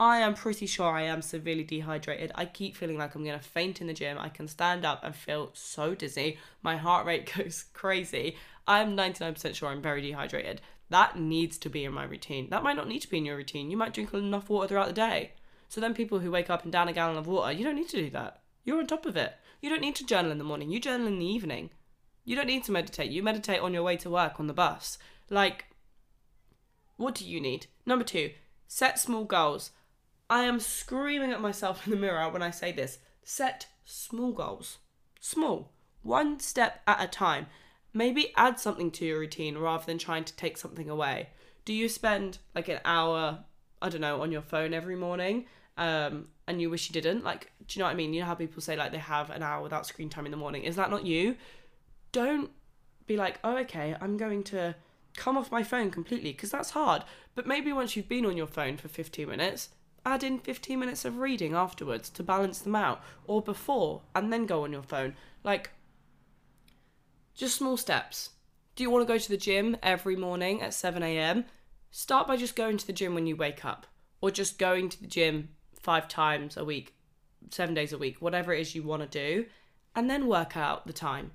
I 0.00 0.18
am 0.18 0.34
pretty 0.34 0.66
sure 0.66 0.90
I 0.90 1.02
am 1.02 1.22
severely 1.22 1.62
dehydrated. 1.62 2.32
I 2.34 2.46
keep 2.46 2.74
feeling 2.74 2.98
like 2.98 3.14
I'm 3.14 3.24
to 3.24 3.38
faint 3.38 3.80
in 3.80 3.86
the 3.86 3.94
gym. 3.94 4.18
I 4.18 4.28
can 4.28 4.48
stand 4.48 4.84
up 4.84 5.04
and 5.04 5.14
feel 5.14 5.50
so 5.52 5.94
dizzy. 5.94 6.38
My 6.62 6.76
heart 6.76 7.06
rate 7.06 7.32
goes 7.36 7.66
crazy. 7.72 8.36
I'm 8.66 8.96
99% 8.96 9.54
sure 9.54 9.68
I'm 9.68 9.82
very 9.82 10.00
dehydrated. 10.00 10.60
That 10.90 11.18
needs 11.18 11.58
to 11.58 11.70
be 11.70 11.84
in 11.84 11.92
my 11.92 12.04
routine. 12.04 12.50
That 12.50 12.62
might 12.62 12.76
not 12.76 12.88
need 12.88 13.00
to 13.00 13.10
be 13.10 13.18
in 13.18 13.26
your 13.26 13.36
routine. 13.36 13.70
You 13.70 13.76
might 13.76 13.94
drink 13.94 14.12
enough 14.12 14.50
water 14.50 14.68
throughout 14.68 14.88
the 14.88 14.92
day. 14.94 15.32
So 15.68 15.80
then 15.80 15.94
people 15.94 16.18
who 16.18 16.30
wake 16.30 16.50
up 16.50 16.64
and 16.64 16.72
down 16.72 16.88
a 16.88 16.92
gallon 16.92 17.16
of 17.16 17.26
water, 17.26 17.52
you 17.52 17.64
don't 17.64 17.76
need 17.76 17.88
to 17.90 17.96
do 17.96 18.10
that. 18.10 18.42
You're 18.64 18.78
on 18.78 18.86
top 18.86 19.06
of 19.06 19.16
it. 19.16 19.34
You 19.64 19.70
don't 19.70 19.80
need 19.80 19.94
to 19.94 20.04
journal 20.04 20.30
in 20.30 20.36
the 20.36 20.44
morning, 20.44 20.68
you 20.68 20.78
journal 20.78 21.06
in 21.06 21.18
the 21.18 21.24
evening. 21.24 21.70
You 22.26 22.36
don't 22.36 22.48
need 22.48 22.64
to 22.64 22.72
meditate. 22.72 23.10
You 23.10 23.22
meditate 23.22 23.60
on 23.60 23.72
your 23.72 23.82
way 23.82 23.96
to 23.96 24.10
work 24.10 24.38
on 24.38 24.46
the 24.46 24.52
bus. 24.52 24.98
Like, 25.30 25.64
what 26.98 27.14
do 27.14 27.26
you 27.26 27.40
need? 27.40 27.68
Number 27.86 28.04
two, 28.04 28.32
set 28.68 28.98
small 28.98 29.24
goals. 29.24 29.70
I 30.28 30.42
am 30.42 30.60
screaming 30.60 31.32
at 31.32 31.40
myself 31.40 31.86
in 31.86 31.92
the 31.92 31.96
mirror 31.96 32.28
when 32.28 32.42
I 32.42 32.50
say 32.50 32.72
this. 32.72 32.98
Set 33.22 33.68
small 33.86 34.32
goals. 34.32 34.80
Small. 35.18 35.72
One 36.02 36.40
step 36.40 36.82
at 36.86 37.02
a 37.02 37.08
time. 37.08 37.46
Maybe 37.94 38.34
add 38.36 38.60
something 38.60 38.90
to 38.90 39.06
your 39.06 39.18
routine 39.18 39.56
rather 39.56 39.86
than 39.86 39.96
trying 39.96 40.24
to 40.24 40.36
take 40.36 40.58
something 40.58 40.90
away. 40.90 41.30
Do 41.64 41.72
you 41.72 41.88
spend 41.88 42.36
like 42.54 42.68
an 42.68 42.80
hour, 42.84 43.44
I 43.80 43.88
don't 43.88 44.02
know, 44.02 44.20
on 44.20 44.30
your 44.30 44.42
phone 44.42 44.74
every 44.74 44.96
morning? 44.96 45.46
Um, 45.78 46.28
and 46.46 46.60
you 46.60 46.70
wish 46.70 46.88
you 46.88 46.92
didn't? 46.92 47.24
Like, 47.24 47.52
do 47.66 47.78
you 47.78 47.80
know 47.80 47.86
what 47.86 47.92
I 47.92 47.96
mean? 47.96 48.12
You 48.12 48.20
know 48.20 48.26
how 48.26 48.34
people 48.34 48.62
say 48.62 48.76
like 48.76 48.92
they 48.92 48.98
have 48.98 49.30
an 49.30 49.42
hour 49.42 49.62
without 49.62 49.86
screen 49.86 50.08
time 50.08 50.26
in 50.26 50.30
the 50.30 50.36
morning. 50.36 50.64
Is 50.64 50.76
that 50.76 50.90
not 50.90 51.06
you? 51.06 51.36
Don't 52.12 52.50
be 53.06 53.16
like, 53.16 53.38
oh, 53.44 53.56
okay, 53.58 53.96
I'm 54.00 54.16
going 54.16 54.42
to 54.44 54.74
come 55.16 55.36
off 55.36 55.52
my 55.52 55.62
phone 55.62 55.90
completely 55.90 56.32
because 56.32 56.50
that's 56.50 56.70
hard. 56.70 57.04
But 57.34 57.46
maybe 57.46 57.72
once 57.72 57.96
you've 57.96 58.08
been 58.08 58.26
on 58.26 58.36
your 58.36 58.46
phone 58.46 58.76
for 58.76 58.88
15 58.88 59.28
minutes, 59.28 59.70
add 60.04 60.22
in 60.22 60.38
15 60.38 60.78
minutes 60.78 61.04
of 61.04 61.18
reading 61.18 61.54
afterwards 61.54 62.10
to 62.10 62.22
balance 62.22 62.58
them 62.60 62.74
out 62.74 63.02
or 63.26 63.40
before 63.40 64.02
and 64.14 64.32
then 64.32 64.46
go 64.46 64.64
on 64.64 64.72
your 64.72 64.82
phone. 64.82 65.14
Like, 65.42 65.70
just 67.34 67.56
small 67.56 67.76
steps. 67.76 68.30
Do 68.76 68.82
you 68.82 68.90
want 68.90 69.06
to 69.06 69.12
go 69.12 69.18
to 69.18 69.28
the 69.28 69.36
gym 69.36 69.76
every 69.82 70.16
morning 70.16 70.60
at 70.60 70.74
7 70.74 71.02
a.m.? 71.02 71.44
Start 71.90 72.26
by 72.26 72.36
just 72.36 72.56
going 72.56 72.76
to 72.76 72.86
the 72.86 72.92
gym 72.92 73.14
when 73.14 73.26
you 73.26 73.36
wake 73.36 73.64
up 73.64 73.86
or 74.20 74.30
just 74.30 74.58
going 74.58 74.88
to 74.88 75.00
the 75.00 75.06
gym 75.06 75.50
five 75.84 76.08
times 76.08 76.56
a 76.56 76.64
week 76.64 76.94
seven 77.50 77.74
days 77.74 77.92
a 77.92 77.98
week, 77.98 78.16
whatever 78.20 78.52
it 78.52 78.60
is 78.60 78.74
you 78.74 78.82
want 78.82 79.02
to 79.02 79.08
do, 79.08 79.46
and 79.94 80.08
then 80.08 80.26
work 80.26 80.56
out 80.56 80.86
the 80.86 80.92
time. 80.92 81.32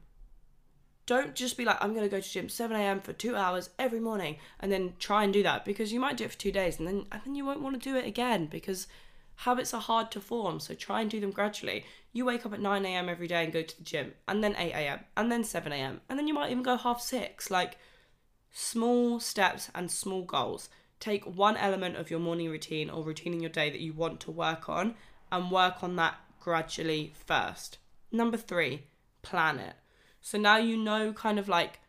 Don't 1.05 1.33
just 1.33 1.57
be 1.57 1.65
like, 1.65 1.77
I'm 1.81 1.93
going 1.93 2.07
to 2.07 2.15
go 2.15 2.21
to 2.21 2.29
gym 2.29 2.49
7 2.49 2.75
a.m. 2.75 3.01
for 3.01 3.13
two 3.13 3.35
hours 3.35 3.71
every 3.79 3.99
morning 3.99 4.37
and 4.59 4.71
then 4.71 4.93
try 4.99 5.23
and 5.23 5.33
do 5.33 5.41
that 5.41 5.65
because 5.65 5.91
you 5.91 5.99
might 5.99 6.17
do 6.17 6.25
it 6.25 6.31
for 6.31 6.37
two 6.37 6.51
days 6.51 6.77
and 6.77 6.87
then, 6.87 7.05
and 7.11 7.21
then 7.25 7.33
you 7.33 7.45
won't 7.45 7.61
want 7.61 7.81
to 7.81 7.89
do 7.89 7.95
it 7.95 8.05
again 8.05 8.45
because 8.45 8.85
habits 9.37 9.73
are 9.73 9.81
hard 9.81 10.11
to 10.11 10.21
form. 10.21 10.59
So 10.59 10.75
try 10.75 11.01
and 11.01 11.09
do 11.09 11.19
them 11.19 11.31
gradually. 11.31 11.85
You 12.13 12.25
wake 12.25 12.45
up 12.45 12.53
at 12.53 12.61
9 12.61 12.85
a.m. 12.85 13.09
every 13.09 13.27
day 13.27 13.43
and 13.43 13.53
go 13.53 13.63
to 13.63 13.77
the 13.77 13.83
gym 13.83 14.13
and 14.27 14.43
then 14.43 14.55
8 14.55 14.71
a.m. 14.71 14.99
and 15.17 15.31
then 15.31 15.43
7 15.43 15.71
a.m. 15.71 16.01
and 16.09 16.19
then 16.19 16.27
you 16.27 16.33
might 16.35 16.51
even 16.51 16.63
go 16.63 16.77
half 16.77 17.01
six. 17.01 17.49
Like 17.49 17.77
small 18.51 19.19
steps 19.19 19.71
and 19.73 19.89
small 19.89 20.21
goals. 20.21 20.69
Take 20.99 21.25
one 21.25 21.55
element 21.57 21.95
of 21.95 22.09
your 22.11 22.19
morning 22.19 22.49
routine 22.49 22.89
or 22.89 23.03
routine 23.03 23.33
in 23.33 23.39
your 23.39 23.49
day 23.49 23.69
that 23.69 23.79
you 23.79 23.93
want 23.93 24.19
to 24.21 24.31
work 24.31 24.67
on 24.67 24.95
and 25.31 25.51
work 25.51 25.83
on 25.83 25.95
that 25.95 26.15
gradually 26.39 27.13
first. 27.25 27.77
Number 28.11 28.37
three, 28.37 28.83
plan 29.21 29.59
it. 29.59 29.75
So 30.21 30.37
now 30.37 30.57
you 30.57 30.75
know 30.75 31.13
kind 31.13 31.39
of 31.39 31.47
like 31.47 31.79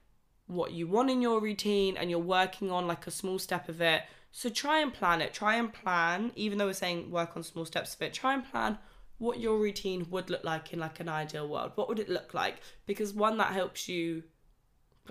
what 0.46 0.72
you 0.72 0.86
want 0.86 1.10
in 1.10 1.22
your 1.22 1.40
routine 1.40 1.96
and 1.96 2.10
you're 2.10 2.18
working 2.18 2.70
on 2.70 2.86
like 2.86 3.06
a 3.06 3.10
small 3.10 3.38
step 3.38 3.68
of 3.68 3.80
it. 3.80 4.02
So 4.32 4.48
try 4.48 4.80
and 4.80 4.92
plan 4.92 5.20
it. 5.20 5.32
Try 5.32 5.56
and 5.56 5.72
plan, 5.72 6.32
even 6.36 6.58
though 6.58 6.66
we're 6.66 6.72
saying 6.72 7.10
work 7.10 7.36
on 7.36 7.42
small 7.42 7.64
steps 7.64 7.94
of 7.94 8.02
it, 8.02 8.12
try 8.12 8.34
and 8.34 8.44
plan 8.44 8.78
what 9.18 9.40
your 9.40 9.58
routine 9.58 10.06
would 10.10 10.30
look 10.30 10.44
like 10.44 10.72
in 10.72 10.78
like 10.78 11.00
an 11.00 11.08
ideal 11.08 11.48
world. 11.48 11.72
What 11.74 11.88
would 11.88 11.98
it 11.98 12.08
look 12.08 12.32
like? 12.32 12.60
Because 12.86 13.12
one 13.12 13.38
that 13.38 13.52
helps 13.52 13.88
you 13.88 14.22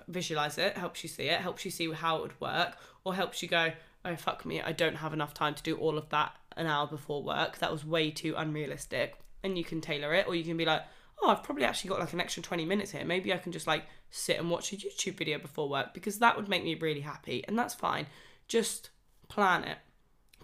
visualize 0.07 0.57
it, 0.57 0.77
helps 0.77 1.03
you 1.03 1.09
see 1.09 1.23
it, 1.23 1.41
helps 1.41 1.65
you 1.65 1.71
see 1.71 1.91
how 1.91 2.17
it 2.17 2.21
would 2.21 2.41
work, 2.41 2.77
or 3.03 3.13
helps 3.13 3.41
you 3.43 3.49
go, 3.49 3.71
oh 4.05 4.15
fuck 4.15 4.45
me, 4.45 4.61
I 4.61 4.71
don't 4.71 4.95
have 4.95 5.13
enough 5.13 5.33
time 5.33 5.55
to 5.55 5.63
do 5.63 5.75
all 5.75 5.97
of 5.97 6.09
that 6.09 6.33
an 6.55 6.67
hour 6.67 6.87
before 6.87 7.23
work. 7.23 7.59
That 7.59 7.71
was 7.71 7.85
way 7.85 8.11
too 8.11 8.35
unrealistic. 8.37 9.15
And 9.43 9.57
you 9.57 9.63
can 9.63 9.79
tailor 9.79 10.13
it, 10.13 10.27
or 10.27 10.35
you 10.35 10.43
can 10.43 10.57
be 10.57 10.65
like, 10.65 10.83
oh, 11.21 11.29
I've 11.29 11.43
probably 11.43 11.63
actually 11.63 11.89
got 11.89 11.99
like 11.99 12.13
an 12.13 12.21
extra 12.21 12.43
20 12.43 12.65
minutes 12.65 12.91
here. 12.91 13.05
Maybe 13.05 13.33
I 13.33 13.37
can 13.37 13.51
just 13.51 13.67
like 13.67 13.85
sit 14.09 14.39
and 14.39 14.49
watch 14.49 14.73
a 14.73 14.77
YouTube 14.77 15.17
video 15.17 15.37
before 15.37 15.69
work 15.69 15.93
because 15.93 16.19
that 16.19 16.35
would 16.35 16.49
make 16.49 16.63
me 16.63 16.75
really 16.75 17.01
happy. 17.01 17.43
And 17.47 17.57
that's 17.57 17.73
fine. 17.73 18.07
Just 18.47 18.89
plan 19.27 19.63
it. 19.63 19.77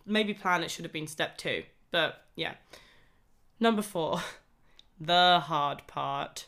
Maybe 0.06 0.34
plan 0.34 0.64
it 0.64 0.72
should 0.72 0.86
have 0.86 0.94
been 0.94 1.08
step 1.08 1.38
two. 1.38 1.64
But 1.92 2.22
yeah. 2.36 2.56
Number 3.60 3.82
four, 3.82 4.22
the 5.00 5.42
hard 5.44 5.88
part 5.88 6.48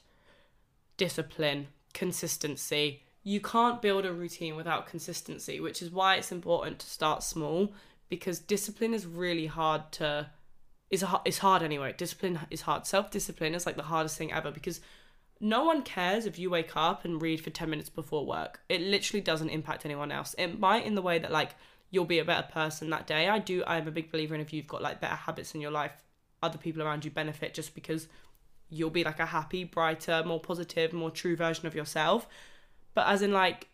discipline, 0.97 1.67
consistency. 1.93 3.03
You 3.27 3.41
can't 3.41 3.81
build 3.81 4.05
a 4.05 4.13
routine 4.13 4.55
without 4.55 4.87
consistency, 4.87 5.59
which 5.59 5.81
is 5.81 5.91
why 5.91 6.15
it's 6.15 6.31
important 6.31 6.79
to 6.79 6.87
start 6.87 7.23
small 7.23 7.73
because 8.07 8.39
discipline 8.39 8.93
is 8.93 9.05
really 9.05 9.47
hard 9.47 9.91
to 9.99 10.29
is 10.89 11.03
it's 11.25 11.39
hard 11.39 11.61
anyway. 11.61 11.93
Discipline 11.97 12.39
is 12.49 12.61
hard. 12.61 12.87
Self 12.87 13.11
discipline 13.11 13.53
is 13.53 13.65
like 13.65 13.75
the 13.75 13.83
hardest 13.83 14.17
thing 14.17 14.31
ever 14.31 14.49
because 14.49 14.79
no 15.41 15.65
one 15.65 15.81
cares 15.81 16.25
if 16.25 16.39
you 16.39 16.49
wake 16.49 16.77
up 16.77 17.03
and 17.03 17.21
read 17.21 17.41
for 17.41 17.49
10 17.49 17.69
minutes 17.69 17.89
before 17.89 18.25
work. 18.25 18.61
It 18.69 18.79
literally 18.79 19.19
doesn't 19.19 19.49
impact 19.49 19.85
anyone 19.85 20.09
else. 20.09 20.33
It 20.37 20.57
might 20.57 20.85
in 20.85 20.95
the 20.95 21.01
way 21.01 21.19
that 21.19 21.29
like 21.29 21.55
you'll 21.91 22.05
be 22.05 22.19
a 22.19 22.23
better 22.23 22.47
person 22.49 22.89
that 22.91 23.07
day. 23.07 23.27
I 23.27 23.39
do 23.39 23.61
I'm 23.67 23.89
a 23.89 23.91
big 23.91 24.09
believer 24.09 24.35
in 24.35 24.39
if 24.39 24.53
you've 24.53 24.67
got 24.67 24.81
like 24.81 25.01
better 25.01 25.15
habits 25.15 25.53
in 25.53 25.59
your 25.59 25.71
life, 25.71 26.01
other 26.41 26.57
people 26.57 26.81
around 26.81 27.03
you 27.03 27.11
benefit 27.11 27.53
just 27.53 27.75
because 27.75 28.07
you'll 28.69 28.89
be 28.89 29.03
like 29.03 29.19
a 29.19 29.25
happy, 29.25 29.65
brighter, 29.65 30.23
more 30.25 30.39
positive, 30.39 30.93
more 30.93 31.11
true 31.11 31.35
version 31.35 31.67
of 31.67 31.75
yourself. 31.75 32.25
But 32.97 33.09
as 33.09 33.21
in 33.21 33.31
like 33.31 33.67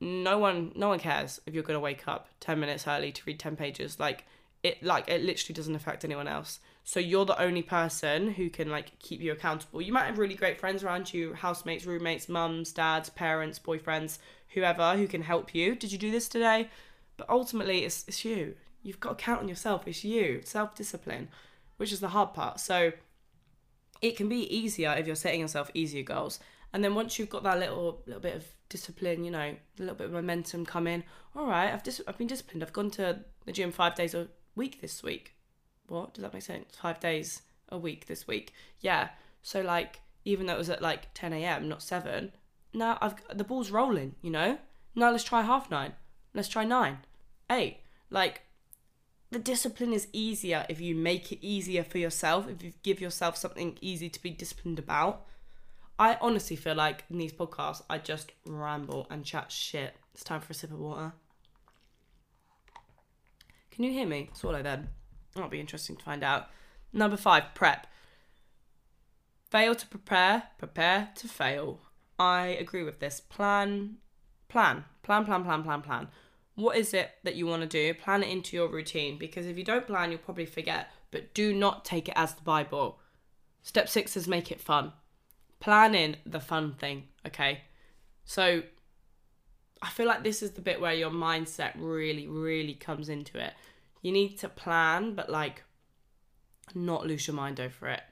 no 0.00 0.38
one 0.38 0.70
no 0.76 0.86
one 0.86 1.00
cares 1.00 1.40
if 1.46 1.52
you're 1.52 1.64
going 1.64 1.76
to 1.76 1.80
wake 1.80 2.06
up 2.06 2.28
10 2.38 2.60
minutes 2.60 2.86
early 2.86 3.10
to 3.10 3.22
read 3.26 3.40
10 3.40 3.56
pages. 3.56 3.98
Like 3.98 4.24
it 4.62 4.80
like 4.84 5.08
it 5.08 5.24
literally 5.24 5.52
doesn't 5.52 5.74
affect 5.74 6.04
anyone 6.04 6.28
else. 6.28 6.60
So 6.84 7.00
you're 7.00 7.24
the 7.24 7.42
only 7.42 7.62
person 7.62 8.30
who 8.30 8.48
can 8.50 8.70
like 8.70 8.96
keep 9.00 9.20
you 9.20 9.32
accountable. 9.32 9.82
You 9.82 9.92
might 9.92 10.04
have 10.04 10.16
really 10.16 10.36
great 10.36 10.60
friends 10.60 10.84
around 10.84 11.12
you 11.12 11.34
housemates 11.34 11.86
roommates 11.86 12.28
mums 12.28 12.70
dads 12.70 13.10
parents 13.10 13.58
boyfriends 13.58 14.18
whoever 14.50 14.96
who 14.96 15.08
can 15.08 15.22
help 15.22 15.56
you. 15.56 15.74
Did 15.74 15.90
you 15.90 15.98
do 15.98 16.12
this 16.12 16.28
today? 16.28 16.68
But 17.16 17.28
ultimately 17.28 17.84
it's, 17.84 18.04
it's 18.06 18.24
you. 18.24 18.54
You've 18.84 19.00
got 19.00 19.18
to 19.18 19.24
count 19.24 19.40
on 19.40 19.48
yourself. 19.48 19.88
It's 19.88 20.04
you. 20.04 20.42
Self-discipline 20.44 21.30
which 21.78 21.90
is 21.90 21.98
the 21.98 22.10
hard 22.10 22.32
part. 22.32 22.60
So 22.60 22.92
it 24.00 24.16
can 24.16 24.28
be 24.28 24.56
easier 24.56 24.94
if 24.96 25.08
you're 25.08 25.16
setting 25.16 25.40
yourself 25.40 25.68
easier 25.74 26.04
goals 26.04 26.38
and 26.72 26.82
then 26.82 26.94
once 26.94 27.18
you've 27.18 27.30
got 27.30 27.42
that 27.42 27.58
little 27.58 28.02
little 28.06 28.20
bit 28.20 28.36
of 28.36 28.44
discipline, 28.68 29.24
you 29.24 29.30
know, 29.30 29.38
a 29.38 29.58
little 29.78 29.94
bit 29.94 30.06
of 30.06 30.12
momentum 30.12 30.64
coming. 30.64 31.04
All 31.36 31.46
right, 31.46 31.72
I've 31.72 31.82
dis- 31.82 32.02
I've 32.08 32.18
been 32.18 32.26
disciplined. 32.26 32.62
I've 32.62 32.72
gone 32.72 32.90
to 32.92 33.20
the 33.44 33.52
gym 33.52 33.72
five 33.72 33.94
days 33.94 34.14
a 34.14 34.28
week 34.54 34.80
this 34.80 35.02
week. 35.02 35.34
What 35.88 36.14
does 36.14 36.22
that 36.22 36.32
make 36.32 36.42
sense? 36.42 36.76
Five 36.76 37.00
days 37.00 37.42
a 37.68 37.78
week 37.78 38.06
this 38.06 38.26
week. 38.26 38.52
Yeah. 38.80 39.10
So 39.42 39.60
like, 39.60 40.00
even 40.24 40.46
though 40.46 40.54
it 40.54 40.58
was 40.58 40.70
at 40.70 40.82
like 40.82 41.12
10 41.14 41.32
a.m., 41.32 41.68
not 41.68 41.82
seven, 41.82 42.32
now 42.72 42.98
I've 43.00 43.14
the 43.36 43.44
ball's 43.44 43.70
rolling. 43.70 44.14
You 44.22 44.30
know, 44.30 44.58
Now 44.94 45.10
let's 45.10 45.24
try 45.24 45.42
half 45.42 45.70
nine. 45.70 45.92
Let's 46.34 46.48
try 46.48 46.64
nine, 46.64 46.98
eight. 47.50 47.80
Like, 48.08 48.42
the 49.30 49.38
discipline 49.38 49.92
is 49.92 50.08
easier 50.12 50.66
if 50.68 50.80
you 50.80 50.94
make 50.94 51.32
it 51.32 51.44
easier 51.44 51.82
for 51.84 51.98
yourself, 51.98 52.48
if 52.48 52.62
you 52.62 52.72
give 52.82 53.00
yourself 53.00 53.36
something 53.36 53.78
easy 53.80 54.08
to 54.08 54.22
be 54.22 54.30
disciplined 54.30 54.78
about. 54.78 55.26
I 55.98 56.16
honestly 56.20 56.56
feel 56.56 56.74
like 56.74 57.04
in 57.10 57.18
these 57.18 57.32
podcasts, 57.32 57.82
I 57.88 57.98
just 57.98 58.32
ramble 58.46 59.06
and 59.10 59.24
chat 59.24 59.52
shit. 59.52 59.94
It's 60.14 60.24
time 60.24 60.40
for 60.40 60.52
a 60.52 60.54
sip 60.54 60.72
of 60.72 60.78
water. 60.78 61.12
Can 63.70 63.84
you 63.84 63.92
hear 63.92 64.06
me? 64.06 64.30
Swallow 64.34 64.62
then. 64.62 64.88
That'll 65.34 65.48
be 65.48 65.60
interesting 65.60 65.96
to 65.96 66.04
find 66.04 66.22
out. 66.22 66.48
Number 66.92 67.16
five, 67.16 67.54
prep. 67.54 67.86
Fail 69.50 69.74
to 69.74 69.86
prepare, 69.86 70.44
prepare 70.58 71.10
to 71.16 71.28
fail. 71.28 71.80
I 72.18 72.46
agree 72.46 72.82
with 72.82 73.00
this. 73.00 73.20
Plan, 73.20 73.96
plan, 74.48 74.84
plan, 75.02 75.24
plan, 75.24 75.44
plan, 75.44 75.62
plan, 75.62 75.82
plan. 75.82 76.08
What 76.54 76.76
is 76.76 76.92
it 76.92 77.12
that 77.24 77.34
you 77.34 77.46
want 77.46 77.62
to 77.62 77.68
do? 77.68 77.94
Plan 77.94 78.22
it 78.22 78.28
into 78.28 78.56
your 78.56 78.68
routine 78.68 79.18
because 79.18 79.46
if 79.46 79.56
you 79.56 79.64
don't 79.64 79.86
plan, 79.86 80.10
you'll 80.10 80.20
probably 80.20 80.46
forget. 80.46 80.90
But 81.10 81.32
do 81.32 81.54
not 81.54 81.84
take 81.84 82.08
it 82.08 82.14
as 82.16 82.34
the 82.34 82.42
Bible. 82.42 82.98
Step 83.62 83.88
six 83.88 84.16
is 84.16 84.28
make 84.28 84.50
it 84.50 84.60
fun. 84.60 84.92
Plan 85.62 85.94
in 85.94 86.16
the 86.26 86.40
fun 86.40 86.72
thing, 86.72 87.04
okay? 87.24 87.60
So 88.24 88.62
I 89.80 89.88
feel 89.90 90.06
like 90.06 90.24
this 90.24 90.42
is 90.42 90.50
the 90.50 90.60
bit 90.60 90.80
where 90.80 90.92
your 90.92 91.10
mindset 91.10 91.74
really, 91.76 92.26
really 92.26 92.74
comes 92.74 93.08
into 93.08 93.38
it. 93.38 93.52
You 94.00 94.10
need 94.10 94.40
to 94.40 94.48
plan, 94.48 95.14
but 95.14 95.30
like 95.30 95.62
not 96.74 97.06
lose 97.06 97.28
your 97.28 97.36
mind 97.36 97.60
over 97.60 97.86
it. 97.86 98.02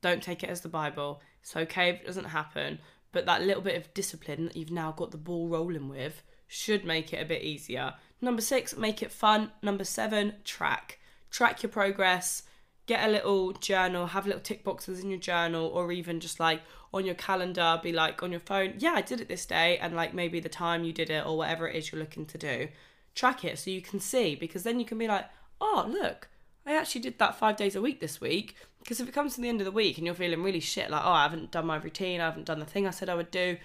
Don't 0.00 0.20
take 0.20 0.42
it 0.42 0.50
as 0.50 0.62
the 0.62 0.68
Bible. 0.68 1.22
It's 1.42 1.56
okay 1.56 1.90
if 1.90 2.00
it 2.00 2.06
doesn't 2.06 2.24
happen, 2.24 2.80
but 3.12 3.24
that 3.26 3.42
little 3.42 3.62
bit 3.62 3.76
of 3.76 3.94
discipline 3.94 4.46
that 4.46 4.56
you've 4.56 4.72
now 4.72 4.90
got 4.90 5.12
the 5.12 5.16
ball 5.16 5.46
rolling 5.46 5.88
with 5.88 6.24
should 6.48 6.84
make 6.84 7.12
it 7.12 7.22
a 7.22 7.24
bit 7.24 7.42
easier. 7.42 7.94
Number 8.20 8.42
six, 8.42 8.76
make 8.76 9.00
it 9.00 9.12
fun. 9.12 9.52
Number 9.62 9.84
seven, 9.84 10.34
track. 10.42 10.98
Track 11.30 11.62
your 11.62 11.70
progress. 11.70 12.42
Get 12.86 13.08
a 13.08 13.10
little 13.10 13.52
journal, 13.52 14.08
have 14.08 14.26
little 14.26 14.40
tick 14.40 14.62
boxes 14.62 15.00
in 15.00 15.10
your 15.10 15.18
journal, 15.18 15.66
or 15.66 15.90
even 15.90 16.20
just 16.20 16.38
like 16.38 16.62
on 16.92 17.06
your 17.06 17.14
calendar, 17.14 17.80
be 17.82 17.92
like 17.92 18.22
on 18.22 18.30
your 18.30 18.40
phone, 18.40 18.74
yeah, 18.78 18.92
I 18.92 19.00
did 19.00 19.20
it 19.20 19.28
this 19.28 19.46
day, 19.46 19.78
and 19.78 19.96
like 19.96 20.14
maybe 20.14 20.38
the 20.38 20.48
time 20.48 20.84
you 20.84 20.92
did 20.92 21.10
it, 21.10 21.26
or 21.26 21.36
whatever 21.36 21.68
it 21.68 21.76
is 21.76 21.90
you're 21.90 22.00
looking 22.00 22.26
to 22.26 22.38
do. 22.38 22.68
Track 23.14 23.44
it 23.44 23.58
so 23.58 23.70
you 23.70 23.80
can 23.80 24.00
see, 24.00 24.34
because 24.34 24.62
then 24.62 24.78
you 24.78 24.86
can 24.86 24.98
be 24.98 25.08
like, 25.08 25.24
oh, 25.60 25.86
look, 25.88 26.28
I 26.66 26.76
actually 26.76 27.00
did 27.02 27.18
that 27.18 27.38
five 27.38 27.56
days 27.56 27.76
a 27.76 27.82
week 27.82 28.00
this 28.00 28.20
week. 28.20 28.56
Because 28.80 29.00
if 29.00 29.08
it 29.08 29.14
comes 29.14 29.34
to 29.34 29.40
the 29.40 29.48
end 29.48 29.60
of 29.60 29.64
the 29.64 29.70
week 29.70 29.96
and 29.96 30.06
you're 30.06 30.14
feeling 30.14 30.42
really 30.42 30.60
shit, 30.60 30.90
like, 30.90 31.02
oh, 31.04 31.10
I 31.10 31.22
haven't 31.22 31.50
done 31.50 31.66
my 31.66 31.76
routine, 31.76 32.20
I 32.20 32.26
haven't 32.26 32.44
done 32.44 32.60
the 32.60 32.66
thing 32.66 32.86
I 32.86 32.90
said 32.90 33.08
I 33.08 33.14
would 33.14 33.30
do, 33.30 33.56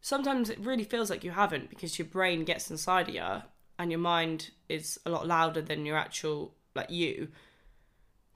sometimes 0.00 0.48
it 0.48 0.60
really 0.60 0.84
feels 0.84 1.10
like 1.10 1.24
you 1.24 1.32
haven't 1.32 1.70
because 1.70 1.98
your 1.98 2.06
brain 2.06 2.44
gets 2.44 2.70
inside 2.70 3.08
of 3.08 3.14
you 3.14 3.42
and 3.78 3.90
your 3.90 4.00
mind 4.00 4.50
is 4.68 5.00
a 5.04 5.10
lot 5.10 5.26
louder 5.26 5.60
than 5.60 5.84
your 5.84 5.96
actual, 5.96 6.54
like, 6.76 6.90
you. 6.90 7.28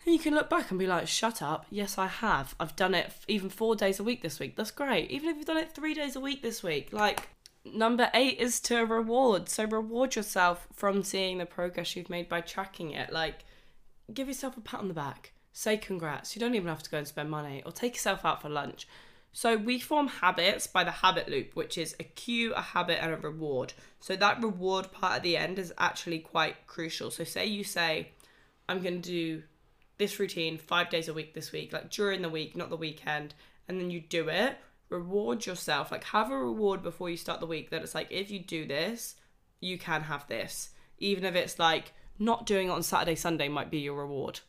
And 0.04 0.14
you 0.14 0.20
can 0.20 0.34
look 0.34 0.48
back 0.48 0.70
and 0.70 0.78
be 0.78 0.87
like, 0.87 1.08
shut 1.08 1.42
up. 1.42 1.66
Yes, 1.70 1.98
I 1.98 2.06
have. 2.06 2.54
I've 2.58 2.76
done 2.76 2.94
it 2.94 3.12
even 3.26 3.50
four 3.50 3.76
days 3.76 4.00
a 4.00 4.04
week 4.04 4.22
this 4.22 4.38
week. 4.38 4.56
That's 4.56 4.70
great. 4.70 5.11
Even 5.11 5.28
if 5.28 5.37
you've 5.37 5.46
done 5.46 5.56
it 5.56 5.72
three 5.72 5.94
days 5.94 6.16
a 6.16 6.20
week 6.20 6.42
this 6.42 6.62
week. 6.62 6.92
Like, 6.92 7.28
number 7.64 8.11
eight 8.14 8.38
is 8.38 8.61
to 8.61 8.84
reward. 8.84 9.48
So, 9.48 9.64
reward 9.64 10.16
yourself 10.16 10.66
from 10.72 11.02
seeing 11.02 11.38
the 11.38 11.46
progress 11.46 11.96
you've 11.96 12.11
made 12.11 12.28
by 12.28 12.40
tracking 12.40 12.92
it. 12.92 13.12
Like, 13.12 13.44
give 14.12 14.28
yourself 14.28 14.56
a 14.56 14.61
pat 14.61 14.80
on 14.80 14.88
the 14.88 14.94
back. 14.94 15.32
Say 15.52 15.76
congrats. 15.76 16.34
You 16.37 16.40
don't 16.40 16.54
even 16.54 16.68
have 16.68 16.82
to 16.84 16.90
go 16.90 16.98
and 16.98 17.08
spend 17.08 17.30
money 17.30 17.62
or 17.66 17.72
take 17.72 17.94
yourself 17.94 18.24
out 18.24 18.40
for 18.42 18.48
lunch. 18.48 18.87
So 19.32 19.56
we 19.56 19.78
form 19.78 20.08
habits 20.08 20.66
by 20.66 20.84
the 20.84 20.90
habit 20.90 21.28
loop, 21.28 21.54
which 21.54 21.76
is 21.76 21.94
a 22.00 22.04
cue, 22.04 22.54
a 22.54 22.62
habit, 22.62 23.02
and 23.02 23.12
a 23.12 23.16
reward. 23.16 23.72
So 24.00 24.16
that 24.16 24.42
reward 24.42 24.90
part 24.90 25.16
at 25.16 25.22
the 25.22 25.37
end 25.37 25.58
is 25.58 25.72
actually 25.78 26.20
quite 26.20 26.66
crucial. 26.66 27.11
So 27.11 27.24
say 27.24 27.46
you 27.46 27.64
say, 27.64 28.12
I'm 28.68 28.80
going 28.82 29.02
to 29.02 29.08
do 29.08 29.42
this 29.98 30.18
routine 30.18 30.58
five 30.58 30.88
days 30.90 31.08
a 31.08 31.12
week 31.12 31.34
this 31.34 31.52
week, 31.52 31.72
like 31.72 31.90
during 31.90 32.22
the 32.22 32.28
week, 32.28 32.56
not 32.56 32.70
the 32.70 32.76
weekend, 32.76 33.34
and 33.66 33.80
then 33.80 33.90
you 33.90 34.00
do 34.00 34.28
it. 34.28 34.56
Reward 34.88 35.44
yourself. 35.44 35.92
Like 35.92 36.04
have 36.04 36.30
a 36.30 36.38
reward 36.38 36.82
before 36.82 37.11
you 37.11 37.16
start 37.16 37.40
the 37.40 37.46
week 37.46 37.70
that 37.70 37.82
it's 37.82 37.94
like, 37.94 38.08
if 38.11 38.30
you 38.30 38.38
do 38.38 38.66
this, 38.66 39.16
you 39.61 39.76
can 39.76 40.02
have 40.02 40.26
this. 40.28 40.70
Even 40.98 41.24
if 41.24 41.34
it's 41.34 41.58
like 41.58 41.92
not 42.18 42.46
doing 42.46 42.68
it 42.68 42.72
on 42.72 42.82
Saturday, 42.82 43.16
Sunday 43.16 43.48
might 43.48 43.70
be 43.70 43.78
your 43.78 43.96
reward. 43.96 44.40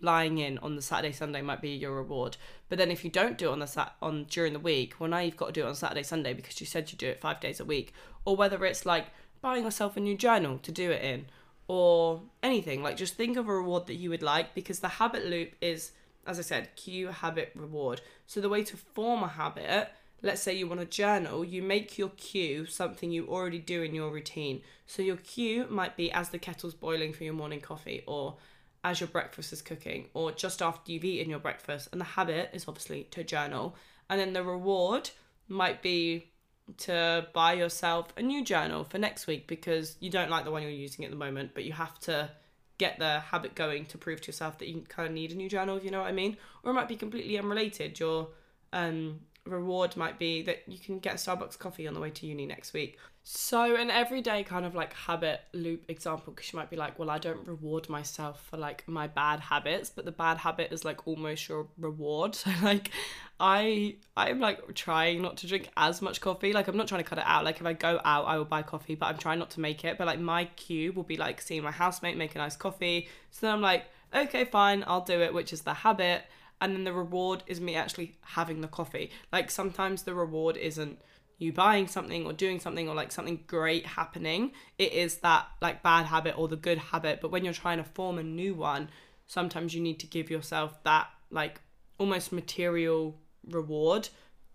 Lying 0.00 0.38
in 0.38 0.58
on 0.58 0.74
the 0.74 0.82
Saturday, 0.82 1.12
Sunday 1.12 1.42
might 1.42 1.60
be 1.60 1.70
your 1.70 1.96
reward. 1.96 2.36
But 2.68 2.78
then 2.78 2.90
if 2.90 3.04
you 3.04 3.10
don't 3.10 3.38
do 3.38 3.50
it 3.50 3.52
on 3.52 3.60
the 3.60 3.66
sat 3.66 3.94
on 4.00 4.24
during 4.30 4.52
the 4.52 4.58
week, 4.58 4.94
well 4.98 5.10
now 5.10 5.18
you've 5.18 5.36
got 5.36 5.46
to 5.46 5.52
do 5.52 5.64
it 5.64 5.68
on 5.68 5.74
Saturday, 5.74 6.02
Sunday 6.02 6.32
because 6.32 6.60
you 6.60 6.66
said 6.66 6.90
you 6.90 6.98
do 6.98 7.08
it 7.08 7.20
five 7.20 7.40
days 7.40 7.60
a 7.60 7.64
week. 7.64 7.92
Or 8.24 8.36
whether 8.36 8.64
it's 8.64 8.86
like 8.86 9.06
buying 9.40 9.64
yourself 9.64 9.96
a 9.96 10.00
new 10.00 10.16
journal 10.16 10.58
to 10.58 10.72
do 10.72 10.90
it 10.90 11.02
in, 11.02 11.26
or 11.68 12.22
anything. 12.42 12.82
Like 12.82 12.96
just 12.96 13.14
think 13.14 13.36
of 13.36 13.48
a 13.48 13.54
reward 13.54 13.86
that 13.86 13.94
you 13.94 14.10
would 14.10 14.22
like 14.22 14.54
because 14.54 14.80
the 14.80 14.88
habit 14.88 15.26
loop 15.26 15.52
is, 15.60 15.92
as 16.26 16.38
I 16.38 16.42
said, 16.42 16.74
cue, 16.76 17.08
habit, 17.08 17.52
reward. 17.54 18.00
So 18.26 18.40
the 18.40 18.48
way 18.48 18.62
to 18.64 18.76
form 18.76 19.22
a 19.22 19.28
habit 19.28 19.90
let's 20.22 20.40
say 20.40 20.54
you 20.54 20.68
want 20.68 20.80
to 20.80 20.86
journal, 20.86 21.44
you 21.44 21.62
make 21.62 21.98
your 21.98 22.10
cue 22.10 22.64
something 22.64 23.10
you 23.10 23.26
already 23.26 23.58
do 23.58 23.82
in 23.82 23.94
your 23.94 24.10
routine. 24.10 24.62
So 24.86 25.02
your 25.02 25.16
cue 25.16 25.66
might 25.68 25.96
be 25.96 26.12
as 26.12 26.28
the 26.28 26.38
kettle's 26.38 26.74
boiling 26.74 27.12
for 27.12 27.24
your 27.24 27.34
morning 27.34 27.60
coffee, 27.60 28.02
or 28.06 28.36
as 28.84 29.00
your 29.00 29.08
breakfast 29.08 29.52
is 29.52 29.62
cooking, 29.62 30.08
or 30.14 30.32
just 30.32 30.62
after 30.62 30.92
you've 30.92 31.04
eaten 31.04 31.30
your 31.30 31.40
breakfast. 31.40 31.88
And 31.92 32.00
the 32.00 32.06
habit 32.06 32.50
is 32.52 32.66
obviously 32.68 33.04
to 33.10 33.24
journal. 33.24 33.76
And 34.08 34.20
then 34.20 34.32
the 34.32 34.44
reward 34.44 35.10
might 35.48 35.82
be 35.82 36.31
to 36.78 37.26
buy 37.32 37.54
yourself 37.54 38.12
a 38.16 38.22
new 38.22 38.44
journal 38.44 38.84
for 38.84 38.98
next 38.98 39.26
week 39.26 39.46
because 39.46 39.96
you 40.00 40.10
don't 40.10 40.30
like 40.30 40.44
the 40.44 40.50
one 40.50 40.62
you're 40.62 40.70
using 40.70 41.04
at 41.04 41.10
the 41.10 41.16
moment, 41.16 41.52
but 41.54 41.64
you 41.64 41.72
have 41.72 41.98
to 42.00 42.30
get 42.78 42.98
the 42.98 43.20
habit 43.20 43.54
going 43.54 43.86
to 43.86 43.98
prove 43.98 44.20
to 44.20 44.28
yourself 44.28 44.58
that 44.58 44.68
you 44.68 44.82
kind 44.88 45.06
of 45.06 45.14
need 45.14 45.32
a 45.32 45.34
new 45.34 45.48
journal, 45.48 45.76
if 45.76 45.84
you 45.84 45.90
know 45.90 46.00
what 46.00 46.08
I 46.08 46.12
mean. 46.12 46.36
Or 46.62 46.70
it 46.70 46.74
might 46.74 46.88
be 46.88 46.96
completely 46.96 47.38
unrelated. 47.38 47.98
You're 48.00 48.28
um, 48.72 49.20
reward 49.44 49.96
might 49.96 50.18
be 50.18 50.42
that 50.42 50.62
you 50.66 50.78
can 50.78 50.98
get 50.98 51.14
a 51.14 51.16
Starbucks 51.16 51.58
coffee 51.58 51.86
on 51.86 51.94
the 51.94 52.00
way 52.00 52.10
to 52.10 52.26
uni 52.26 52.46
next 52.46 52.72
week. 52.72 52.98
So, 53.24 53.76
an 53.76 53.88
everyday 53.88 54.42
kind 54.42 54.66
of 54.66 54.74
like 54.74 54.92
habit 54.94 55.42
loop 55.52 55.84
example, 55.88 56.32
because 56.32 56.52
you 56.52 56.58
might 56.58 56.70
be 56.70 56.76
like, 56.76 56.98
well, 56.98 57.08
I 57.08 57.18
don't 57.18 57.46
reward 57.46 57.88
myself 57.88 58.44
for 58.50 58.56
like 58.56 58.86
my 58.88 59.06
bad 59.06 59.38
habits, 59.38 59.90
but 59.90 60.04
the 60.04 60.10
bad 60.10 60.38
habit 60.38 60.72
is 60.72 60.84
like 60.84 61.06
almost 61.06 61.48
your 61.48 61.68
reward. 61.78 62.36
So, 62.42 62.50
like, 62.62 62.90
I 63.38 63.96
I'm 64.16 64.40
like 64.40 64.74
trying 64.74 65.22
not 65.22 65.36
to 65.38 65.46
drink 65.46 65.68
as 65.76 66.02
much 66.02 66.20
coffee. 66.20 66.52
Like, 66.52 66.66
I'm 66.66 66.76
not 66.76 66.88
trying 66.88 67.02
to 67.02 67.08
cut 67.08 67.18
it 67.18 67.24
out. 67.26 67.44
Like, 67.44 67.60
if 67.60 67.66
I 67.66 67.72
go 67.74 68.00
out, 68.04 68.24
I 68.26 68.36
will 68.38 68.44
buy 68.44 68.62
coffee, 68.62 68.96
but 68.96 69.06
I'm 69.06 69.18
trying 69.18 69.38
not 69.38 69.50
to 69.52 69.60
make 69.60 69.84
it. 69.84 69.98
But 69.98 70.08
like, 70.08 70.18
my 70.18 70.46
cue 70.56 70.92
will 70.92 71.04
be 71.04 71.16
like 71.16 71.40
seeing 71.40 71.62
my 71.62 71.70
housemate 71.70 72.16
make 72.16 72.34
a 72.34 72.38
nice 72.38 72.56
coffee. 72.56 73.08
So 73.30 73.46
then 73.46 73.54
I'm 73.54 73.60
like, 73.60 73.84
okay, 74.12 74.44
fine, 74.44 74.82
I'll 74.86 75.04
do 75.04 75.20
it, 75.20 75.32
which 75.32 75.52
is 75.52 75.62
the 75.62 75.74
habit 75.74 76.24
and 76.62 76.76
then 76.76 76.84
the 76.84 76.92
reward 76.92 77.42
is 77.48 77.60
me 77.60 77.74
actually 77.74 78.16
having 78.20 78.60
the 78.60 78.68
coffee. 78.68 79.10
Like 79.32 79.50
sometimes 79.50 80.04
the 80.04 80.14
reward 80.14 80.56
isn't 80.56 81.00
you 81.38 81.52
buying 81.52 81.88
something 81.88 82.24
or 82.24 82.32
doing 82.32 82.60
something 82.60 82.88
or 82.88 82.94
like 82.94 83.10
something 83.10 83.42
great 83.48 83.84
happening. 83.84 84.52
It 84.78 84.92
is 84.92 85.16
that 85.18 85.46
like 85.60 85.82
bad 85.82 86.06
habit 86.06 86.38
or 86.38 86.46
the 86.46 86.56
good 86.56 86.78
habit. 86.78 87.20
But 87.20 87.32
when 87.32 87.44
you're 87.44 87.52
trying 87.52 87.78
to 87.78 87.84
form 87.84 88.16
a 88.16 88.22
new 88.22 88.54
one, 88.54 88.90
sometimes 89.26 89.74
you 89.74 89.80
need 89.82 89.98
to 89.98 90.06
give 90.06 90.30
yourself 90.30 90.80
that 90.84 91.08
like 91.32 91.60
almost 91.98 92.30
material 92.30 93.18
reward 93.50 94.08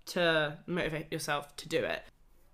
to 0.06 0.58
motivate 0.65 1.12
yourself 1.12 1.58
to 1.58 1.67
do 1.67 1.84
it. 1.84 2.04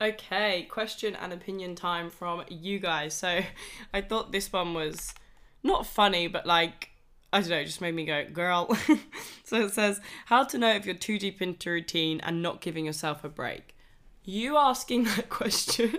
Okay, 0.01 0.63
question 0.63 1.15
and 1.15 1.31
opinion 1.31 1.75
time 1.75 2.09
from 2.09 2.43
you 2.49 2.79
guys. 2.79 3.13
So 3.13 3.41
I 3.93 4.01
thought 4.01 4.31
this 4.31 4.51
one 4.51 4.73
was 4.73 5.13
not 5.61 5.85
funny, 5.85 6.27
but 6.27 6.47
like 6.47 6.89
I 7.33 7.39
don't 7.39 7.49
know, 7.49 7.57
it 7.57 7.65
just 7.65 7.81
made 7.81 7.95
me 7.95 8.05
go, 8.05 8.25
girl. 8.31 8.77
so 9.43 9.65
it 9.65 9.73
says, 9.73 9.99
how 10.27 10.43
to 10.43 10.57
know 10.59 10.69
if 10.69 10.85
you're 10.85 10.93
too 10.93 11.17
deep 11.17 11.41
into 11.41 11.71
routine 11.71 12.19
and 12.21 12.43
not 12.43 12.61
giving 12.61 12.85
yourself 12.85 13.23
a 13.23 13.29
break. 13.29 13.75
You 14.23 14.55
asking 14.55 15.03
that 15.15 15.29
question 15.29 15.97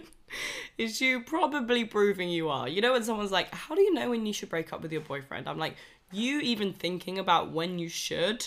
is 0.79 1.01
you 1.01 1.25
probably 1.25 1.85
proving 1.85 2.29
you 2.29 2.49
are. 2.49 2.69
You 2.69 2.81
know, 2.81 2.93
when 2.93 3.03
someone's 3.03 3.33
like, 3.33 3.53
how 3.53 3.75
do 3.75 3.83
you 3.83 3.93
know 3.93 4.11
when 4.11 4.27
you 4.27 4.33
should 4.33 4.49
break 4.49 4.73
up 4.73 4.81
with 4.81 4.93
your 4.93 5.01
boyfriend? 5.01 5.49
I'm 5.49 5.59
like, 5.59 5.75
you 6.13 6.39
even 6.39 6.73
thinking 6.73 7.19
about 7.19 7.51
when 7.51 7.81
you 7.81 7.89
should 7.89 8.47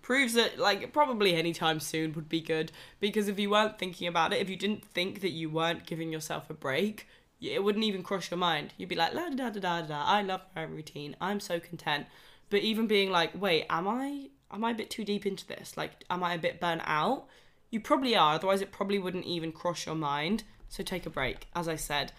proves 0.00 0.32
that 0.32 0.58
like 0.58 0.90
probably 0.90 1.34
anytime 1.34 1.78
soon 1.78 2.14
would 2.14 2.30
be 2.30 2.40
good 2.40 2.72
because 2.98 3.28
if 3.28 3.38
you 3.38 3.50
weren't 3.50 3.78
thinking 3.78 4.08
about 4.08 4.32
it 4.32 4.40
if 4.40 4.48
you 4.48 4.56
didn't 4.56 4.82
think 4.82 5.20
that 5.20 5.32
you 5.32 5.50
weren't 5.50 5.84
giving 5.84 6.10
yourself 6.10 6.48
a 6.48 6.54
break 6.54 7.06
it 7.40 7.62
wouldn't 7.62 7.84
even 7.84 8.02
cross 8.02 8.30
your 8.30 8.38
mind. 8.38 8.72
You'd 8.76 8.88
be 8.88 8.96
like, 8.96 9.14
la 9.14 9.28
da 9.28 9.50
da 9.50 9.50
da 9.50 9.60
da 9.60 9.82
da. 9.82 10.04
I 10.04 10.22
love 10.22 10.42
my 10.56 10.62
routine. 10.62 11.16
I'm 11.20 11.40
so 11.40 11.60
content. 11.60 12.06
But 12.50 12.60
even 12.60 12.86
being 12.86 13.10
like, 13.10 13.40
wait, 13.40 13.66
am 13.70 13.86
I 13.86 14.30
am 14.50 14.64
I 14.64 14.70
a 14.70 14.74
bit 14.74 14.90
too 14.90 15.04
deep 15.04 15.26
into 15.26 15.46
this? 15.46 15.76
Like, 15.76 16.04
am 16.10 16.22
I 16.22 16.34
a 16.34 16.38
bit 16.38 16.60
burnt 16.60 16.82
out? 16.84 17.26
You 17.70 17.80
probably 17.80 18.16
are. 18.16 18.34
Otherwise, 18.34 18.62
it 18.62 18.72
probably 18.72 18.98
wouldn't 18.98 19.26
even 19.26 19.52
cross 19.52 19.86
your 19.86 19.94
mind. 19.94 20.44
So 20.68 20.82
take 20.82 21.06
a 21.06 21.10
break, 21.10 21.46
as 21.54 21.68
I 21.68 21.76
said. 21.76 22.12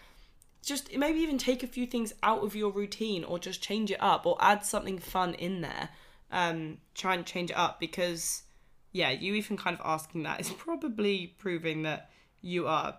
Just 0.63 0.95
maybe 0.95 1.19
even 1.19 1.37
take 1.37 1.63
a 1.63 1.67
few 1.67 1.85
things 1.85 2.13
out 2.21 2.43
of 2.43 2.55
your 2.55 2.71
routine, 2.71 3.23
or 3.23 3.39
just 3.39 3.61
change 3.61 3.91
it 3.91 4.01
up, 4.01 4.25
or 4.25 4.37
add 4.39 4.65
something 4.65 4.99
fun 4.99 5.33
in 5.35 5.61
there. 5.61 5.89
Um, 6.31 6.77
try 6.93 7.15
and 7.15 7.25
change 7.25 7.49
it 7.49 7.57
up 7.57 7.79
because, 7.79 8.43
yeah, 8.91 9.09
you 9.09 9.33
even 9.33 9.57
kind 9.57 9.77
of 9.77 9.85
asking 9.85 10.23
that 10.23 10.39
is 10.39 10.49
probably 10.49 11.35
proving 11.39 11.83
that 11.83 12.11
you 12.41 12.67
are 12.67 12.97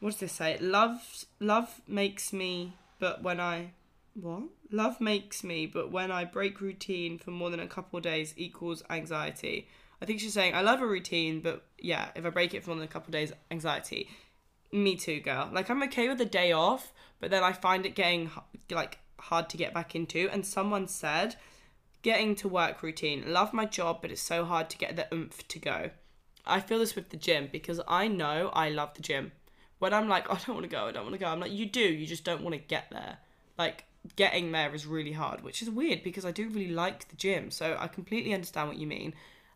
what 0.00 0.10
does 0.10 0.20
this 0.20 0.32
say? 0.32 0.58
Love 0.60 1.24
love 1.40 1.80
makes 1.86 2.32
me, 2.32 2.74
but 2.98 3.22
when 3.22 3.40
I 3.40 3.72
what? 4.14 4.44
Love 4.70 5.00
makes 5.00 5.42
me, 5.44 5.66
but 5.66 5.90
when 5.90 6.10
I 6.10 6.24
break 6.24 6.60
routine 6.60 7.18
for 7.18 7.30
more 7.30 7.50
than 7.50 7.60
a 7.60 7.66
couple 7.66 7.96
of 7.96 8.02
days 8.02 8.34
equals 8.36 8.82
anxiety. 8.90 9.68
I 10.00 10.04
think 10.04 10.20
she's 10.20 10.34
saying 10.34 10.54
I 10.54 10.62
love 10.62 10.80
a 10.80 10.86
routine, 10.86 11.40
but 11.40 11.64
yeah, 11.78 12.08
if 12.14 12.24
I 12.24 12.30
break 12.30 12.54
it 12.54 12.62
for 12.62 12.70
more 12.70 12.76
than 12.76 12.84
a 12.84 12.92
couple 12.92 13.08
of 13.08 13.12
days, 13.12 13.32
anxiety. 13.50 14.08
Me 14.70 14.96
too, 14.96 15.20
girl. 15.20 15.48
Like 15.52 15.70
I'm 15.70 15.82
okay 15.84 16.08
with 16.08 16.20
a 16.20 16.26
day 16.26 16.52
off, 16.52 16.92
but 17.20 17.30
then 17.30 17.42
I 17.42 17.52
find 17.52 17.86
it 17.86 17.94
getting 17.94 18.30
like 18.70 18.98
hard 19.18 19.48
to 19.50 19.56
get 19.56 19.74
back 19.74 19.94
into. 19.94 20.28
And 20.30 20.44
someone 20.44 20.86
said, 20.86 21.36
getting 22.02 22.34
to 22.36 22.48
work 22.48 22.82
routine. 22.82 23.24
Love 23.26 23.52
my 23.52 23.64
job, 23.64 23.98
but 24.02 24.10
it's 24.10 24.22
so 24.22 24.44
hard 24.44 24.70
to 24.70 24.78
get 24.78 24.96
the 24.96 25.12
oomph 25.12 25.46
to 25.48 25.58
go. 25.58 25.90
I 26.46 26.60
feel 26.60 26.78
this 26.78 26.94
with 26.94 27.10
the 27.10 27.16
gym 27.16 27.48
because 27.50 27.80
I 27.86 28.08
know 28.08 28.50
I 28.52 28.70
love 28.70 28.94
the 28.94 29.02
gym. 29.02 29.32
When 29.78 29.94
I'm 29.94 30.08
like, 30.08 30.30
I 30.30 30.34
don't 30.34 30.56
want 30.56 30.64
to 30.64 30.68
go, 30.68 30.86
I 30.86 30.92
don't 30.92 31.04
want 31.04 31.14
to 31.14 31.18
go. 31.18 31.26
I'm 31.26 31.40
like, 31.40 31.52
you 31.52 31.66
do, 31.66 31.80
you 31.80 32.06
just 32.06 32.24
don't 32.24 32.42
want 32.42 32.54
to 32.54 32.60
get 32.60 32.90
there. 32.90 33.18
Like 33.56 33.84
getting 34.16 34.52
there 34.52 34.74
is 34.74 34.86
really 34.86 35.12
hard, 35.12 35.42
which 35.42 35.62
is 35.62 35.70
weird 35.70 36.02
because 36.02 36.24
I 36.24 36.30
do 36.30 36.48
really 36.48 36.72
like 36.72 37.08
the 37.08 37.16
gym. 37.16 37.50
So 37.50 37.76
I 37.78 37.88
completely 37.88 38.32
understand 38.34 38.68
what 38.68 38.78
you 38.78 38.86
mean. 38.86 39.14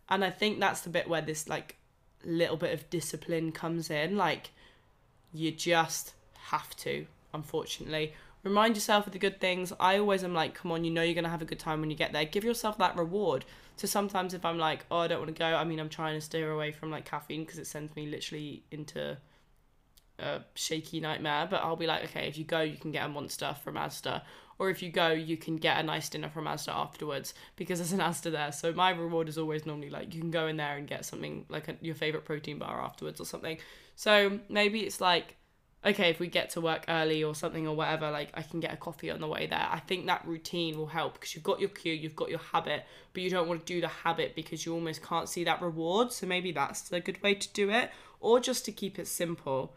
And 0.08 0.24
I 0.24 0.30
think 0.30 0.60
that's 0.60 0.80
the 0.82 0.90
bit 0.90 1.08
where 1.08 1.22
this 1.22 1.48
like 1.48 1.76
little 2.24 2.56
bit 2.56 2.74
of 2.74 2.88
discipline 2.90 3.52
comes 3.52 3.90
in. 3.90 4.16
Like 4.16 4.50
you 5.32 5.50
just 5.50 6.14
have 6.48 6.74
to, 6.76 7.06
unfortunately. 7.32 8.14
Remind 8.42 8.74
yourself 8.74 9.06
of 9.06 9.12
the 9.12 9.20
good 9.20 9.40
things. 9.40 9.72
I 9.78 9.98
always 9.98 10.24
am 10.24 10.34
like, 10.34 10.54
come 10.54 10.72
on, 10.72 10.84
you 10.84 10.90
know 10.90 11.02
you're 11.02 11.14
going 11.14 11.24
to 11.24 11.30
have 11.30 11.42
a 11.42 11.46
good 11.46 11.60
time 11.60 11.80
when 11.80 11.90
you 11.90 11.96
get 11.96 12.12
there. 12.12 12.24
Give 12.24 12.42
yourself 12.42 12.76
that 12.78 12.96
reward. 12.96 13.44
So 13.76 13.86
sometimes 13.86 14.34
if 14.34 14.44
I'm 14.44 14.58
like, 14.58 14.84
oh, 14.90 14.98
I 14.98 15.06
don't 15.06 15.20
want 15.20 15.34
to 15.34 15.38
go, 15.38 15.46
I 15.46 15.62
mean, 15.62 15.78
I'm 15.78 15.88
trying 15.88 16.16
to 16.16 16.20
steer 16.20 16.50
away 16.50 16.72
from 16.72 16.90
like 16.90 17.04
caffeine 17.04 17.44
because 17.44 17.60
it 17.60 17.68
sends 17.68 17.94
me 17.94 18.06
literally 18.06 18.64
into 18.72 19.16
a 20.18 20.40
shaky 20.54 21.00
nightmare. 21.00 21.46
But 21.50 21.62
I'll 21.62 21.76
be 21.76 21.86
like, 21.86 22.04
okay, 22.04 22.28
if 22.28 22.38
you 22.38 22.44
go, 22.44 22.60
you 22.60 22.76
can 22.76 22.92
get 22.92 23.04
a 23.04 23.08
monster 23.08 23.54
from 23.62 23.74
Asda. 23.74 24.22
Or 24.58 24.70
if 24.70 24.82
you 24.82 24.90
go, 24.90 25.08
you 25.08 25.36
can 25.36 25.56
get 25.56 25.78
a 25.78 25.82
nice 25.82 26.08
dinner 26.08 26.28
from 26.28 26.44
Asda 26.44 26.68
afterwards 26.68 27.34
because 27.56 27.78
there's 27.78 27.92
an 27.92 27.98
Asda 27.98 28.30
there. 28.30 28.52
So 28.52 28.72
my 28.72 28.90
reward 28.90 29.28
is 29.28 29.38
always 29.38 29.66
normally 29.66 29.90
like 29.90 30.14
you 30.14 30.20
can 30.20 30.30
go 30.30 30.46
in 30.46 30.56
there 30.56 30.76
and 30.76 30.86
get 30.86 31.04
something 31.04 31.46
like 31.48 31.68
a, 31.68 31.76
your 31.80 31.94
favorite 31.94 32.24
protein 32.24 32.58
bar 32.58 32.80
afterwards 32.80 33.20
or 33.20 33.26
something. 33.26 33.58
So 33.96 34.38
maybe 34.48 34.80
it's 34.80 35.00
like 35.00 35.36
okay, 35.84 36.10
if 36.10 36.20
we 36.20 36.28
get 36.28 36.50
to 36.50 36.60
work 36.60 36.84
early 36.88 37.24
or 37.24 37.34
something 37.34 37.66
or 37.66 37.74
whatever, 37.74 38.10
like 38.10 38.30
I 38.34 38.42
can 38.42 38.60
get 38.60 38.72
a 38.72 38.76
coffee 38.76 39.10
on 39.10 39.20
the 39.20 39.26
way 39.26 39.46
there. 39.46 39.66
I 39.70 39.80
think 39.80 40.06
that 40.06 40.26
routine 40.26 40.78
will 40.78 40.86
help 40.86 41.14
because 41.14 41.34
you've 41.34 41.44
got 41.44 41.60
your 41.60 41.70
cue, 41.70 41.92
you've 41.92 42.16
got 42.16 42.30
your 42.30 42.38
habit, 42.38 42.84
but 43.12 43.22
you 43.22 43.30
don't 43.30 43.48
want 43.48 43.66
to 43.66 43.72
do 43.72 43.80
the 43.80 43.88
habit 43.88 44.34
because 44.34 44.64
you 44.64 44.74
almost 44.74 45.02
can't 45.02 45.28
see 45.28 45.44
that 45.44 45.60
reward. 45.60 46.12
So 46.12 46.26
maybe 46.26 46.52
that's 46.52 46.92
a 46.92 47.00
good 47.00 47.20
way 47.22 47.34
to 47.34 47.52
do 47.52 47.70
it, 47.70 47.90
or 48.20 48.38
just 48.38 48.64
to 48.66 48.72
keep 48.72 48.98
it 48.98 49.08
simple. 49.08 49.74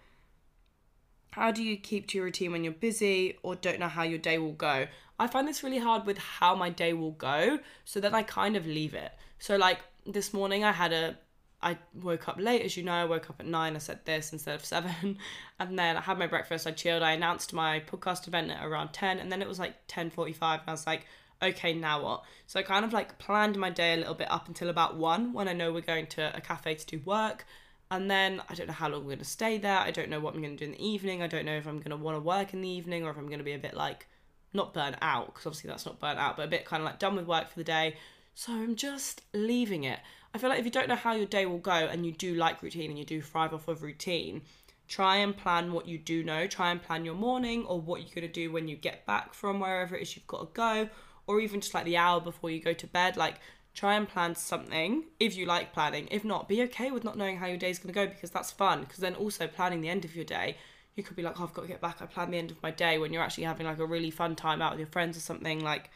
How 1.36 1.52
do 1.52 1.62
you 1.62 1.76
keep 1.76 2.08
to 2.08 2.18
your 2.18 2.24
routine 2.24 2.54
when 2.54 2.64
you're 2.64 2.72
busy 2.72 3.38
or 3.44 3.56
don't 3.56 3.78
know 3.78 3.90
how 3.90 4.04
your 4.04 4.20
day 4.20 4.38
will 4.38 4.54
go? 4.54 4.88
I 5.20 5.28
find 5.28 5.46
this 5.46 5.64
really 5.64 5.80
hard 5.80 6.06
with 6.06 6.18
how 6.18 6.56
my 6.56 6.70
day 6.70 6.94
will 6.94 7.12
go, 7.12 7.60
so 7.84 8.00
then 8.00 8.16
I 8.16 8.24
kind 8.24 8.56
of 8.56 8.66
leave 8.66 8.94
it. 8.94 9.12
So, 9.38 9.58
like 9.58 9.80
this 10.06 10.34
morning, 10.34 10.64
I 10.64 10.72
had 10.72 10.94
a 10.94 11.18
I 11.62 11.78
woke 12.02 12.30
up 12.30 12.38
late, 12.40 12.62
as 12.62 12.78
you 12.78 12.84
know. 12.84 12.94
I 12.94 13.04
woke 13.04 13.30
up 13.30 13.42
at 13.42 13.48
nine. 13.48 13.76
I 13.76 13.80
said 13.80 14.06
this 14.06 14.32
instead 14.32 14.56
of 14.56 14.64
seven, 14.74 15.18
and 15.60 15.78
then 15.78 15.98
I 15.98 16.02
had 16.02 16.18
my 16.18 16.28
breakfast. 16.28 16.68
I 16.68 16.72
chilled. 16.72 17.04
I 17.04 17.12
announced 17.12 17.52
my 17.52 17.82
podcast 17.82 18.30
event 18.30 18.50
at 18.50 18.66
around 18.66 18.94
ten, 18.94 19.20
and 19.20 19.30
then 19.30 19.42
it 19.42 19.48
was 19.50 19.60
like 19.60 19.76
ten 19.90 20.10
forty-five, 20.10 20.62
and 20.62 20.70
I 20.70 20.72
was 20.72 20.88
like, 20.88 21.06
okay, 21.44 21.74
now 21.74 22.02
what? 22.02 22.24
So 22.48 22.62
I 22.62 22.64
kind 22.64 22.86
of 22.86 22.94
like 22.94 23.18
planned 23.18 23.58
my 23.58 23.72
day 23.72 23.94
a 23.94 23.98
little 23.98 24.16
bit 24.16 24.32
up 24.32 24.48
until 24.48 24.70
about 24.70 24.96
one, 24.96 25.34
when 25.34 25.50
I 25.50 25.54
know 25.54 25.74
we're 25.74 25.82
going 25.82 26.08
to 26.08 26.34
a 26.34 26.40
cafe 26.40 26.76
to 26.76 26.86
do 26.86 27.02
work, 27.04 27.46
and 27.92 28.10
then 28.10 28.42
I 28.50 28.56
don't 28.56 28.68
know 28.68 28.74
how 28.74 28.90
long 28.90 29.02
I'm 29.02 29.06
going 29.06 29.20
to 29.20 29.26
stay 29.26 29.58
there. 29.58 29.78
I 29.78 29.92
don't 29.92 30.10
know 30.10 30.20
what 30.20 30.34
I'm 30.34 30.42
going 30.42 30.58
to 30.58 30.66
do 30.66 30.72
in 30.72 30.78
the 30.78 30.86
evening. 30.86 31.22
I 31.22 31.28
don't 31.28 31.46
know 31.46 31.56
if 31.56 31.68
I'm 31.68 31.78
going 31.78 31.92
to 31.92 31.98
want 31.98 32.18
to 32.18 32.22
work 32.22 32.54
in 32.54 32.62
the 32.62 32.70
evening 32.70 33.06
or 33.06 33.12
if 33.12 33.18
I'm 33.18 33.28
going 33.28 33.40
to 33.40 33.46
be 33.46 33.54
a 33.54 33.60
bit 33.60 33.76
like 33.76 34.08
not 34.54 34.74
burnt 34.74 34.96
out 35.02 35.28
because 35.28 35.46
obviously 35.46 35.70
that's 35.70 35.86
not 35.86 36.00
burnt 36.00 36.18
out, 36.18 36.38
but 36.38 36.46
a 36.46 36.50
bit 36.50 36.66
kind 36.66 36.82
of 36.82 36.86
like 36.86 37.00
done 37.00 37.16
with 37.16 37.28
work 37.28 37.50
for 37.50 37.58
the 37.58 37.64
day. 37.64 37.96
So 38.34 38.54
I'm 38.54 38.76
just 38.76 39.22
leaving 39.34 39.84
it. 39.84 40.00
I 40.34 40.38
feel 40.38 40.50
like 40.50 40.60
if 40.60 40.66
you 40.66 40.72
don't 40.72 40.90
know 40.90 40.96
how 40.96 41.14
your 41.14 41.26
day 41.26 41.46
will 41.46 41.60
go 41.60 41.72
and 41.72 42.06
you 42.06 42.12
do 42.12 42.36
like 42.36 42.62
routine 42.62 42.90
and 42.90 43.00
you 43.00 43.06
do 43.06 43.22
thrive 43.22 43.54
off 43.54 43.68
of 43.68 43.84
routine, 43.84 44.42
try 44.88 45.18
and 45.18 45.36
plan 45.38 45.72
what 45.72 45.88
you 45.88 45.98
do 45.98 46.24
know. 46.24 46.48
Try 46.48 46.72
and 46.72 46.82
plan 46.82 47.06
your 47.06 47.16
morning 47.16 47.66
or 47.66 47.80
what 47.80 48.02
you're 48.02 48.14
going 48.14 48.28
to 48.28 48.34
do 48.34 48.52
when 48.52 48.68
you 48.68 48.76
get 48.76 49.06
back 49.06 49.34
from 49.34 49.60
wherever 49.60 49.96
it 49.96 50.02
is 50.02 50.16
you've 50.16 50.28
got 50.28 50.40
to 50.40 50.48
go, 50.54 50.90
or 51.28 51.40
even 51.40 51.62
just 51.62 51.74
like 51.74 51.86
the 51.86 51.98
hour 51.98 52.20
before 52.20 52.50
you 52.50 52.62
go 52.62 52.74
to 52.74 52.88
bed. 52.88 53.16
Like, 53.16 53.36
try 53.76 53.96
and 53.96 54.08
plan 54.08 54.34
something 54.34 55.04
if 55.20 55.36
you 55.36 55.46
like 55.46 55.74
planning. 55.74 56.08
If 56.10 56.24
not, 56.24 56.48
be 56.48 56.64
okay 56.64 56.92
with 56.92 57.04
not 57.04 57.18
knowing 57.18 57.38
how 57.38 57.46
your 57.46 57.58
day's 57.58 57.78
going 57.78 57.94
to 57.94 58.00
go 58.00 58.08
because 58.08 58.32
that's 58.32 58.52
fun. 58.52 58.82
Because 58.82 58.98
then 58.98 59.16
also 59.16 59.48
planning 59.48 59.82
the 59.82 59.90
end 59.90 60.06
of 60.06 60.16
your 60.16 60.26
day, 60.26 60.58
you 60.96 61.04
could 61.04 61.18
be 61.18 61.22
like, 61.22 61.40
oh, 61.40 61.44
I've 61.44 61.54
got 61.54 61.64
to 61.64 61.68
get 61.68 61.82
back. 61.82 62.02
I 62.02 62.06
plan 62.06 62.32
the 62.32 62.38
end 62.38 62.52
of 62.52 62.64
my 62.64 62.72
day 62.72 62.98
when 62.98 63.12
you're 63.12 63.22
actually 63.22 63.44
having 63.44 63.68
like 63.68 63.80
a 63.80 63.86
really 63.86 64.12
fun 64.12 64.36
time 64.36 64.62
out 64.62 64.72
with 64.72 64.80
your 64.80 64.88
friends 64.88 65.18
or 65.18 65.20
something. 65.20 65.62
Like, 65.62 65.92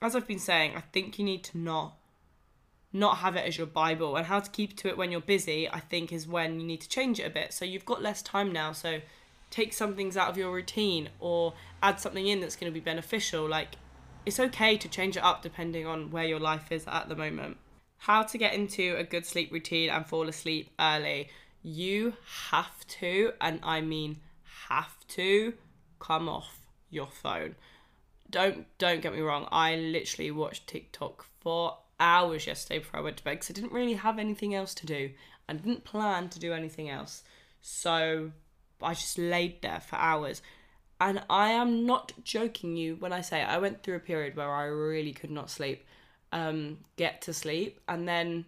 as 0.00 0.14
I've 0.14 0.28
been 0.28 0.38
saying, 0.38 0.74
I 0.76 0.80
think 0.80 1.18
you 1.18 1.24
need 1.24 1.42
to 1.44 1.58
not 1.58 1.96
not 2.94 3.18
have 3.18 3.36
it 3.36 3.46
as 3.46 3.56
your 3.56 3.66
Bible. 3.66 4.16
And 4.16 4.26
how 4.26 4.38
to 4.40 4.50
keep 4.50 4.76
to 4.76 4.88
it 4.88 4.98
when 4.98 5.10
you're 5.10 5.20
busy, 5.20 5.68
I 5.68 5.80
think, 5.80 6.12
is 6.12 6.28
when 6.28 6.60
you 6.60 6.66
need 6.66 6.82
to 6.82 6.88
change 6.88 7.18
it 7.18 7.24
a 7.24 7.30
bit. 7.30 7.52
So 7.52 7.64
you've 7.64 7.86
got 7.86 8.02
less 8.02 8.22
time 8.22 8.52
now. 8.52 8.72
So 8.72 9.00
take 9.50 9.72
some 9.72 9.94
things 9.96 10.16
out 10.16 10.28
of 10.28 10.36
your 10.36 10.52
routine 10.52 11.08
or 11.18 11.54
add 11.82 12.00
something 12.00 12.26
in 12.26 12.40
that's 12.40 12.54
going 12.54 12.70
to 12.70 12.74
be 12.74 12.84
beneficial. 12.84 13.48
Like, 13.48 13.76
it's 14.24 14.40
okay 14.40 14.76
to 14.76 14.88
change 14.88 15.16
it 15.16 15.22
up 15.22 15.42
depending 15.42 15.86
on 15.86 16.10
where 16.10 16.24
your 16.24 16.40
life 16.40 16.70
is 16.70 16.84
at 16.86 17.08
the 17.08 17.16
moment. 17.16 17.56
How 17.98 18.22
to 18.22 18.38
get 18.38 18.54
into 18.54 18.96
a 18.96 19.04
good 19.04 19.26
sleep 19.26 19.52
routine 19.52 19.90
and 19.90 20.06
fall 20.06 20.28
asleep 20.28 20.70
early. 20.78 21.28
You 21.62 22.14
have 22.50 22.86
to, 23.00 23.32
and 23.40 23.60
I 23.62 23.80
mean 23.80 24.18
have 24.68 24.96
to, 25.08 25.54
come 25.98 26.28
off 26.28 26.60
your 26.90 27.06
phone. 27.06 27.54
Don't 28.30 28.66
don't 28.78 29.02
get 29.02 29.14
me 29.14 29.20
wrong. 29.20 29.46
I 29.52 29.76
literally 29.76 30.30
watched 30.30 30.66
TikTok 30.66 31.26
for 31.40 31.78
hours 32.00 32.46
yesterday 32.46 32.78
before 32.80 33.00
I 33.00 33.02
went 33.02 33.18
to 33.18 33.24
bed 33.24 33.32
because 33.32 33.50
I 33.50 33.54
didn't 33.54 33.72
really 33.72 33.94
have 33.94 34.18
anything 34.18 34.54
else 34.54 34.74
to 34.74 34.86
do. 34.86 35.10
I 35.48 35.52
didn't 35.54 35.84
plan 35.84 36.28
to 36.30 36.38
do 36.40 36.52
anything 36.52 36.88
else. 36.88 37.22
So 37.60 38.32
I 38.82 38.94
just 38.94 39.18
laid 39.18 39.62
there 39.62 39.80
for 39.80 39.96
hours. 39.96 40.42
And 41.02 41.20
I 41.28 41.50
am 41.50 41.84
not 41.84 42.12
joking 42.22 42.76
you 42.76 42.94
when 42.94 43.12
I 43.12 43.22
say 43.22 43.42
I 43.42 43.58
went 43.58 43.82
through 43.82 43.96
a 43.96 43.98
period 43.98 44.36
where 44.36 44.48
I 44.48 44.66
really 44.66 45.12
could 45.12 45.32
not 45.32 45.50
sleep, 45.50 45.84
um, 46.30 46.78
get 46.94 47.22
to 47.22 47.32
sleep. 47.32 47.80
And 47.88 48.06
then 48.06 48.44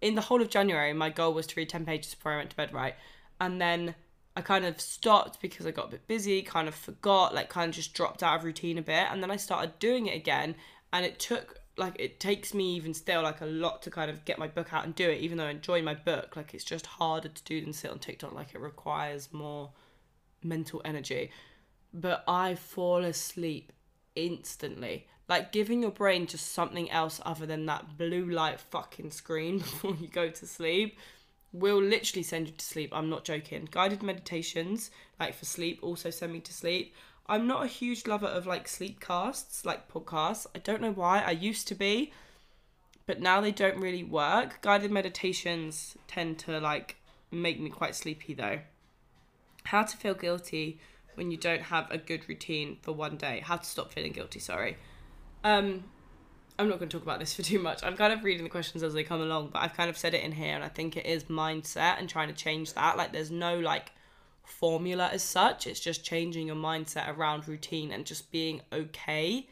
in 0.00 0.14
the 0.14 0.20
whole 0.20 0.40
of 0.40 0.50
January, 0.50 0.92
my 0.92 1.10
goal 1.10 1.34
was 1.34 1.48
to 1.48 1.54
read 1.56 1.68
10 1.68 1.84
pages 1.84 2.14
before 2.14 2.30
I 2.30 2.36
went 2.36 2.50
to 2.50 2.56
bed, 2.56 2.72
right? 2.72 2.94
And 3.40 3.60
then 3.60 3.96
I 4.36 4.40
kind 4.40 4.64
of 4.64 4.80
stopped 4.80 5.42
because 5.42 5.66
I 5.66 5.72
got 5.72 5.88
a 5.88 5.90
bit 5.90 6.06
busy, 6.06 6.42
kind 6.42 6.68
of 6.68 6.76
forgot, 6.76 7.34
like 7.34 7.48
kind 7.48 7.70
of 7.70 7.74
just 7.74 7.92
dropped 7.92 8.22
out 8.22 8.38
of 8.38 8.44
routine 8.44 8.78
a 8.78 8.82
bit. 8.82 9.08
And 9.10 9.20
then 9.20 9.32
I 9.32 9.36
started 9.36 9.80
doing 9.80 10.06
it 10.06 10.14
again. 10.14 10.54
And 10.92 11.04
it 11.04 11.18
took 11.18 11.58
like 11.76 11.96
it 11.98 12.20
takes 12.20 12.54
me 12.54 12.76
even 12.76 12.94
still 12.94 13.22
like 13.22 13.40
a 13.40 13.46
lot 13.46 13.82
to 13.82 13.90
kind 13.90 14.12
of 14.12 14.24
get 14.24 14.38
my 14.38 14.46
book 14.46 14.72
out 14.72 14.84
and 14.84 14.94
do 14.94 15.08
it 15.08 15.20
even 15.20 15.38
though 15.38 15.44
i 15.44 15.50
enjoy 15.50 15.80
my 15.80 15.94
book 15.94 16.34
like 16.34 16.52
it's 16.52 16.64
just 16.64 16.86
harder 16.86 17.28
to 17.28 17.44
do 17.44 17.60
than 17.60 17.72
sit 17.72 17.88
on 17.88 18.00
tiktok 18.00 18.32
like 18.32 18.52
it 18.52 18.60
requires 18.60 19.32
more 19.32 19.70
mental 20.42 20.82
energy 20.84 21.30
but 21.92 22.24
i 22.28 22.54
fall 22.54 23.04
asleep 23.04 23.72
instantly 24.14 25.06
like 25.28 25.52
giving 25.52 25.82
your 25.82 25.90
brain 25.90 26.26
just 26.26 26.52
something 26.52 26.90
else 26.90 27.20
other 27.24 27.46
than 27.46 27.66
that 27.66 27.96
blue 27.96 28.28
light 28.30 28.60
fucking 28.60 29.10
screen 29.10 29.58
before 29.58 29.94
you 29.94 30.08
go 30.08 30.28
to 30.28 30.46
sleep 30.46 30.98
will 31.52 31.80
literally 31.80 32.22
send 32.22 32.46
you 32.46 32.52
to 32.52 32.64
sleep 32.64 32.90
i'm 32.92 33.08
not 33.08 33.24
joking 33.24 33.66
guided 33.70 34.02
meditations 34.02 34.90
like 35.18 35.34
for 35.34 35.44
sleep 35.44 35.78
also 35.82 36.10
send 36.10 36.32
me 36.32 36.40
to 36.40 36.52
sleep 36.52 36.94
I'm 37.28 37.46
not 37.46 37.64
a 37.64 37.68
huge 37.68 38.06
lover 38.06 38.26
of 38.26 38.46
like 38.46 38.66
sleep 38.66 39.00
casts, 39.00 39.66
like 39.66 39.88
podcasts. 39.88 40.46
I 40.54 40.60
don't 40.60 40.80
know 40.80 40.92
why. 40.92 41.20
I 41.20 41.32
used 41.32 41.68
to 41.68 41.74
be, 41.74 42.10
but 43.04 43.20
now 43.20 43.42
they 43.42 43.52
don't 43.52 43.76
really 43.76 44.02
work. 44.02 44.62
Guided 44.62 44.90
meditations 44.90 45.96
tend 46.06 46.38
to 46.40 46.58
like 46.58 46.96
make 47.30 47.60
me 47.60 47.68
quite 47.68 47.94
sleepy 47.94 48.32
though. 48.32 48.60
How 49.64 49.82
to 49.82 49.96
feel 49.96 50.14
guilty 50.14 50.80
when 51.18 51.30
you 51.30 51.36
don't 51.36 51.62
have 51.62 51.90
a 51.90 51.98
good 51.98 52.26
routine 52.28 52.78
for 52.80 52.92
one 52.92 53.16
day. 53.16 53.42
How 53.44 53.56
to 53.56 53.64
stop 53.64 53.92
feeling 53.92 54.12
guilty, 54.12 54.38
sorry. 54.40 54.78
Um 55.44 55.84
I'm 56.58 56.68
not 56.68 56.78
going 56.78 56.88
to 56.88 56.96
talk 56.96 57.04
about 57.04 57.20
this 57.20 57.34
for 57.36 57.42
too 57.42 57.58
much. 57.58 57.84
I'm 57.84 57.96
kind 57.96 58.12
of 58.12 58.24
reading 58.24 58.44
the 58.44 58.50
questions 58.50 58.82
as 58.82 58.94
they 58.94 59.04
come 59.04 59.20
along, 59.20 59.50
but 59.52 59.60
I've 59.60 59.74
kind 59.74 59.90
of 59.90 59.96
said 59.96 60.14
it 60.14 60.24
in 60.24 60.32
here 60.32 60.54
and 60.54 60.64
I 60.64 60.68
think 60.68 60.96
it 60.96 61.06
is 61.06 61.24
mindset 61.24 61.98
and 61.98 62.08
trying 62.08 62.28
to 62.28 62.34
change 62.34 62.72
that. 62.72 62.96
Like 62.96 63.12
there's 63.12 63.30
no 63.30 63.58
like 63.58 63.92
formula 64.44 65.10
as 65.12 65.22
such. 65.22 65.66
It's 65.66 65.80
just 65.80 66.04
changing 66.04 66.46
your 66.46 66.56
mindset 66.56 67.14
around 67.14 67.46
routine 67.46 67.92
and 67.92 68.06
just 68.06 68.32
being 68.32 68.62
okay 68.72 69.46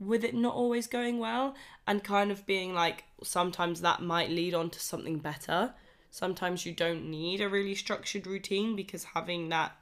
with 0.00 0.22
it 0.24 0.34
not 0.34 0.54
always 0.54 0.86
going 0.86 1.18
well 1.18 1.56
and 1.86 2.04
kind 2.04 2.30
of 2.30 2.46
being 2.46 2.72
like 2.72 3.04
sometimes 3.22 3.80
that 3.80 4.00
might 4.00 4.30
lead 4.30 4.54
on 4.54 4.70
to 4.70 4.80
something 4.80 5.18
better. 5.18 5.74
Sometimes 6.10 6.64
you 6.64 6.72
don't 6.72 7.10
need 7.10 7.40
a 7.40 7.48
really 7.48 7.74
structured 7.74 8.26
routine 8.26 8.76
because 8.76 9.04
having 9.04 9.48
that 9.50 9.72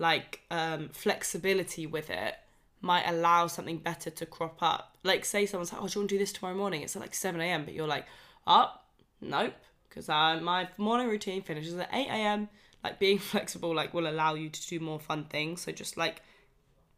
like 0.00 0.40
um, 0.50 0.88
flexibility 0.88 1.86
with 1.86 2.10
it 2.10 2.34
might 2.80 3.06
allow 3.06 3.46
something 3.46 3.78
better 3.78 4.10
to 4.10 4.26
crop 4.26 4.58
up. 4.60 4.96
Like 5.04 5.24
say 5.24 5.46
someone's 5.46 5.72
like, 5.72 5.80
"Oh, 5.80 5.86
do 5.86 5.92
you 5.94 6.00
want 6.00 6.10
to 6.10 6.14
do 6.16 6.18
this 6.18 6.32
tomorrow 6.32 6.56
morning?" 6.56 6.82
It's 6.82 6.96
at 6.96 7.02
like 7.02 7.14
seven 7.14 7.40
a.m., 7.40 7.64
but 7.64 7.74
you're 7.74 7.86
like, 7.86 8.06
"Up, 8.46 8.86
oh, 8.98 9.04
nope," 9.20 9.54
because 9.88 10.08
uh, 10.08 10.40
my 10.42 10.68
morning 10.76 11.08
routine 11.08 11.42
finishes 11.42 11.74
at 11.76 11.88
eight 11.92 12.08
a.m 12.08 12.48
like 12.82 12.98
being 12.98 13.18
flexible 13.32 13.74
like 13.74 13.94
will 13.94 14.08
allow 14.08 14.34
you 14.34 14.48
to 14.48 14.68
do 14.68 14.80
more 14.80 15.00
fun 15.00 15.24
things 15.24 15.62
so 15.62 15.72
just 15.72 15.96
like 15.96 16.22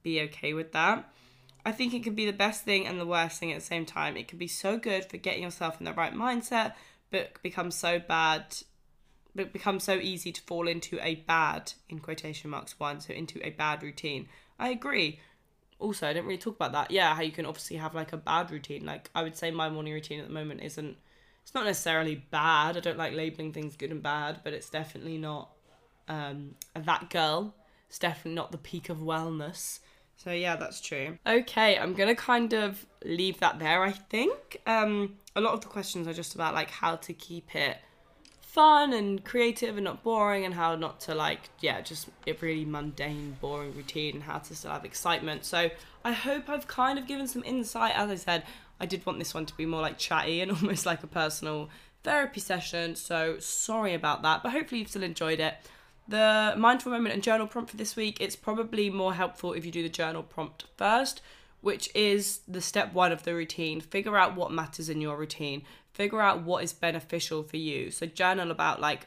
be 0.03 0.21
okay 0.21 0.53
with 0.53 0.73
that 0.73 1.09
i 1.65 1.73
think 1.73 1.95
it 1.95 2.03
can 2.03 2.15
be 2.15 2.27
the 2.27 2.33
best 2.33 2.65
thing 2.65 2.87
and 2.87 3.01
the 3.01 3.07
worst 3.07 3.39
thing 3.39 3.53
at 3.53 3.59
the 3.59 3.65
same 3.65 3.87
time 3.87 4.17
it 4.17 4.29
can 4.29 4.39
be 4.39 4.49
so 4.49 4.77
good 4.77 5.05
for 5.05 5.17
getting 5.17 5.43
yourself 5.43 5.79
in 5.81 5.85
the 5.85 5.93
right 5.93 6.15
mindset 6.15 6.75
but 7.11 7.41
becomes 7.43 7.75
so 7.75 7.99
bad 7.99 8.45
but 9.35 9.53
becomes 9.53 9.85
so 9.85 9.95
easy 9.95 10.33
to 10.33 10.41
fall 10.43 10.69
into 10.69 10.99
a 11.01 11.17
bad 11.17 11.73
in 11.89 11.99
quotation 11.99 12.51
marks 12.51 12.79
one 12.79 13.01
so 13.01 13.13
into 13.13 13.45
a 13.47 13.51
bad 13.51 13.83
routine. 13.83 14.29
I 14.59 14.69
agree. 14.71 15.21
Also 15.79 16.07
i 16.07 16.13
didn't 16.13 16.27
really 16.27 16.39
talk 16.39 16.57
about 16.57 16.73
that. 16.73 16.91
Yeah 16.91 17.15
how 17.15 17.23
you 17.23 17.33
can 17.33 17.47
obviously 17.47 17.77
have 17.77 17.95
like 17.95 18.13
a 18.13 18.17
bad 18.17 18.51
routine. 18.51 18.85
Like 18.85 19.11
i 19.15 19.23
would 19.23 19.37
say 19.37 19.51
my 19.51 19.69
morning 19.69 19.93
routine 19.93 20.21
at 20.21 20.27
the 20.29 20.35
moment 20.35 20.63
isn't 20.63 20.97
it's 21.43 21.55
not 21.55 21.65
necessarily 21.65 22.25
bad. 22.31 22.77
I 22.77 22.81
don't 22.81 22.99
like 22.99 23.15
labeling 23.15 23.53
things 23.53 23.77
good 23.77 23.91
and 23.91 24.03
bad 24.03 24.41
but 24.45 24.53
it's 24.53 24.71
definitely 24.71 25.19
not 25.19 25.51
um 26.09 26.55
that 26.75 27.11
girl. 27.11 27.55
It's 27.89 27.99
definitely 27.99 28.35
not 28.35 28.53
the 28.53 28.59
peak 28.59 28.89
of 28.89 28.99
wellness. 28.99 29.81
So 30.17 30.31
yeah 30.31 30.57
that's 30.57 30.81
true. 30.81 31.19
Okay 31.27 31.79
i'm 31.79 31.95
gonna 31.95 32.15
kind 32.15 32.53
of 32.53 32.85
leave 33.05 33.41
that 33.41 33.59
there 33.59 33.83
i 33.83 33.93
think. 33.93 34.61
Um 34.67 35.17
a 35.35 35.41
lot 35.41 35.55
of 35.55 35.63
the 35.63 35.69
questions 35.69 36.07
are 36.07 36.13
just 36.13 36.35
about 36.35 36.55
like 36.55 36.71
how 36.71 36.97
to 36.97 37.15
keep 37.15 37.55
it 37.55 37.79
fun 38.53 38.93
and 38.93 39.25
creative 39.25 39.79
and 39.79 39.85
not 39.85 40.03
boring 40.03 40.45
and 40.45 40.53
how 40.53 40.77
not 40.77 41.01
to 41.01 41.15
like 41.15 41.49
yeah 41.61 41.81
just 41.81 42.11
a 42.27 42.35
really 42.43 42.67
mundane 42.67 43.35
boring 43.41 43.75
routine 43.75 44.17
and 44.17 44.25
how 44.25 44.37
to 44.37 44.55
still 44.55 44.71
have 44.71 44.85
excitement. 44.85 45.43
So 45.45 45.71
i 46.05 46.13
hope 46.13 46.51
i've 46.51 46.67
kind 46.67 46.99
of 46.99 47.07
given 47.07 47.27
some 47.27 47.43
insight. 47.45 47.95
As 47.97 48.11
i 48.11 48.15
said 48.15 48.43
i 48.79 48.85
did 48.85 49.07
want 49.07 49.19
this 49.19 49.33
one 49.33 49.47
to 49.47 49.57
be 49.57 49.65
more 49.65 49.81
like 49.81 49.97
chatty 49.97 50.43
and 50.43 50.51
almost 50.57 50.85
like 50.85 51.03
a 51.03 51.07
personal 51.07 51.71
therapy 52.05 52.41
session 52.41 52.95
so 52.95 53.39
sorry 53.39 53.95
about 53.95 54.21
that 54.23 54.43
but 54.43 54.53
hopefully 54.53 54.81
you've 54.81 54.91
still 54.91 55.03
enjoyed 55.03 55.41
it. 55.41 55.55
The 56.07 56.55
mindful 56.59 56.93
moment 56.93 57.15
and 57.15 57.23
journal 57.23 57.47
prompt 57.47 57.71
for 57.71 57.79
this 57.79 57.97
week 57.97 58.21
it's 58.21 58.37
probably 58.37 58.91
more 58.91 59.15
helpful 59.15 59.55
if 59.55 59.65
you 59.65 59.73
do 59.73 59.83
the 59.83 59.89
journal 59.89 60.23
prompt 60.23 60.67
first 60.77 61.23
which 61.63 61.89
is 61.95 62.41
the 62.47 62.61
step 62.61 62.93
one 62.93 63.13
of 63.13 63.23
the 63.23 63.35
routine. 63.35 63.81
Figure 63.81 64.19
out 64.19 64.37
what 64.37 64.51
matters 64.51 64.89
in 64.89 65.01
your 65.01 65.17
routine 65.17 65.63
figure 65.93 66.21
out 66.21 66.43
what 66.43 66.65
is 66.65 66.73
beneficial 66.73 67.43
for 67.43 67.57
you. 67.57 67.91
So 67.91 68.07
journal 68.07 68.51
about 68.51 68.81
like 68.81 69.07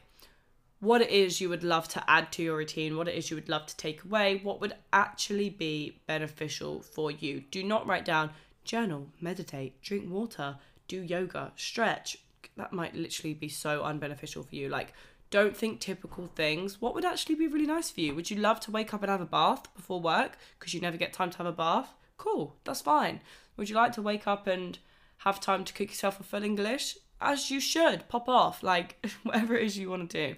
what 0.79 1.01
it 1.01 1.09
is 1.09 1.41
you 1.41 1.49
would 1.49 1.63
love 1.63 1.87
to 1.89 2.09
add 2.09 2.31
to 2.33 2.43
your 2.43 2.57
routine, 2.57 2.97
what 2.97 3.07
it 3.07 3.15
is 3.15 3.29
you 3.29 3.35
would 3.35 3.49
love 3.49 3.65
to 3.65 3.77
take 3.77 4.03
away, 4.03 4.39
what 4.43 4.61
would 4.61 4.75
actually 4.93 5.49
be 5.49 5.99
beneficial 6.05 6.81
for 6.81 7.09
you. 7.09 7.43
Do 7.51 7.63
not 7.63 7.87
write 7.87 8.05
down 8.05 8.31
journal, 8.63 9.07
meditate, 9.19 9.81
drink 9.81 10.09
water, 10.09 10.57
do 10.87 11.01
yoga, 11.01 11.51
stretch. 11.55 12.17
That 12.57 12.73
might 12.73 12.95
literally 12.95 13.33
be 13.33 13.49
so 13.49 13.81
unbeneficial 13.81 14.47
for 14.47 14.55
you. 14.55 14.69
Like 14.69 14.93
don't 15.31 15.57
think 15.57 15.79
typical 15.79 16.27
things. 16.27 16.79
What 16.79 16.93
would 16.93 17.05
actually 17.05 17.35
be 17.35 17.47
really 17.47 17.65
nice 17.65 17.89
for 17.89 18.01
you? 18.01 18.15
Would 18.15 18.29
you 18.29 18.37
love 18.37 18.59
to 18.61 18.71
wake 18.71 18.93
up 18.93 19.01
and 19.01 19.09
have 19.09 19.21
a 19.21 19.25
bath 19.25 19.73
before 19.75 19.99
work 19.99 20.37
because 20.59 20.73
you 20.73 20.81
never 20.81 20.97
get 20.97 21.13
time 21.13 21.31
to 21.31 21.37
have 21.39 21.47
a 21.47 21.51
bath? 21.51 21.93
Cool, 22.17 22.55
that's 22.63 22.81
fine. 22.81 23.21
Would 23.57 23.69
you 23.69 23.75
like 23.75 23.91
to 23.93 24.01
wake 24.01 24.27
up 24.27 24.47
and 24.47 24.77
have 25.19 25.39
time 25.39 25.63
to 25.63 25.73
cook 25.73 25.89
yourself 25.89 26.19
a 26.19 26.23
full 26.23 26.43
English, 26.43 26.97
as 27.21 27.49
you 27.49 27.59
should, 27.59 28.07
pop 28.07 28.27
off, 28.27 28.61
like 28.61 29.05
whatever 29.23 29.55
it 29.55 29.65
is 29.65 29.77
you 29.77 29.89
want 29.89 30.09
to 30.09 30.27
do. 30.29 30.35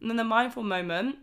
And 0.00 0.08
then 0.08 0.16
the 0.16 0.24
mindful 0.24 0.62
moment 0.62 1.16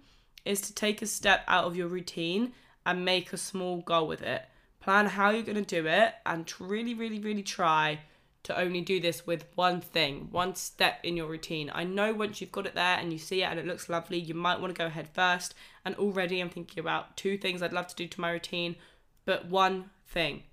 is 0.46 0.62
to 0.62 0.74
take 0.74 1.02
a 1.02 1.08
step 1.08 1.44
out 1.48 1.66
of 1.66 1.76
your 1.76 1.88
routine 1.88 2.54
and 2.86 3.04
make 3.04 3.34
a 3.34 3.38
small 3.38 3.82
goal 3.82 4.08
with 4.08 4.22
it. 4.22 4.44
Plan 4.80 5.08
how 5.08 5.30
you're 5.30 5.44
going 5.44 5.64
to 5.64 5.82
do 5.82 5.88
it 5.88 6.14
and 6.26 6.52
really, 6.60 6.94
really, 6.94 7.20
really 7.20 7.44
try 7.44 8.00
to 8.44 8.58
only 8.58 8.80
do 8.80 9.02
this 9.02 9.28
with 9.28 9.46
one 9.56 9.82
thing, 9.82 10.30
one 10.32 10.56
step 10.56 11.00
in 11.04 11.18
your 11.18 11.28
routine. 11.28 11.70
I 11.74 11.84
know 11.84 12.14
once 12.14 12.40
you've 12.40 12.52
got 12.52 12.66
it 12.66 12.76
there 12.76 12.98
and 12.98 13.12
you 13.12 13.20
see 13.20 13.44
it 13.44 13.48
and 13.48 13.60
it 13.60 13.68
looks 13.68 13.90
lovely, 13.90 14.18
you 14.18 14.34
might 14.34 14.62
want 14.62 14.74
to 14.74 14.78
go 14.78 14.86
ahead 14.86 15.10
first. 15.10 15.54
And 15.84 15.96
already 15.96 16.40
I'm 16.40 16.50
thinking 16.50 16.80
about 16.80 17.18
two 17.18 17.38
things 17.38 17.62
I'd 17.62 17.74
love 17.74 17.88
to 17.88 17.96
do 17.96 18.08
to 18.08 18.22
my 18.22 18.32
routine, 18.32 18.78
but 19.26 19.48
one 19.48 19.90
thing. 20.08 20.44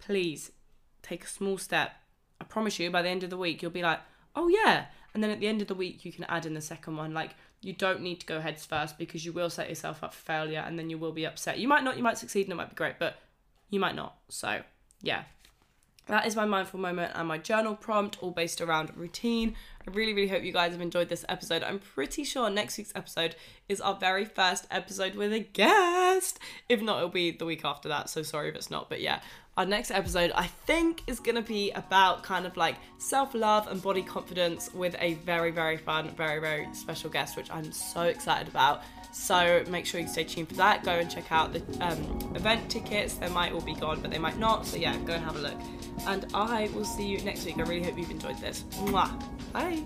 Please 0.00 0.50
take 1.08 1.24
a 1.24 1.28
small 1.28 1.58
step. 1.58 1.92
I 2.40 2.44
promise 2.44 2.78
you, 2.78 2.90
by 2.90 3.02
the 3.02 3.08
end 3.08 3.22
of 3.22 3.30
the 3.30 3.36
week, 3.36 3.62
you'll 3.62 3.70
be 3.70 3.82
like, 3.82 4.00
oh 4.36 4.48
yeah. 4.48 4.86
And 5.14 5.22
then 5.22 5.30
at 5.30 5.40
the 5.40 5.48
end 5.48 5.62
of 5.62 5.68
the 5.68 5.74
week, 5.74 6.04
you 6.04 6.12
can 6.12 6.24
add 6.24 6.46
in 6.46 6.54
the 6.54 6.60
second 6.60 6.96
one. 6.96 7.14
Like, 7.14 7.34
you 7.60 7.72
don't 7.72 8.02
need 8.02 8.20
to 8.20 8.26
go 8.26 8.40
heads 8.40 8.64
first 8.64 8.98
because 8.98 9.24
you 9.24 9.32
will 9.32 9.50
set 9.50 9.68
yourself 9.68 10.04
up 10.04 10.14
for 10.14 10.22
failure 10.22 10.62
and 10.64 10.78
then 10.78 10.90
you 10.90 10.98
will 10.98 11.12
be 11.12 11.26
upset. 11.26 11.58
You 11.58 11.66
might 11.66 11.82
not, 11.82 11.96
you 11.96 12.02
might 12.02 12.18
succeed 12.18 12.44
and 12.44 12.52
it 12.52 12.56
might 12.56 12.70
be 12.70 12.76
great, 12.76 12.98
but 12.98 13.16
you 13.70 13.80
might 13.80 13.96
not. 13.96 14.16
So, 14.28 14.62
yeah. 15.02 15.24
That 16.06 16.26
is 16.26 16.36
my 16.36 16.46
mindful 16.46 16.80
moment 16.80 17.12
and 17.14 17.28
my 17.28 17.36
journal 17.36 17.74
prompt, 17.74 18.22
all 18.22 18.30
based 18.30 18.62
around 18.62 18.96
routine. 18.96 19.54
I 19.86 19.90
really, 19.90 20.14
really 20.14 20.28
hope 20.28 20.42
you 20.42 20.52
guys 20.52 20.72
have 20.72 20.80
enjoyed 20.80 21.10
this 21.10 21.24
episode. 21.28 21.62
I'm 21.62 21.80
pretty 21.80 22.24
sure 22.24 22.48
next 22.48 22.78
week's 22.78 22.92
episode 22.94 23.36
is 23.68 23.80
our 23.82 23.94
very 23.94 24.24
first 24.24 24.66
episode 24.70 25.16
with 25.16 25.34
a 25.34 25.40
guest. 25.40 26.38
If 26.66 26.80
not, 26.80 26.98
it'll 26.98 27.10
be 27.10 27.30
the 27.30 27.44
week 27.44 27.62
after 27.62 27.90
that. 27.90 28.08
So 28.08 28.22
sorry 28.22 28.48
if 28.48 28.54
it's 28.54 28.70
not, 28.70 28.88
but 28.88 29.02
yeah, 29.02 29.20
our 29.58 29.66
next 29.66 29.90
episode, 29.90 30.30
I 30.36 30.46
think, 30.46 31.02
is 31.08 31.18
going 31.18 31.34
to 31.34 31.42
be 31.42 31.72
about 31.72 32.22
kind 32.22 32.46
of 32.46 32.56
like 32.56 32.76
self 32.98 33.34
love 33.34 33.66
and 33.66 33.82
body 33.82 34.02
confidence 34.02 34.72
with 34.72 34.94
a 35.00 35.14
very, 35.14 35.50
very 35.50 35.76
fun, 35.76 36.14
very, 36.16 36.40
very 36.40 36.68
special 36.72 37.10
guest, 37.10 37.36
which 37.36 37.50
I'm 37.50 37.72
so 37.72 38.02
excited 38.02 38.46
about. 38.46 38.84
So 39.10 39.64
make 39.68 39.84
sure 39.84 40.00
you 40.00 40.06
stay 40.06 40.22
tuned 40.22 40.48
for 40.48 40.54
that. 40.54 40.84
Go 40.84 40.92
and 40.92 41.10
check 41.10 41.32
out 41.32 41.52
the 41.52 41.60
um, 41.84 42.32
event 42.36 42.70
tickets. 42.70 43.14
They 43.14 43.28
might 43.30 43.52
all 43.52 43.60
be 43.60 43.74
gone, 43.74 44.00
but 44.00 44.12
they 44.12 44.18
might 44.18 44.38
not. 44.38 44.64
So 44.64 44.76
yeah, 44.76 44.96
go 44.98 45.14
and 45.14 45.24
have 45.24 45.34
a 45.34 45.40
look. 45.40 45.60
And 46.06 46.24
I 46.34 46.70
will 46.72 46.84
see 46.84 47.08
you 47.08 47.18
next 47.22 47.44
week. 47.44 47.58
I 47.58 47.62
really 47.62 47.82
hope 47.82 47.98
you've 47.98 48.12
enjoyed 48.12 48.38
this. 48.38 48.62
Mwah. 48.74 49.10
Bye. 49.52 49.82